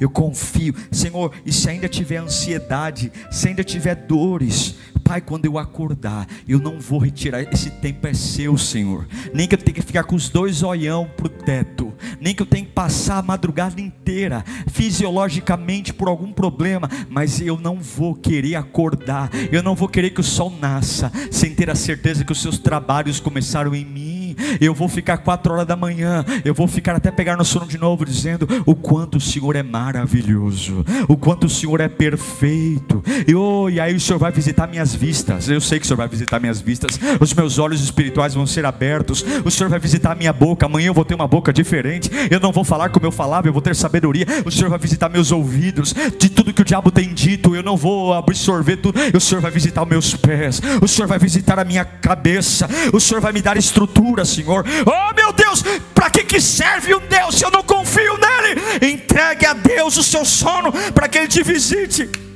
Eu 0.00 0.08
confio, 0.08 0.74
Senhor, 0.90 1.32
e 1.44 1.52
se 1.52 1.68
ainda 1.68 1.88
tiver 1.88 2.16
ansiedade, 2.16 3.12
se 3.30 3.48
ainda 3.48 3.62
tiver 3.62 3.94
dores, 3.94 4.76
Pai, 5.10 5.20
quando 5.20 5.44
eu 5.44 5.58
acordar, 5.58 6.24
eu 6.46 6.60
não 6.60 6.78
vou 6.78 7.00
retirar, 7.00 7.42
esse 7.42 7.68
tempo 7.68 8.06
é 8.06 8.14
seu, 8.14 8.56
Senhor. 8.56 9.08
Nem 9.34 9.48
que 9.48 9.56
eu 9.56 9.58
tenha 9.58 9.74
que 9.74 9.82
ficar 9.82 10.04
com 10.04 10.14
os 10.14 10.28
dois 10.28 10.62
olhão 10.62 11.10
para 11.16 11.26
o 11.26 11.28
teto, 11.28 11.92
nem 12.20 12.32
que 12.32 12.40
eu 12.40 12.46
tenha 12.46 12.64
que 12.64 12.70
passar 12.70 13.18
a 13.18 13.22
madrugada 13.22 13.80
inteira, 13.80 14.44
fisiologicamente 14.68 15.92
por 15.92 16.06
algum 16.06 16.32
problema, 16.32 16.88
mas 17.08 17.40
eu 17.40 17.58
não 17.58 17.80
vou 17.80 18.14
querer 18.14 18.54
acordar, 18.54 19.30
eu 19.50 19.64
não 19.64 19.74
vou 19.74 19.88
querer 19.88 20.10
que 20.10 20.20
o 20.20 20.24
sol 20.24 20.56
nasça, 20.60 21.10
sem 21.28 21.56
ter 21.56 21.68
a 21.70 21.74
certeza 21.74 22.24
que 22.24 22.30
os 22.30 22.40
seus 22.40 22.58
trabalhos 22.58 23.18
começaram 23.18 23.74
em 23.74 23.84
mim. 23.84 24.19
Eu 24.60 24.74
vou 24.74 24.88
ficar 24.88 25.18
quatro 25.18 25.52
horas 25.52 25.66
da 25.66 25.76
manhã, 25.76 26.24
eu 26.44 26.54
vou 26.54 26.66
ficar 26.66 26.96
até 26.96 27.10
pegar 27.10 27.36
no 27.36 27.44
sono 27.44 27.66
de 27.66 27.78
novo, 27.78 28.04
dizendo 28.04 28.46
o 28.66 28.74
quanto 28.74 29.18
o 29.18 29.20
Senhor 29.20 29.56
é 29.56 29.62
maravilhoso, 29.62 30.84
o 31.08 31.16
quanto 31.16 31.46
o 31.46 31.50
Senhor 31.50 31.80
é 31.80 31.88
perfeito. 31.88 33.02
E, 33.26 33.34
oh, 33.34 33.68
e 33.68 33.80
aí 33.80 33.94
o 33.94 34.00
Senhor 34.00 34.18
vai 34.18 34.32
visitar 34.32 34.66
minhas 34.66 34.94
vistas. 34.94 35.48
Eu 35.48 35.60
sei 35.60 35.78
que 35.78 35.84
o 35.84 35.88
Senhor 35.88 35.96
vai 35.96 36.08
visitar 36.08 36.40
minhas 36.40 36.60
vistas. 36.60 36.98
Os 37.20 37.32
meus 37.34 37.58
olhos 37.58 37.82
espirituais 37.82 38.34
vão 38.34 38.46
ser 38.46 38.64
abertos. 38.64 39.24
O 39.44 39.50
Senhor 39.50 39.68
vai 39.68 39.78
visitar 39.78 40.16
minha 40.16 40.32
boca. 40.32 40.66
Amanhã 40.66 40.88
eu 40.88 40.94
vou 40.94 41.04
ter 41.04 41.14
uma 41.14 41.28
boca 41.28 41.52
diferente. 41.52 42.10
Eu 42.30 42.40
não 42.40 42.52
vou 42.52 42.64
falar 42.64 42.90
como 42.90 43.06
eu 43.06 43.12
falava, 43.12 43.48
eu 43.48 43.52
vou 43.52 43.62
ter 43.62 43.74
sabedoria. 43.74 44.26
O 44.44 44.50
Senhor 44.50 44.68
vai 44.68 44.78
visitar 44.78 45.08
meus 45.08 45.32
ouvidos. 45.32 45.94
De 46.18 46.28
tudo 46.28 46.52
que 46.52 46.62
o 46.62 46.64
diabo 46.64 46.90
tem 46.90 47.12
dito, 47.12 47.54
eu 47.54 47.62
não 47.62 47.76
vou 47.76 48.14
absorver 48.14 48.76
tudo. 48.76 48.98
O 49.14 49.20
Senhor 49.20 49.40
vai 49.40 49.50
visitar 49.50 49.84
meus 49.84 50.14
pés. 50.14 50.60
O 50.80 50.88
Senhor 50.88 51.08
vai 51.08 51.18
visitar 51.18 51.58
a 51.58 51.64
minha 51.64 51.84
cabeça. 51.84 52.68
O 52.92 53.00
Senhor 53.00 53.20
vai 53.20 53.32
me 53.32 53.42
dar 53.42 53.56
estrutura, 53.56 54.19
Senhor. 54.24 54.64
Oh 54.86 55.14
meu 55.14 55.32
Deus, 55.32 55.62
para 55.94 56.10
que, 56.10 56.24
que 56.24 56.40
serve 56.40 56.94
um 56.94 57.00
Deus 57.00 57.36
se 57.36 57.44
eu 57.44 57.50
não 57.50 57.62
confio 57.62 58.16
nele? 58.16 58.92
Entregue 58.92 59.46
a 59.46 59.52
Deus 59.52 59.96
o 59.96 60.02
seu 60.02 60.24
sono 60.24 60.72
para 60.92 61.08
que 61.08 61.18
ele 61.18 61.28
te 61.28 61.42
visite. 61.42 62.29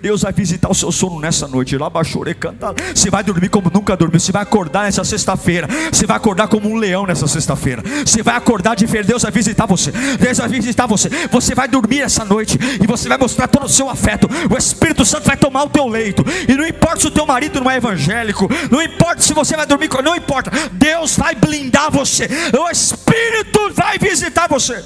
Deus 0.00 0.22
vai 0.22 0.32
visitar 0.32 0.70
o 0.70 0.74
seu 0.74 0.92
sono 0.92 1.18
nessa 1.20 1.48
noite. 1.48 1.76
Lá 1.76 1.90
baixou 1.90 2.24
canta. 2.38 2.74
Você 2.94 3.10
vai 3.10 3.22
dormir 3.22 3.48
como 3.48 3.70
nunca 3.72 3.96
dormiu. 3.96 4.20
Você 4.20 4.32
vai 4.32 4.42
acordar 4.42 4.84
nessa 4.84 5.02
sexta-feira. 5.04 5.68
Você 5.92 6.06
vai 6.06 6.16
acordar 6.16 6.48
como 6.48 6.68
um 6.68 6.76
leão 6.76 7.06
nessa 7.06 7.26
sexta-feira. 7.26 7.82
Você 8.04 8.22
vai 8.22 8.36
acordar 8.36 8.76
de 8.76 8.86
ver 8.86 9.04
Deus 9.04 9.22
vai 9.22 9.32
visitar 9.32 9.66
você. 9.66 9.90
Deus 9.90 10.38
vai 10.38 10.48
visitar 10.48 10.86
você. 10.86 11.08
Você 11.30 11.54
vai 11.54 11.68
dormir 11.68 12.00
essa 12.00 12.24
noite 12.24 12.58
e 12.82 12.86
você 12.86 13.08
vai 13.08 13.18
mostrar 13.18 13.48
todo 13.48 13.66
o 13.66 13.68
seu 13.68 13.88
afeto. 13.88 14.28
O 14.50 14.56
Espírito 14.56 15.04
Santo 15.04 15.26
vai 15.26 15.36
tomar 15.36 15.64
o 15.64 15.70
teu 15.70 15.86
leito. 15.86 16.24
E 16.48 16.54
não 16.54 16.66
importa 16.66 17.00
se 17.00 17.06
o 17.06 17.10
teu 17.10 17.26
marido 17.26 17.60
não 17.60 17.70
é 17.70 17.76
evangélico, 17.76 18.48
não 18.70 18.82
importa 18.82 19.22
se 19.22 19.32
você 19.32 19.56
vai 19.56 19.66
dormir, 19.66 19.88
não 20.02 20.14
importa. 20.14 20.50
Deus 20.72 21.16
vai 21.16 21.34
blindar 21.34 21.90
você. 21.90 22.28
O 22.56 22.70
Espírito 22.70 23.72
vai 23.72 23.98
visitar 23.98 24.48
você. 24.48 24.84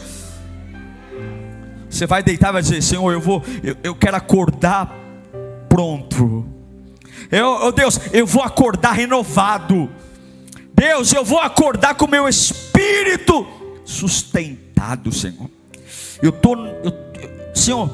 Você 1.89 2.07
vai 2.07 2.23
deitar 2.23 2.49
e 2.49 2.53
vai 2.53 2.63
dizer: 2.63 2.83
Senhor, 2.83 3.13
eu 3.13 3.21
vou, 3.21 3.45
eu, 3.63 3.77
eu 3.83 3.95
quero 3.95 4.17
acordar 4.17 5.02
pronto. 5.73 6.45
Eu, 7.31 7.49
oh 7.49 7.73
Deus, 7.73 7.99
eu 8.12 8.27
vou 8.27 8.43
acordar 8.43 8.93
renovado. 8.93 9.89
Deus, 10.75 11.12
eu 11.14 11.25
vou 11.25 11.39
acordar 11.39 11.95
com 11.95 12.05
o 12.05 12.11
meu 12.11 12.29
espírito 12.29 13.47
sustentado, 13.83 15.11
Senhor. 15.11 15.51
Eu 16.23 16.35
eu, 16.85 17.55
Senhor, 17.55 17.91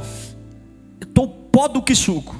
eu 1.01 1.07
tô 1.07 1.29
pó 1.29 1.69
do 1.69 1.81
que 1.81 1.95
suco. 1.95 2.37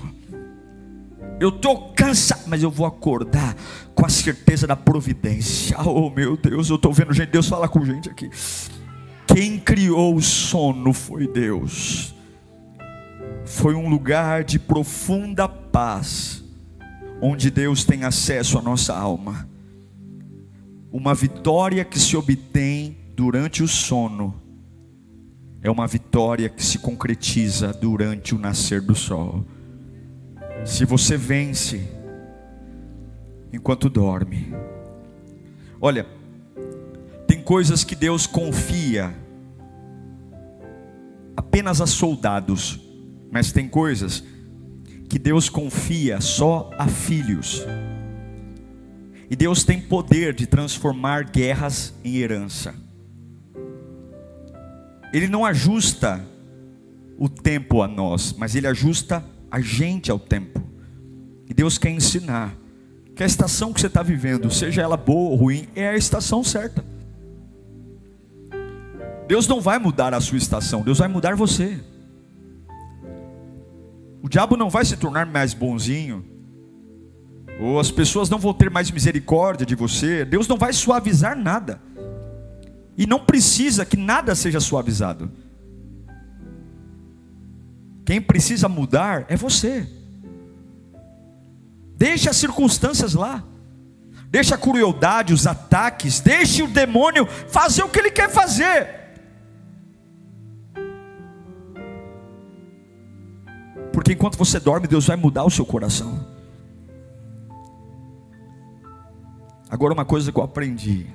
Eu 1.39 1.53
tô 1.53 1.77
cansado, 1.93 2.43
mas 2.49 2.65
eu 2.65 2.71
vou 2.71 2.85
acordar 2.85 3.55
com 3.95 4.05
a 4.05 4.09
certeza 4.09 4.67
da 4.67 4.75
providência. 4.75 5.77
Oh 5.87 6.11
meu 6.11 6.37
Deus, 6.37 6.69
eu 6.69 6.77
estou 6.77 6.93
vendo 6.93 7.13
gente, 7.13 7.31
Deus 7.31 7.47
fala 7.47 7.69
com 7.69 7.85
gente 7.85 8.11
aqui. 8.11 8.29
Quem 9.25 9.57
criou 9.57 10.17
o 10.17 10.23
sono 10.23 10.93
foi 10.93 11.29
Deus 11.29 12.18
foi 13.49 13.75
um 13.75 13.89
lugar 13.89 14.45
de 14.45 14.59
profunda 14.59 15.49
paz, 15.49 16.45
onde 17.21 17.51
Deus 17.51 17.83
tem 17.83 18.05
acesso 18.05 18.59
à 18.59 18.63
nossa 18.63 18.95
alma. 18.95 19.49
Uma 20.93 21.15
vitória 21.15 21.83
que 21.83 21.99
se 21.99 22.15
obtém 22.15 22.99
durante 23.17 23.63
o 23.63 23.67
sono 23.67 24.35
é 25.63 25.71
uma 25.71 25.87
vitória 25.87 26.49
que 26.51 26.63
se 26.63 26.79
concretiza 26.79 27.73
durante 27.73 28.35
o 28.35 28.39
nascer 28.39 28.83
do 28.83 28.95
sol. 28.95 29.45
Se 30.65 30.85
você 30.85 31.17
vence 31.17 31.89
enquanto 33.51 33.89
dorme, 33.89 34.55
olha, 35.81 36.07
tem 37.27 37.43
coisas 37.43 37.83
que 37.83 37.97
Deus 37.97 38.27
confia 38.27 39.13
apenas 41.35 41.81
a 41.81 41.87
soldados 41.87 42.88
mas 43.31 43.53
tem 43.53 43.69
coisas 43.69 44.23
que 45.09 45.19
Deus 45.19 45.49
confia 45.49 46.21
só 46.21 46.71
a 46.79 46.87
filhos. 46.87 47.65
E 49.31 49.37
Deus 49.37 49.65
tem 49.65 49.81
poder 49.81 50.35
de 50.35 50.47
transformar 50.47 51.25
guerras 51.25 51.95
em 52.05 52.17
herança. 52.17 52.75
Ele 55.13 55.29
não 55.29 55.45
ajusta 55.45 56.25
o 57.19 57.29
tempo 57.29 57.83
a 57.83 57.89
nós, 57.89 58.35
mas 58.37 58.55
ele 58.55 58.67
ajusta 58.67 59.25
a 59.51 59.61
gente 59.61 60.11
ao 60.11 60.19
tempo. 60.19 60.63
E 61.49 61.55
Deus 61.55 61.79
quer 61.79 61.91
ensinar 61.91 62.55
que 63.15 63.23
a 63.23 63.27
estação 63.27 63.73
que 63.73 63.81
você 63.81 63.87
está 63.87 64.03
vivendo, 64.03 64.51
seja 64.51 64.83
ela 64.83 64.97
boa 64.97 65.31
ou 65.31 65.37
ruim, 65.37 65.67
é 65.75 65.89
a 65.89 65.97
estação 65.97 66.45
certa. 66.45 66.85
Deus 69.27 69.47
não 69.49 69.61
vai 69.61 69.79
mudar 69.79 70.15
a 70.15 70.21
sua 70.21 70.39
estação, 70.39 70.83
Deus 70.83 70.99
vai 70.99 71.09
mudar 71.09 71.35
você. 71.35 71.81
O 74.23 74.29
diabo 74.29 74.57
não 74.57 74.69
vai 74.69 74.85
se 74.85 74.97
tornar 74.97 75.27
mais 75.27 75.55
bonzinho, 75.55 76.25
ou 77.61 77.79
as 77.79 77.91
pessoas 77.91 78.29
não 78.29 78.39
vão 78.39 78.53
ter 78.55 78.71
mais 78.71 78.91
misericórdia 78.91 79.67
de 79.67 79.75
você. 79.75 80.25
Deus 80.25 80.47
não 80.47 80.57
vai 80.57 80.73
suavizar 80.73 81.37
nada, 81.37 81.81
e 82.97 83.07
não 83.07 83.21
precisa 83.21 83.85
que 83.85 83.97
nada 83.97 84.35
seja 84.35 84.61
suavizado. 84.61 85.31
Quem 88.05 88.21
precisa 88.21 88.69
mudar 88.69 89.27
é 89.29 89.37
você. 89.37 89.87
Deixe 91.97 92.29
as 92.29 92.37
circunstâncias 92.37 93.15
lá. 93.15 93.45
Deixe 94.31 94.55
a 94.55 94.59
crueldade, 94.59 95.33
os 95.33 95.47
ataques, 95.47 96.21
deixe 96.21 96.63
o 96.63 96.69
demônio 96.69 97.27
fazer 97.27 97.83
o 97.83 97.89
que 97.89 97.99
ele 97.99 98.11
quer 98.11 98.31
fazer. 98.31 99.08
Porque 104.09 104.17
enquanto 104.17 104.39
você 104.39 104.59
dorme, 104.59 104.87
Deus 104.87 105.07
vai 105.07 105.17
mudar 105.19 105.45
o 105.45 105.51
seu 105.51 105.67
coração. 105.67 106.27
Agora, 109.69 109.93
uma 109.93 110.07
coisa 110.07 110.33
que 110.33 110.39
eu 110.39 110.43
aprendi: 110.43 111.09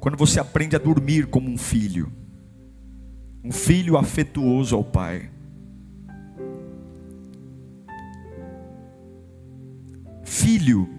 quando 0.00 0.18
você 0.18 0.38
aprende 0.38 0.76
a 0.76 0.78
dormir 0.78 1.26
como 1.28 1.48
um 1.48 1.56
filho, 1.56 2.12
um 3.42 3.50
filho 3.50 3.96
afetuoso 3.96 4.76
ao 4.76 4.84
pai, 4.84 5.30
filho, 10.24 10.90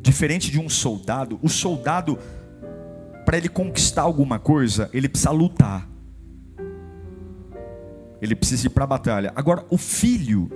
diferente 0.00 0.48
de 0.48 0.60
um 0.60 0.68
soldado, 0.68 1.40
o 1.42 1.48
soldado, 1.48 2.16
para 3.26 3.36
ele 3.36 3.48
conquistar 3.48 4.02
alguma 4.02 4.38
coisa, 4.38 4.88
ele 4.92 5.08
precisa 5.08 5.32
lutar 5.32 5.92
ele 8.20 8.34
precisa 8.34 8.66
ir 8.66 8.70
para 8.70 8.84
a 8.84 8.86
batalha. 8.86 9.32
Agora, 9.36 9.64
o 9.70 9.76
filho, 9.76 10.50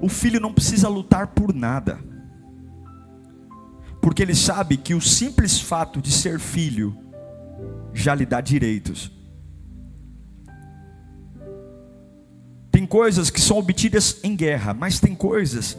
o 0.00 0.08
filho 0.08 0.40
não 0.40 0.52
precisa 0.52 0.88
lutar 0.88 1.28
por 1.28 1.54
nada, 1.54 1.98
porque 4.00 4.22
ele 4.22 4.34
sabe 4.34 4.76
que 4.76 4.94
o 4.94 5.00
simples 5.00 5.60
fato 5.60 6.00
de 6.00 6.10
ser 6.10 6.38
filho 6.38 6.96
já 7.92 8.14
lhe 8.14 8.24
dá 8.26 8.40
direitos. 8.40 9.10
Tem 12.70 12.86
coisas 12.86 13.28
que 13.28 13.40
são 13.40 13.58
obtidas 13.58 14.20
em 14.22 14.36
guerra, 14.36 14.72
mas 14.72 15.00
tem 15.00 15.14
coisas 15.14 15.76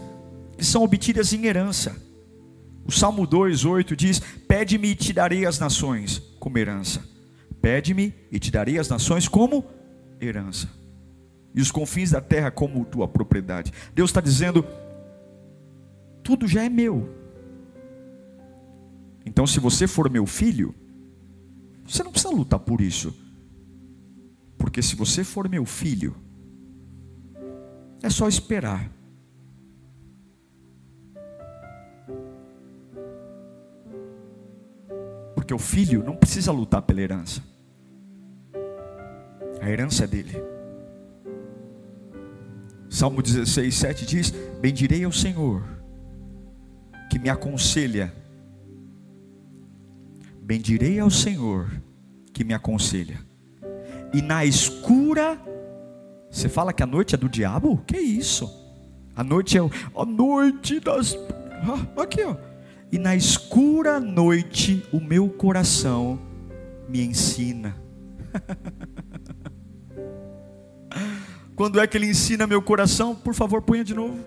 que 0.58 0.66
são 0.66 0.84
obtidas 0.84 1.32
em 1.32 1.46
herança. 1.46 1.96
O 2.86 2.92
Salmo 2.92 3.26
2:8 3.26 3.96
diz: 3.96 4.20
Pede-me 4.48 4.90
e 4.90 4.96
te 4.96 5.14
darei 5.14 5.46
as 5.46 5.60
nações 5.60 6.20
como 6.40 6.58
herança. 6.58 7.02
Pede-me 7.62 8.14
e 8.32 8.40
te 8.40 8.52
darei 8.52 8.78
as 8.78 8.90
nações 8.90 9.28
como 9.28 9.64
herança. 9.64 9.79
E 11.54 11.62
os 11.62 11.72
confins 11.72 12.12
da 12.12 12.22
terra 12.22 12.52
como 12.52 12.86
tua 12.86 13.08
propriedade. 13.08 13.72
Deus 13.94 14.10
está 14.10 14.22
dizendo: 14.22 14.66
tudo 16.24 16.48
já 16.48 16.64
é 16.64 16.70
meu. 16.70 17.16
Então, 19.26 19.46
se 19.46 19.60
você 19.60 19.88
for 19.88 20.10
meu 20.10 20.26
filho, 20.26 20.74
você 21.86 22.04
não 22.04 22.12
precisa 22.12 22.34
lutar 22.34 22.60
por 22.60 22.82
isso. 22.82 23.16
Porque 24.58 24.82
se 24.82 24.96
você 24.96 25.24
for 25.24 25.48
meu 25.48 25.66
filho, 25.66 26.16
é 28.02 28.10
só 28.10 28.28
esperar. 28.28 28.92
Porque 35.36 35.54
o 35.54 35.60
filho 35.60 36.04
não 36.04 36.16
precisa 36.16 36.52
lutar 36.52 36.82
pela 36.82 37.02
herança. 37.02 37.49
A 39.62 39.70
herança 39.70 40.05
é 40.05 40.07
dele. 40.07 40.41
Salmo 42.89 43.22
16, 43.22 43.76
7 43.76 44.05
diz: 44.05 44.32
Bendirei 44.62 45.03
ao 45.03 45.12
Senhor, 45.12 45.64
que 47.10 47.20
me 47.20 47.30
aconselha. 47.30 48.14
Bendirei 50.41 50.99
ao 50.99 51.10
Senhor, 51.10 51.70
que 52.34 52.43
me 52.43 52.53
aconselha. 52.53 53.20
E 54.14 54.22
na 54.22 54.43
escura, 54.43 55.39
você 56.32 56.49
fala 56.49 56.74
que 56.74 56.82
a 56.82 56.88
noite 56.88 57.14
é 57.14 57.18
do 57.18 57.30
diabo? 57.30 57.78
Que 57.86 57.97
isso? 57.97 58.49
A 59.16 59.24
noite 59.24 59.57
é 59.57 59.62
a 59.62 60.05
noite 60.05 60.80
das. 60.80 61.16
Ah, 61.62 62.01
aqui, 62.01 62.24
ó. 62.24 62.36
E 62.91 62.97
na 62.97 63.16
escura 63.16 63.99
noite, 63.99 64.84
o 64.91 64.99
meu 64.99 65.30
coração 65.30 66.20
me 66.88 67.01
ensina. 67.03 67.76
Quando 71.60 71.78
é 71.78 71.86
que 71.86 71.97
ele 71.97 72.05
ensina 72.05 72.47
meu 72.47 72.62
coração? 72.62 73.14
Por 73.14 73.34
favor, 73.34 73.62
ponha 73.62 73.84
de 73.84 73.93
novo. 73.93 74.18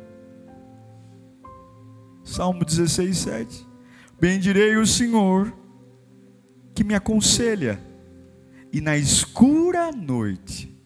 Salmo 2.22 2.62
16, 2.62 3.16
7. 3.16 3.66
Bendirei 4.20 4.76
o 4.76 4.86
Senhor 4.86 5.50
que 6.74 6.84
me 6.84 6.94
aconselha, 6.94 7.80
e 8.70 8.82
na 8.82 8.98
escura 8.98 9.90
noite, 9.90 10.78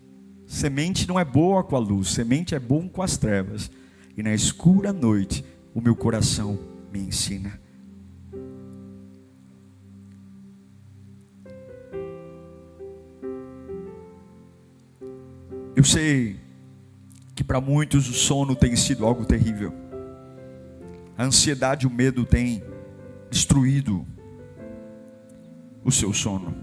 semente 0.47 1.09
não 1.09 1.19
é 1.19 1.25
boa 1.25 1.65
com 1.65 1.75
a 1.75 1.81
luz, 1.81 2.11
semente 2.11 2.55
é 2.55 2.61
bom 2.61 2.89
com 2.89 3.03
as 3.03 3.17
trevas, 3.17 3.69
e 4.17 4.23
na 4.23 4.33
escura 4.33 4.93
noite, 4.93 5.45
o 5.75 5.81
meu 5.81 5.97
coração 5.97 6.57
me 6.93 7.01
ensina. 7.01 7.61
Eu 15.77 15.85
sei 15.85 16.41
que 17.35 17.45
para 17.45 17.61
muitos 17.61 18.09
o 18.09 18.15
sono 18.15 18.57
tem 18.57 18.75
sido 18.75 19.05
algo 19.05 19.27
terrível. 19.27 19.75
A 21.19 21.25
ansiedade 21.25 21.85
e 21.85 21.87
o 21.87 21.93
medo 21.93 22.25
têm 22.25 22.63
destruído 23.31 24.07
o 25.85 25.93
seu 25.93 26.15
sono. 26.15 26.57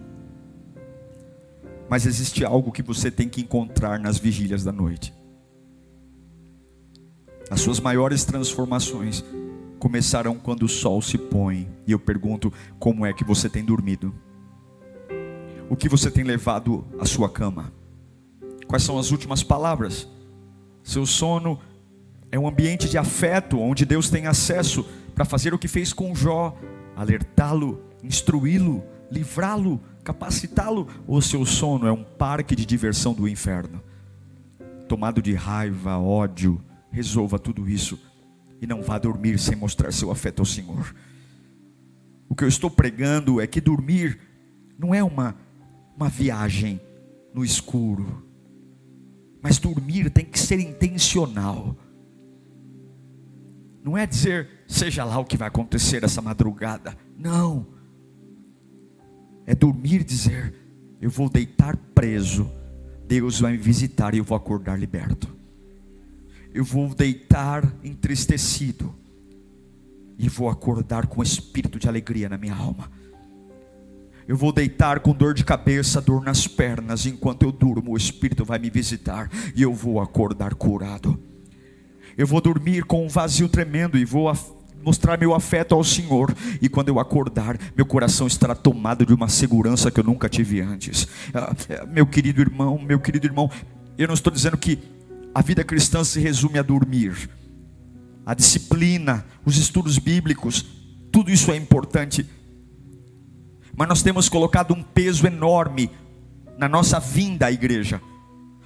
Mas 1.87 2.07
existe 2.07 2.43
algo 2.43 2.71
que 2.71 2.81
você 2.81 3.11
tem 3.11 3.29
que 3.29 3.41
encontrar 3.41 3.99
nas 3.99 4.17
vigílias 4.17 4.63
da 4.63 4.71
noite. 4.71 5.13
As 7.51 7.61
suas 7.61 7.79
maiores 7.79 8.25
transformações 8.25 9.23
começarão 9.77 10.39
quando 10.39 10.63
o 10.63 10.67
sol 10.67 11.03
se 11.03 11.19
põe. 11.19 11.69
E 11.85 11.91
eu 11.91 11.99
pergunto: 11.99 12.51
como 12.79 13.05
é 13.05 13.13
que 13.13 13.23
você 13.23 13.47
tem 13.47 13.63
dormido? 13.63 14.11
O 15.69 15.75
que 15.75 15.87
você 15.87 16.09
tem 16.09 16.23
levado 16.23 16.83
à 16.99 17.05
sua 17.05 17.29
cama? 17.29 17.82
Quais 18.73 18.81
são 18.81 18.97
as 18.97 19.11
últimas 19.11 19.43
palavras? 19.43 20.07
Seu 20.83 21.05
sono 21.05 21.59
é 22.31 22.39
um 22.39 22.47
ambiente 22.47 22.89
de 22.89 22.97
afeto, 22.97 23.59
onde 23.59 23.85
Deus 23.85 24.09
tem 24.09 24.25
acesso 24.25 24.83
para 25.13 25.25
fazer 25.25 25.53
o 25.53 25.59
que 25.59 25.67
fez 25.67 25.93
com 25.93 26.15
Jó, 26.15 26.57
alertá-lo, 26.95 27.83
instruí-lo, 28.01 28.83
livrá-lo, 29.11 29.79
capacitá-lo, 30.03 30.87
ou 31.05 31.21
seu 31.21 31.45
sono 31.45 31.85
é 31.85 31.91
um 31.91 32.03
parque 32.03 32.55
de 32.55 32.65
diversão 32.65 33.13
do 33.13 33.27
inferno? 33.27 33.79
Tomado 34.89 35.21
de 35.21 35.35
raiva, 35.35 35.99
ódio, 35.99 36.59
resolva 36.89 37.37
tudo 37.37 37.69
isso 37.69 37.99
e 38.59 38.65
não 38.65 38.81
vá 38.81 38.97
dormir 38.97 39.37
sem 39.37 39.55
mostrar 39.55 39.93
seu 39.93 40.09
afeto 40.09 40.39
ao 40.39 40.47
Senhor. 40.47 40.95
O 42.27 42.33
que 42.33 42.43
eu 42.43 42.47
estou 42.47 42.71
pregando 42.71 43.39
é 43.39 43.45
que 43.45 43.61
dormir 43.61 44.19
não 44.79 44.95
é 44.95 45.03
uma, 45.03 45.35
uma 45.95 46.09
viagem 46.09 46.81
no 47.35 47.45
escuro, 47.45 48.22
mas 49.43 49.59
dormir 49.59 50.09
tem 50.09 50.23
que 50.23 50.39
ser 50.39 50.57
intencional. 50.57 51.75
Não 53.83 53.97
é 53.97 54.07
dizer, 54.07 54.47
seja 54.65 55.03
lá 55.03 55.19
o 55.19 55.25
que 55.25 55.35
vai 55.35 55.49
acontecer 55.49 56.01
essa 56.01 56.21
madrugada. 56.21 56.97
Não. 57.17 57.67
É 59.45 59.53
dormir 59.53 60.05
dizer, 60.05 60.55
eu 61.01 61.09
vou 61.09 61.27
deitar 61.27 61.75
preso. 61.93 62.49
Deus 63.05 63.41
vai 63.41 63.51
me 63.51 63.57
visitar 63.57 64.13
e 64.13 64.19
eu 64.19 64.23
vou 64.23 64.37
acordar 64.37 64.79
liberto. 64.79 65.35
Eu 66.53 66.63
vou 66.63 66.95
deitar 66.95 67.69
entristecido 67.83 68.95
e 70.17 70.29
vou 70.29 70.47
acordar 70.47 71.07
com 71.07 71.21
espírito 71.21 71.77
de 71.77 71.89
alegria 71.89 72.29
na 72.29 72.37
minha 72.37 72.55
alma. 72.55 72.89
Eu 74.27 74.37
vou 74.37 74.51
deitar 74.51 74.99
com 75.01 75.13
dor 75.13 75.33
de 75.33 75.43
cabeça, 75.43 76.01
dor 76.01 76.23
nas 76.23 76.47
pernas, 76.47 77.05
enquanto 77.05 77.43
eu 77.43 77.51
durmo, 77.51 77.91
o 77.91 77.97
Espírito 77.97 78.45
vai 78.45 78.57
me 78.57 78.69
visitar 78.69 79.29
e 79.55 79.61
eu 79.61 79.73
vou 79.73 79.99
acordar 79.99 80.53
curado. 80.55 81.19
Eu 82.17 82.27
vou 82.27 82.39
dormir 82.39 82.83
com 82.83 83.05
um 83.05 83.09
vazio 83.09 83.49
tremendo 83.49 83.97
e 83.97 84.05
vou 84.05 84.31
mostrar 84.83 85.17
meu 85.17 85.33
afeto 85.33 85.73
ao 85.73 85.83
Senhor, 85.83 86.35
e 86.61 86.67
quando 86.67 86.89
eu 86.89 86.99
acordar, 86.99 87.57
meu 87.75 87.85
coração 87.85 88.27
estará 88.27 88.53
tomado 88.53 89.05
de 89.05 89.13
uma 89.13 89.29
segurança 89.29 89.89
que 89.89 89.99
eu 89.99 90.03
nunca 90.03 90.27
tive 90.27 90.59
antes. 90.61 91.07
Ah, 91.33 91.55
é, 91.69 91.85
meu 91.85 92.05
querido 92.05 92.41
irmão, 92.41 92.77
meu 92.77 92.99
querido 92.99 93.25
irmão, 93.25 93.49
eu 93.97 94.07
não 94.07 94.13
estou 94.13 94.31
dizendo 94.31 94.57
que 94.57 94.79
a 95.33 95.41
vida 95.41 95.63
cristã 95.63 96.03
se 96.03 96.19
resume 96.19 96.59
a 96.59 96.61
dormir, 96.61 97.29
a 98.25 98.33
disciplina, 98.33 99.25
os 99.45 99.57
estudos 99.57 99.97
bíblicos, 99.97 100.65
tudo 101.11 101.31
isso 101.31 101.51
é 101.51 101.55
importante 101.55 102.25
mas 103.75 103.87
nós 103.87 104.03
temos 104.03 104.29
colocado 104.29 104.73
um 104.73 104.83
peso 104.83 105.25
enorme 105.25 105.89
na 106.57 106.69
nossa 106.69 106.99
vinda 106.99 107.47
à 107.47 107.51
igreja. 107.51 108.01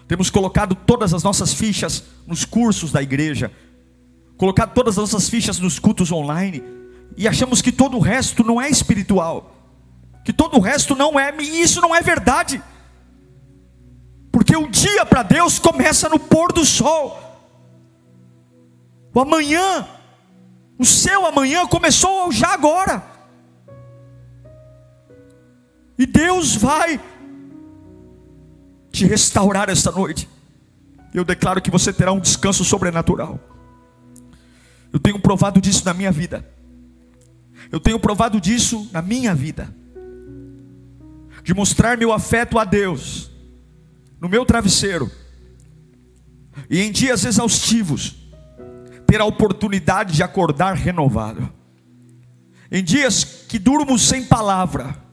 Temos 0.08 0.30
colocado 0.30 0.76
todas 0.76 1.14
as 1.14 1.24
nossas 1.24 1.54
fichas 1.54 2.04
nos 2.26 2.46
cursos 2.46 2.92
da 2.92 3.02
igreja, 3.02 3.52
colocado 4.38 4.74
todas 4.74 4.98
as 4.98 5.12
nossas 5.12 5.30
fichas 5.30 5.60
nos 5.60 5.80
cultos 5.80 6.12
online, 6.12 6.64
e 7.16 7.28
achamos 7.28 7.62
que 7.62 7.72
todo 7.72 7.98
o 7.98 8.02
resto 8.02 8.44
não 8.44 8.62
é 8.62 8.70
espiritual, 8.70 9.56
que 10.24 10.34
todo 10.34 10.58
o 10.58 10.62
resto 10.62 10.96
não 10.96 11.20
é, 11.20 11.34
e 11.40 11.62
isso 11.62 11.82
não 11.82 11.96
é 11.96 12.02
verdade, 12.02 12.62
porque 14.32 14.56
o 14.56 14.68
dia 14.68 15.06
para 15.06 15.24
Deus 15.24 15.58
começa 15.58 16.08
no 16.10 16.20
pôr 16.20 16.54
do 16.54 16.66
sol, 16.66 17.24
o 19.14 19.20
amanhã, 19.20 19.88
o 20.78 20.86
seu 20.86 21.26
amanhã 21.26 21.66
começou 21.66 22.32
já 22.32 22.54
agora. 22.54 23.17
E 25.98 26.06
Deus 26.06 26.56
vai 26.56 27.00
te 28.92 29.06
restaurar 29.06 29.70
esta 29.70 29.92
noite. 29.92 30.30
Eu 31.14 31.26
declaro 31.26 31.62
que 31.62 31.72
você 31.72 31.92
terá 31.92 32.12
um 32.12 32.20
descanso 32.20 32.64
sobrenatural. 32.64 33.40
Eu 34.92 35.00
tenho 35.00 35.20
provado 35.20 35.60
disso 35.60 35.84
na 35.86 35.94
minha 35.94 36.12
vida. 36.12 36.48
Eu 37.72 37.80
tenho 37.80 38.00
provado 38.00 38.40
disso 38.40 38.90
na 38.92 39.02
minha 39.02 39.34
vida. 39.34 39.74
De 41.44 41.54
mostrar 41.54 41.98
meu 41.98 42.14
afeto 42.14 42.60
a 42.60 42.66
Deus 42.66 43.32
no 44.20 44.30
meu 44.30 44.46
travesseiro. 44.46 45.12
E 46.70 46.82
em 46.82 46.92
dias 46.92 47.24
exaustivos, 47.24 48.16
ter 49.06 49.22
a 49.22 49.26
oportunidade 49.26 50.14
de 50.14 50.24
acordar 50.24 50.76
renovado. 50.76 51.52
Em 52.72 52.84
dias 52.84 53.24
que 53.24 53.58
durmo 53.58 53.98
sem 53.98 54.26
palavra, 54.26 55.07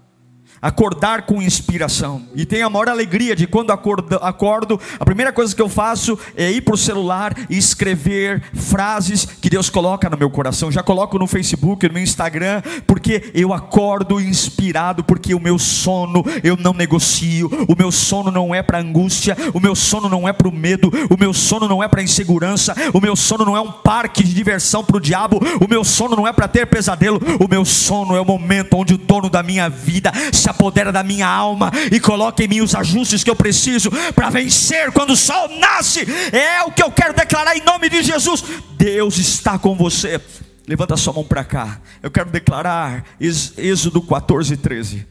acordar 0.65 1.27
com 1.27 1.43
inspiração. 1.43 2.23
E 2.35 2.47
tenho 2.47 2.67
a 2.67 2.71
maior 2.71 2.89
alegria 2.89 3.37
de 3.37 3.47
quando 3.47 3.71
acordo, 3.71 4.17
acordo, 4.23 4.81
a 4.99 5.05
primeira 5.05 5.31
coisa 5.31 5.55
que 5.55 5.61
eu 5.61 5.69
faço 5.69 6.19
é 6.35 6.51
ir 6.51 6.63
para 6.63 6.75
o 6.75 6.79
celular 6.79 7.37
e 7.51 7.59
escrever 7.59 8.43
frases 8.55 9.27
que 9.27 9.51
Deus 9.51 9.69
coloca 9.69 10.09
no 10.09 10.17
meu 10.17 10.31
coração. 10.31 10.73
Já 10.73 10.83
coloco 10.83 11.19
no 11.19 11.27
Facebook, 11.27 11.87
no 11.87 11.99
Instagram, 11.99 12.63
porque 12.87 13.31
eu 13.35 13.53
acordo 13.53 14.19
inspirado, 14.19 15.05
porque 15.05 15.35
o 15.35 15.41
meu 15.41 15.59
sono 15.59 16.25
eu 16.43 16.57
não 16.57 16.73
negocio, 16.73 17.51
o 17.69 17.77
meu 17.77 17.93
sono 17.93 18.31
não 18.31 18.55
é 18.55 18.63
para 18.63 18.79
angústia, 18.79 19.37
o 19.53 19.61
meu 19.61 19.75
sono 19.75 20.09
não 20.09 20.27
é 20.27 20.33
para 20.33 20.49
o 20.49 20.53
medo, 20.53 20.91
o 21.11 21.19
meu 21.19 21.35
sono 21.35 21.69
não 21.69 21.83
é 21.83 21.89
para 21.89 22.03
insegurança, 22.03 22.75
o 22.95 23.03
meu 23.03 23.15
sono 23.15 23.45
não 23.45 23.55
é 23.55 23.61
um 23.61 23.71
parque 23.71 24.25
de 24.25 24.33
diversão 24.33 24.83
para 24.83 24.97
o 24.97 25.01
diabo, 25.01 25.43
o 25.61 25.69
meu 25.69 25.85
sono 25.85 26.17
não 26.17 26.27
é 26.27 26.33
para 26.33 26.49
ter 26.49 26.67
pesadelo, 26.67 27.21
o 27.39 27.47
meu 27.47 27.67
sono 27.67 28.17
é 28.17 28.21
o 28.23 28.25
momento 28.25 28.79
onde 28.79 28.95
o 28.95 28.99
dono 28.99 29.29
da 29.29 29.43
minha 29.43 29.69
vida 29.69 30.11
se 30.33 30.54
apodera 30.55 30.91
da 30.91 31.03
minha 31.03 31.29
alma 31.29 31.71
e 31.93 32.01
coloca 32.01 32.43
em 32.43 32.49
mim 32.49 32.61
os 32.61 32.75
ajustes 32.75 33.23
que 33.23 33.31
eu 33.31 33.37
preciso 33.37 33.91
para 34.15 34.31
vencer 34.31 34.91
quando 34.93 35.11
o 35.11 35.17
sol 35.17 35.49
nasce. 35.59 36.07
É 36.33 36.63
o 36.63 36.73
que 36.73 36.83
eu 36.83 36.91
quero 36.91 37.15
declarar 37.15 37.57
em 37.57 37.65
nome 37.65 37.89
de 37.89 38.03
Jesus. 38.03 38.43
Deus 38.77 39.19
está 39.19 39.59
com 39.59 39.77
você. 39.77 40.21
Levanta 40.67 40.97
sua 40.97 41.13
mão 41.13 41.25
para 41.25 41.45
cá. 41.45 41.81
Eu 42.03 42.11
quero 42.11 42.31
declarar 42.31 43.05
Êxodo 43.21 44.01
14, 44.01 44.57
13. 44.57 45.07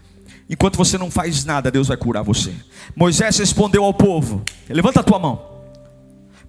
Enquanto 0.49 0.77
você 0.77 0.97
não 0.97 1.09
faz 1.09 1.45
nada, 1.45 1.71
Deus 1.71 1.87
vai 1.87 1.97
curar 1.97 2.23
você. 2.23 2.53
Moisés 2.95 3.37
respondeu 3.37 3.83
ao 3.83 3.93
povo: 3.93 4.43
Levanta 4.69 4.99
a 4.99 5.03
tua 5.03 5.19
mão. 5.19 5.53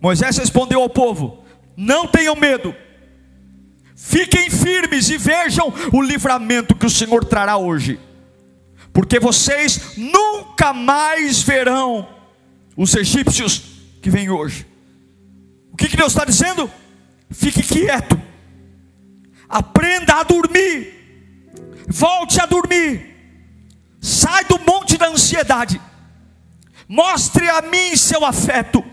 Moisés 0.00 0.36
respondeu 0.36 0.80
ao 0.80 0.88
povo: 0.88 1.44
Não 1.76 2.06
tenham 2.06 2.34
medo, 2.34 2.74
fiquem 3.94 4.50
firmes 4.50 5.08
e 5.08 5.16
vejam 5.16 5.72
o 5.92 6.02
livramento 6.02 6.74
que 6.74 6.86
o 6.86 6.90
Senhor 6.90 7.24
trará 7.24 7.56
hoje, 7.56 7.98
porque 8.94 9.20
vocês 9.20 9.98
nunca 9.98 10.72
mais 10.72 11.42
verão 11.42 12.08
os 12.74 12.94
egípcios 12.94 13.62
que 14.00 14.08
vêm 14.08 14.30
hoje. 14.30 14.66
O 15.70 15.76
que, 15.76 15.88
que 15.88 15.96
Deus 15.98 16.12
está 16.12 16.24
dizendo? 16.24 16.70
Fique 17.30 17.62
quieto, 17.62 18.18
aprenda 19.46 20.14
a 20.14 20.22
dormir, 20.22 20.94
volte 21.88 22.40
a 22.40 22.46
dormir 22.46 23.14
Sai 24.04 24.44
do 24.44 24.58
monte 24.58 24.98
da 24.98 25.08
ansiedade. 25.08 25.80
Mostre 26.86 27.48
a 27.48 27.62
mim 27.62 27.96
seu 27.96 28.22
afeto. 28.22 28.84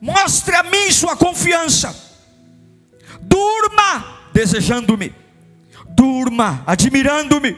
Mostre 0.00 0.56
a 0.56 0.64
mim 0.64 0.90
sua 0.90 1.16
confiança. 1.16 1.94
Durma 3.22 4.30
desejando-me. 4.32 5.14
Durma 5.90 6.64
admirando-me. 6.66 7.56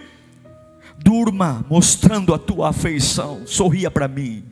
Durma 1.09 1.64
mostrando 1.70 2.34
a 2.34 2.38
tua 2.38 2.68
afeição. 2.68 3.46
Sorria 3.46 3.90
para 3.90 4.06
mim. 4.12 4.44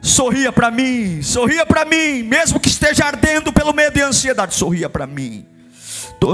sorria 0.00 0.52
para 0.52 0.70
mim, 0.70 1.20
sorria 1.20 1.66
para 1.66 1.84
mim, 1.84 2.22
mesmo 2.22 2.60
que 2.60 2.68
esteja 2.68 3.04
ardendo 3.06 3.52
pelo 3.52 3.72
medo 3.72 3.98
e 3.98 4.02
ansiedade, 4.02 4.54
sorria 4.54 4.88
para 4.88 5.04
mim. 5.04 5.44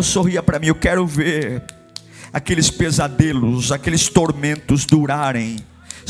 sorria 0.03 0.43
para 0.43 0.59
mim, 0.59 0.67
eu 0.67 0.75
quero 0.75 1.07
ver 1.07 1.65
aqueles 2.31 2.71
pesadelos, 2.71 3.73
aqueles 3.73 4.11
tormentos 4.11 4.85
durarem, 4.85 5.57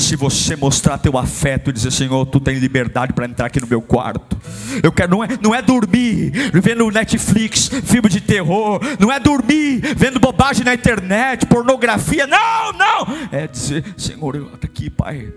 se 0.00 0.16
você 0.16 0.56
mostrar 0.56 0.98
teu 0.98 1.16
afeto 1.18 1.70
e 1.70 1.72
dizer, 1.72 1.90
Senhor, 1.92 2.26
tu 2.26 2.40
tem 2.40 2.58
liberdade 2.58 3.12
para 3.12 3.26
entrar 3.26 3.46
aqui 3.46 3.60
no 3.60 3.66
meu 3.66 3.82
quarto. 3.82 4.36
Eu 4.82 4.90
quero, 4.90 5.10
não 5.10 5.24
é, 5.24 5.28
não 5.40 5.54
é 5.54 5.62
dormir 5.62 6.32
vendo 6.52 6.90
Netflix, 6.90 7.68
filme 7.68 8.08
de 8.08 8.20
terror, 8.20 8.80
não 8.98 9.12
é 9.12 9.20
dormir 9.20 9.80
vendo 9.96 10.18
bobagem 10.18 10.64
na 10.64 10.74
internet, 10.74 11.46
pornografia, 11.46 12.26
não, 12.26 12.72
não. 12.72 13.06
É 13.30 13.46
dizer, 13.46 13.84
Senhor, 13.96 14.34
eu 14.34 14.44
estou 14.44 14.58
aqui, 14.64 14.90
Pai, 14.90 15.32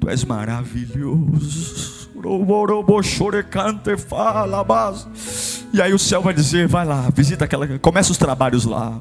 tu 0.00 0.08
és 0.08 0.24
maravilhoso. 0.24 2.00
E 5.72 5.80
aí 5.80 5.94
o 5.94 5.98
céu 5.98 6.20
vai 6.20 6.34
dizer, 6.34 6.66
vai 6.66 6.84
lá, 6.84 7.08
visita 7.14 7.44
aquela, 7.44 7.66
começa 7.78 8.10
os 8.10 8.18
trabalhos 8.18 8.64
lá. 8.64 9.00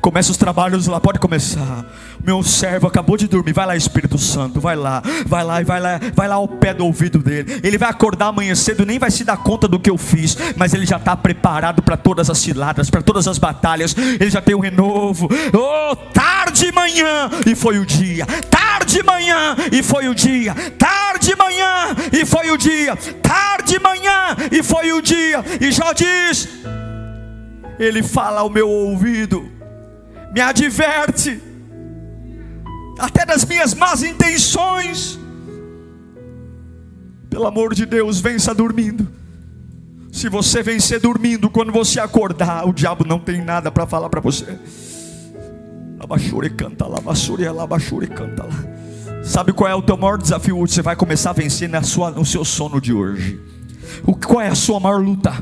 Começa 0.00 0.30
os 0.30 0.36
trabalhos 0.36 0.86
lá, 0.86 1.00
pode 1.00 1.18
começar. 1.18 1.84
Meu 2.24 2.42
servo 2.42 2.86
acabou 2.86 3.16
de 3.16 3.28
dormir. 3.28 3.52
Vai 3.52 3.66
lá, 3.66 3.76
Espírito 3.76 4.18
Santo, 4.18 4.60
vai 4.60 4.76
lá, 4.76 5.02
vai 5.26 5.44
lá 5.44 5.56
vai 5.62 5.80
lá, 5.80 6.00
vai 6.14 6.28
lá 6.28 6.34
ao 6.36 6.48
pé 6.48 6.74
do 6.74 6.84
ouvido 6.84 7.18
dele. 7.18 7.60
Ele 7.62 7.78
vai 7.78 7.88
acordar 7.88 8.28
amanhã 8.28 8.54
cedo, 8.54 8.84
nem 8.84 8.98
vai 8.98 9.10
se 9.10 9.24
dar 9.24 9.36
conta 9.36 9.68
do 9.68 9.78
que 9.78 9.90
eu 9.90 9.98
fiz, 9.98 10.36
mas 10.56 10.74
ele 10.74 10.86
já 10.86 10.96
está 10.96 11.16
preparado 11.16 11.82
para 11.82 11.96
todas 11.96 12.30
as 12.30 12.38
ciladas, 12.38 12.90
para 12.90 13.02
todas 13.02 13.28
as 13.28 13.38
batalhas. 13.38 13.94
Ele 13.96 14.30
já 14.30 14.40
tem 14.40 14.54
um 14.54 14.60
renovo. 14.60 15.28
Oh, 15.52 15.96
tarde 15.96 16.72
manhã, 16.72 17.30
e 17.46 17.54
foi 17.54 17.78
o 17.78 17.86
dia. 17.86 18.26
Tarde 18.26 19.00
e 19.00 19.02
manhã, 19.02 19.56
e 19.72 19.82
foi 19.82 20.08
o 20.08 20.14
dia. 20.14 20.54
Tarde 20.78 21.32
e 21.32 21.36
manhã, 21.36 21.96
e 22.12 22.24
foi 22.24 22.50
o 22.50 22.56
dia. 22.56 22.96
Tarde 23.22 23.76
e 23.76 23.78
manhã, 23.78 24.36
e 24.50 24.62
foi 24.62 24.92
o 24.92 25.00
dia. 25.00 25.44
E 25.60 25.72
Jó 25.72 25.92
diz: 25.92 26.48
Ele 27.78 28.02
fala 28.02 28.40
ao 28.40 28.50
meu 28.50 28.68
ouvido 28.68 29.55
me 30.36 30.42
adverte, 30.42 31.40
até 32.98 33.24
das 33.24 33.42
minhas 33.42 33.72
más 33.72 34.02
intenções. 34.02 35.18
Pelo 37.30 37.46
amor 37.46 37.74
de 37.74 37.86
Deus, 37.86 38.20
vença 38.20 38.54
dormindo. 38.54 39.08
Se 40.12 40.28
você 40.28 40.62
vencer 40.62 41.00
dormindo, 41.00 41.48
quando 41.48 41.72
você 41.72 41.98
acordar, 41.98 42.68
o 42.68 42.72
diabo 42.74 43.02
não 43.02 43.18
tem 43.18 43.42
nada 43.42 43.70
para 43.70 43.86
falar 43.86 44.10
para 44.10 44.20
você. 44.20 44.58
Labachure 45.98 46.50
canta 46.50 46.86
labachure 46.86 48.06
canta 48.06 48.44
lá. 48.44 49.24
Sabe 49.24 49.54
qual 49.54 49.70
é 49.70 49.74
o 49.74 49.80
teu 49.80 49.96
maior 49.96 50.18
desafio 50.18 50.58
hoje? 50.58 50.74
Você 50.74 50.82
vai 50.82 50.96
começar 50.96 51.30
a 51.30 51.32
vencer 51.32 51.66
na 51.66 51.82
sua, 51.82 52.10
no 52.10 52.26
seu 52.26 52.44
sono 52.44 52.78
de 52.78 52.92
hoje. 52.92 53.40
O, 54.04 54.14
qual 54.14 54.42
é 54.42 54.48
a 54.48 54.54
sua 54.54 54.78
maior 54.78 55.02
luta? 55.02 55.32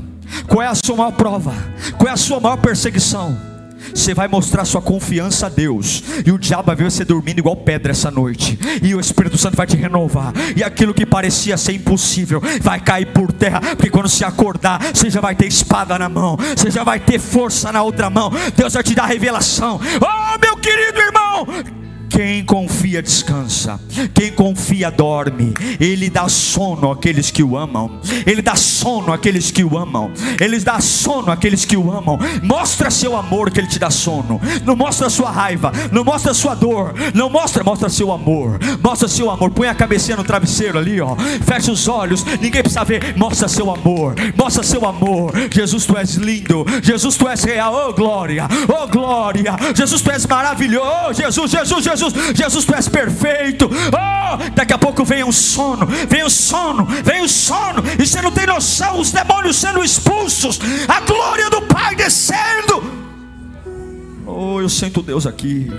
Qual 0.47 0.61
é 0.61 0.67
a 0.67 0.75
sua 0.75 0.95
maior 0.95 1.11
prova? 1.11 1.53
Qual 1.97 2.07
é 2.07 2.13
a 2.13 2.17
sua 2.17 2.39
maior 2.39 2.57
perseguição? 2.57 3.54
Você 3.93 4.13
vai 4.13 4.27
mostrar 4.27 4.65
sua 4.65 4.81
confiança 4.81 5.47
a 5.47 5.49
Deus. 5.49 6.03
E 6.25 6.31
o 6.31 6.37
diabo 6.37 6.67
vai 6.67 6.75
ver 6.75 6.89
você 6.89 7.05
dormindo 7.05 7.39
igual 7.39 7.55
pedra 7.55 7.91
essa 7.91 8.11
noite. 8.11 8.57
E 8.81 8.93
o 8.93 8.99
Espírito 8.99 9.37
Santo 9.37 9.57
vai 9.57 9.67
te 9.67 9.75
renovar. 9.75 10.33
E 10.55 10.63
aquilo 10.63 10.93
que 10.93 11.05
parecia 11.05 11.57
ser 11.57 11.73
impossível 11.73 12.41
vai 12.61 12.79
cair 12.79 13.07
por 13.07 13.31
terra. 13.31 13.61
Porque 13.61 13.89
quando 13.89 14.09
se 14.09 14.23
acordar, 14.23 14.81
você 14.93 15.09
já 15.09 15.21
vai 15.21 15.35
ter 15.35 15.47
espada 15.47 15.97
na 15.97 16.09
mão. 16.09 16.37
Você 16.55 16.71
já 16.71 16.83
vai 16.83 16.99
ter 16.99 17.19
força 17.19 17.71
na 17.71 17.83
outra 17.83 18.09
mão. 18.09 18.31
Deus 18.55 18.73
vai 18.73 18.83
te 18.83 18.95
dar 18.95 19.05
revelação. 19.05 19.79
Oh, 20.01 20.39
meu 20.39 20.57
querido 20.57 20.99
irmão! 20.99 21.84
Quem 22.15 22.45
confia 22.45 23.01
descansa, 23.01 23.77
quem 24.13 24.31
confia 24.31 24.89
dorme. 24.89 25.53
Ele 25.81 26.09
dá 26.09 26.29
sono 26.29 26.89
àqueles 26.89 27.29
que 27.29 27.43
o 27.43 27.57
amam. 27.57 27.99
Ele 28.25 28.41
dá 28.41 28.55
sono 28.55 29.11
àqueles 29.11 29.51
que 29.51 29.65
o 29.65 29.77
amam. 29.77 30.09
Ele 30.39 30.57
dá 30.59 30.79
sono 30.79 31.29
àqueles 31.29 31.65
que 31.65 31.75
o 31.75 31.91
amam. 31.91 32.17
Mostra 32.41 32.89
seu 32.89 33.17
amor 33.17 33.51
que 33.51 33.59
ele 33.59 33.67
te 33.67 33.77
dá 33.77 33.89
sono. 33.89 34.39
Não 34.63 34.77
mostra 34.77 35.09
sua 35.09 35.29
raiva, 35.29 35.73
não 35.91 36.05
mostra 36.05 36.33
sua 36.33 36.55
dor, 36.55 36.93
não 37.13 37.29
mostra, 37.29 37.65
mostra 37.65 37.89
seu 37.89 38.09
amor. 38.13 38.59
Mostra 38.81 39.09
seu 39.09 39.29
amor. 39.29 39.51
Põe 39.51 39.67
a 39.67 39.75
cabecinha 39.75 40.15
no 40.15 40.23
travesseiro 40.23 40.77
ali, 40.79 41.01
ó. 41.01 41.17
Fecha 41.45 41.69
os 41.69 41.85
olhos, 41.89 42.23
ninguém 42.39 42.61
precisa 42.61 42.85
ver. 42.85 43.13
Mostra 43.17 43.49
seu 43.49 43.69
amor. 43.69 44.15
Mostra 44.37 44.63
seu 44.63 44.85
amor. 44.85 45.33
Jesus, 45.51 45.85
tu 45.85 45.97
és 45.97 46.15
lindo. 46.15 46.65
Jesus, 46.81 47.17
tu 47.17 47.27
és 47.27 47.43
real. 47.43 47.73
Oh 47.75 47.93
glória. 47.93 48.47
Oh 48.69 48.87
glória. 48.87 49.57
Jesus, 49.75 50.01
tu 50.01 50.11
és 50.11 50.25
maravilhoso. 50.25 50.85
Oh, 51.09 51.13
Jesus, 51.13 51.51
Jesus, 51.51 51.83
Jesus. 51.83 52.04
Jesus, 52.09 52.37
Jesus, 52.37 52.65
tu 52.65 52.75
és 52.75 52.87
perfeito. 52.87 53.69
Oh, 53.69 54.49
daqui 54.53 54.73
a 54.73 54.77
pouco 54.77 55.03
vem 55.03 55.23
um 55.23 55.31
sono, 55.31 55.85
vem 55.85 56.23
o 56.23 56.29
sono, 56.29 56.85
vem 56.85 57.23
o 57.23 57.29
sono, 57.29 57.83
e 57.99 58.05
você 58.05 58.21
não 58.21 58.31
tem 58.31 58.45
noção, 58.45 58.99
os 58.99 59.11
demônios 59.11 59.55
sendo 59.55 59.83
expulsos, 59.83 60.59
a 60.87 61.01
glória 61.01 61.49
do 61.49 61.61
Pai 61.63 61.95
descendo. 61.95 62.83
Oh, 64.25 64.59
eu 64.59 64.69
sinto 64.69 65.01
Deus 65.01 65.25
aqui. 65.25 65.71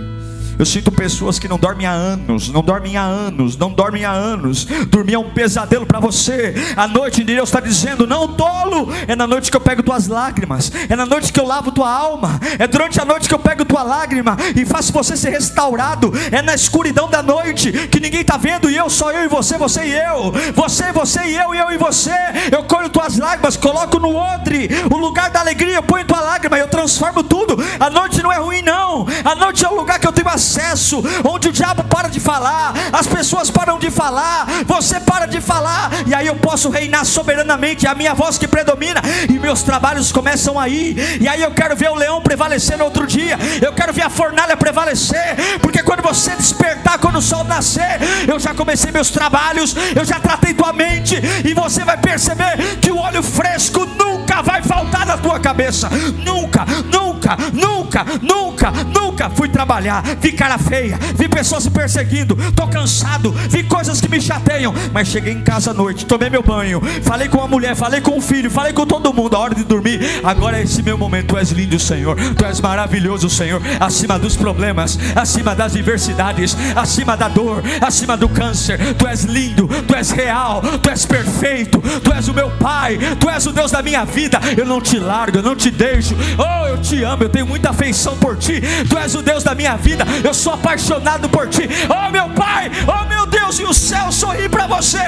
Eu 0.59 0.65
sinto 0.65 0.91
pessoas 0.91 1.39
que 1.39 1.47
não 1.47 1.59
dormem 1.59 1.87
há 1.87 1.93
anos, 1.93 2.49
não 2.49 2.63
dormem 2.63 2.97
há 2.97 3.03
anos, 3.03 3.59
não 3.59 3.71
dormem 3.71 4.07
há 4.07 4.11
anos. 4.11 4.65
Dormir 4.89 5.15
é 5.15 5.19
um 5.19 5.31
pesadelo 5.31 5.85
para 5.85 6.01
você. 6.01 6.55
A 6.75 6.89
noite 6.89 7.23
de 7.23 7.35
Deus 7.35 7.51
está 7.51 7.61
dizendo: 7.61 8.07
Não, 8.07 8.27
tolo, 8.29 8.89
é 9.07 9.15
na 9.15 9.27
noite 9.27 9.51
que 9.51 9.57
eu 9.57 9.61
pego 9.61 9.83
tuas 9.83 10.07
lágrimas, 10.07 10.73
é 10.89 10.97
na 10.97 11.05
noite 11.05 11.31
que 11.31 11.39
eu 11.39 11.45
lavo 11.45 11.71
tua 11.71 11.91
alma, 11.91 12.41
é 12.59 12.67
durante 12.67 12.99
a 13.01 13.05
noite 13.05 13.29
que 13.29 13.35
eu 13.35 13.39
pego 13.39 13.67
tua 13.67 13.83
lágrima 13.83 14.37
e 14.55 14.65
faço 14.65 14.93
você 14.93 15.15
ser 15.17 15.31
restaurado. 15.31 16.11
É 16.33 16.41
na 16.41 16.55
escuridão 16.55 17.09
da 17.09 17.23
noite 17.23 17.71
que 17.89 18.01
ninguém 18.01 18.23
está 18.23 18.39
vendo 18.39 18.71
e 18.71 18.77
eu 18.77 18.89
só 18.89 19.13
eu 19.13 19.25
e 19.25 19.29
você, 19.29 19.59
você 19.59 19.85
e 19.85 19.93
eu, 19.95 20.33
você, 20.55 20.91
você 20.91 21.21
e 21.27 21.37
eu, 21.37 21.55
e 21.55 21.59
eu 21.59 21.71
e 21.71 21.77
você. 21.77 22.17
Eu 22.51 22.65
colho 22.65 22.89
tuas 22.89 23.19
lágrimas, 23.19 23.59
coloco 23.59 23.99
no 23.99 24.17
odre, 24.17 24.71
o 24.91 24.97
lugar 24.97 25.29
da 25.29 25.41
alegria, 25.41 25.75
eu 25.75 25.83
ponho 25.83 26.07
tua 26.07 26.21
lágrima, 26.21 26.59
eu 26.59 26.69
transformo 26.69 27.23
tudo. 27.23 27.63
A 27.79 27.91
noite 27.91 28.23
não 28.23 28.33
é 28.33 28.39
ruim, 28.39 28.63
não. 28.63 29.07
A 29.23 29.35
noite 29.35 29.63
é 29.63 29.69
o 29.69 29.75
lugar 29.75 29.99
que 29.99 30.07
eu 30.07 30.13
tenho 30.13 30.29
acesso 30.29 30.46
processo 30.47 31.03
onde 31.25 31.49
o 31.49 31.53
diabo 31.53 31.83
para 31.85 32.09
de 32.09 32.21
falar, 32.21 32.73
as 32.93 33.07
pessoas 33.07 33.51
param 33.51 33.81
de 33.81 33.91
falar, 33.91 34.47
você 34.65 35.01
para 35.01 35.27
de 35.27 35.41
falar, 35.41 35.91
e 36.07 36.15
aí 36.15 36.29
eu 36.29 36.37
posso 36.37 36.71
reinar 36.71 37.05
soberanamente, 37.05 37.87
é 37.87 37.91
a 37.91 37.95
minha 37.95 38.15
voz 38.15 38.39
que 38.39 38.47
predomina, 38.47 39.03
e 39.29 39.39
meus 39.41 39.63
trabalhos 39.63 40.13
começam 40.13 40.59
aí, 40.59 41.19
e 41.21 41.27
aí 41.27 41.43
eu 41.43 41.51
quero 41.51 41.75
ver 41.75 41.91
o 41.91 41.97
leão 41.97 42.23
prevalecer 42.23 42.79
no 42.79 42.85
outro 42.85 43.07
dia, 43.09 43.37
eu 43.61 43.73
quero 43.73 43.93
ver 43.93 44.03
a 44.03 44.11
fornalha 44.11 44.57
prevalecer, 44.57 45.59
porque 45.61 45.83
quando 45.83 46.03
você 46.03 46.37
despertar, 46.37 46.99
quando 46.99 47.17
o 47.17 47.23
sol 47.23 47.43
nascer, 47.43 47.99
eu 48.29 48.39
já 48.39 48.55
comecei 48.55 48.93
meus 48.93 49.11
trabalhos, 49.11 49.75
eu 49.97 50.05
já 50.05 50.21
tratei 50.21 50.55
tua 50.55 50.73
mente, 50.73 51.21
e 51.45 51.53
você 51.55 51.85
vai 51.85 51.97
perceber 51.97 52.79
que 52.81 52.93
o 52.93 52.99
óleo 52.99 53.23
fresco 53.23 53.85
nunca 53.85 54.43
vai 54.43 54.63
faltar 54.63 55.05
na 55.07 55.19
tua 55.19 55.41
cabeça. 55.41 55.89
Nunca, 56.25 56.65
nunca, 56.93 57.37
nunca, 57.53 58.05
nunca, 58.23 58.71
nunca. 58.71 59.31
Fui 59.31 59.49
trabalhar, 59.49 60.03
vi 60.21 60.33
cara 60.37 60.59
feia, 60.59 60.99
vi 61.16 61.28
pessoas 61.28 61.64
se 61.64 61.70
perseguindo, 61.70 62.37
tô 62.53 62.68
cansado, 62.68 63.32
vi 63.51 63.62
coisas 63.64 64.01
que 64.01 64.09
me 64.09 64.20
chateiam, 64.20 64.74
mas 64.93 65.09
cheguei 65.09 65.32
em 65.32 65.43
casa 65.43 65.70
à 65.70 65.74
noite, 65.74 66.07
tomei 66.07 66.30
meu 66.30 66.43
banho, 66.43 66.80
falei 67.03 67.28
com 67.28 67.41
a 67.41 67.49
mulher, 67.49 67.74
falei 67.74 68.01
com 68.01 68.18
o 68.18 68.20
filho, 68.20 68.51
falei 68.51 68.72
com 68.72 68.87
todo 68.87 69.12
mundo, 69.12 69.34
a 69.34 69.39
hora 69.39 69.55
de 69.55 69.64
dormir. 69.64 70.01
Agora 70.22 70.59
é 70.59 70.62
esse 70.62 70.82
meu 70.82 70.99
momento. 70.99 71.28
Tu 71.28 71.39
és 71.39 71.51
lindo, 71.51 71.78
Senhor. 71.78 72.16
Tu 72.37 72.45
és 72.45 72.61
maravilhoso, 72.61 73.28
Senhor. 73.28 73.61
Acima 73.80 74.18
dos 74.18 74.37
problemas, 74.37 74.99
acima 75.14 75.55
das 75.55 75.72
adversidades, 75.72 76.57
acima 76.74 77.16
da 77.16 77.28
dor, 77.28 77.62
acima 77.80 78.16
do 78.16 78.28
câncer. 78.28 78.78
Tu 78.95 79.07
és 79.07 79.24
lindo, 79.24 79.68
tu 79.87 79.95
és 79.95 80.11
real, 80.11 80.62
tu 80.82 80.91
és 80.91 81.05
perfeito, 81.07 81.80
tu 82.03 82.12
és 82.12 82.28
o 82.28 82.34
meu 82.34 82.51
Pai, 82.59 82.99
tu 83.18 83.28
és 83.28 83.47
o 83.47 83.53
Deus 83.53 83.70
da 83.70 83.82
minha 83.82 84.05
vida. 84.05 84.41
Eu 84.57 84.64
não 84.64 84.80
te 84.80 84.99
largo, 84.99 85.39
eu 85.39 85.43
não 85.43 85.57
te 85.57 85.70
deixo. 85.70 86.16
Oh, 86.39 86.66
eu 86.66 86.78
te 86.78 87.03
amo, 87.03 87.24
eu 87.24 87.28
tenho 87.28 87.47
muita 87.47 87.70
afeição 87.70 88.16
por 88.16 88.37
ti. 88.37 88.61
Tu 88.89 88.99
és 88.99 89.14
o 89.14 89.22
Deus 89.22 89.43
da 89.43 89.55
minha 89.55 89.76
vida. 89.76 90.05
Eu 90.27 90.35
sou 90.35 90.55
apaixonado 90.55 91.29
por 91.29 91.49
ti. 91.49 91.68
Oh, 91.89 92.11
meu 92.11 92.29
Pai, 92.31 92.68
oh, 92.89 93.09
meu 93.09 93.27
Deus, 93.27 93.61
e 93.61 93.62
o 93.62 93.72
céu 93.72 94.11
sorri 94.11 94.49
para 94.49 94.66
você. 94.66 94.99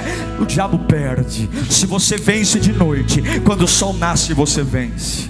O 0.41 0.47
diabo 0.47 0.79
perde. 0.79 1.51
Se 1.69 1.87
você 1.87 2.17
vence 2.17 2.61
de 2.61 2.73
noite, 2.73 3.21
quando 3.45 3.63
o 3.63 3.69
sol 3.69 3.93
nasce, 3.93 4.33
você 4.33 4.63
vence. 4.63 5.29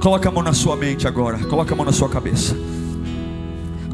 Coloca 0.00 0.28
a 0.28 0.32
mão 0.32 0.42
na 0.42 0.54
sua 0.54 0.74
mente 0.74 1.06
agora. 1.06 1.36
Coloca 1.38 1.74
a 1.74 1.76
mão 1.76 1.84
na 1.84 1.92
sua 1.92 2.08
cabeça. 2.08 2.56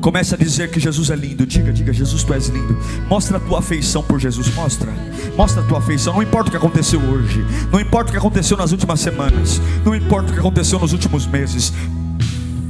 Comece 0.00 0.34
a 0.34 0.38
dizer 0.38 0.70
que 0.70 0.78
Jesus 0.78 1.10
é 1.10 1.16
lindo. 1.16 1.44
Diga, 1.44 1.72
diga, 1.72 1.92
Jesus, 1.92 2.22
tu 2.22 2.34
és 2.34 2.46
lindo. 2.48 2.78
Mostra 3.08 3.38
a 3.38 3.40
tua 3.40 3.58
afeição 3.58 4.00
por 4.02 4.20
Jesus. 4.20 4.54
Mostra. 4.54 4.92
Mostra 5.36 5.60
a 5.60 5.66
tua 5.66 5.78
afeição. 5.78 6.14
Não 6.14 6.22
importa 6.22 6.48
o 6.48 6.50
que 6.52 6.56
aconteceu 6.56 7.00
hoje. 7.00 7.44
Não 7.72 7.80
importa 7.80 8.10
o 8.10 8.12
que 8.12 8.18
aconteceu 8.18 8.56
nas 8.56 8.70
últimas 8.70 9.00
semanas. 9.00 9.60
Não 9.84 9.92
importa 9.92 10.30
o 10.30 10.34
que 10.34 10.38
aconteceu 10.38 10.78
nos 10.78 10.92
últimos 10.92 11.26
meses. 11.26 11.72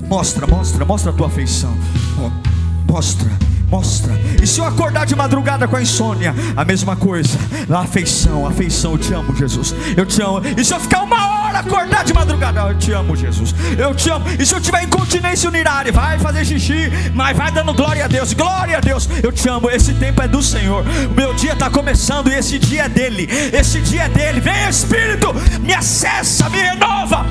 Mostra, 0.09 0.47
mostra, 0.47 0.85
mostra 0.85 1.11
a 1.11 1.15
tua 1.15 1.27
afeição. 1.27 1.75
Mostra 2.87 3.31
mostra. 3.75 4.13
E 4.41 4.47
se 4.47 4.61
eu 4.61 4.65
acordar 4.65 5.05
de 5.05 5.17
madrugada 5.17 5.67
com 5.67 5.75
a 5.75 5.83
insônia, 5.83 6.35
a 6.57 6.65
mesma 6.65 6.95
coisa. 6.95 7.37
A 7.69 7.81
afeição, 7.81 8.47
a 8.47 8.51
afeição, 8.51 8.93
eu 8.93 8.99
te 8.99 9.13
amo, 9.13 9.35
Jesus. 9.35 9.75
Eu 9.97 10.07
te 10.07 10.23
amo. 10.23 10.41
E 10.57 10.65
se 10.65 10.73
eu 10.73 10.79
ficar 10.79 11.03
uma 11.03 11.47
hora 11.47 11.59
acordar 11.59 12.05
de 12.05 12.13
madrugada, 12.13 12.61
eu 12.61 12.79
te 12.79 12.93
amo, 12.93 13.17
Jesus. 13.17 13.55
Eu 13.77 13.95
te 13.95 14.09
amo. 14.11 14.27
E 14.39 14.47
se 14.47 14.55
eu 14.55 14.61
tiver 14.61 14.85
incontinência 14.85 15.49
urinária, 15.49 15.91
vai 15.91 16.19
fazer 16.19 16.45
xixi, 16.45 16.91
mas 17.15 17.37
vai 17.37 17.51
dando 17.51 17.75
glória 17.75 18.05
a 18.05 18.09
Deus. 18.09 18.33
Glória 18.33 18.79
a 18.79 18.81
Deus. 18.81 19.09
Eu 19.23 19.33
te 19.33 19.49
amo. 19.49 19.69
Esse 19.71 19.93
tempo 19.95 20.23
é 20.23 20.29
do 20.29 20.43
Senhor. 20.43 20.85
Meu 21.17 21.35
dia 21.35 21.55
está 21.55 21.69
começando 21.69 22.31
e 22.31 22.35
esse 22.35 22.59
dia 22.59 22.85
é 22.85 22.89
dele. 22.89 23.29
Esse 23.53 23.81
dia 23.81 24.05
é 24.05 24.09
dele. 24.09 24.41
Vem 24.41 24.69
Espírito, 24.69 25.35
me 25.61 25.75
acessa, 25.75 26.49
me 26.49 26.59
renova. 26.59 27.27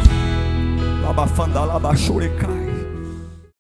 Labafanda, 1.04 1.62
labachurikai. 1.62 2.62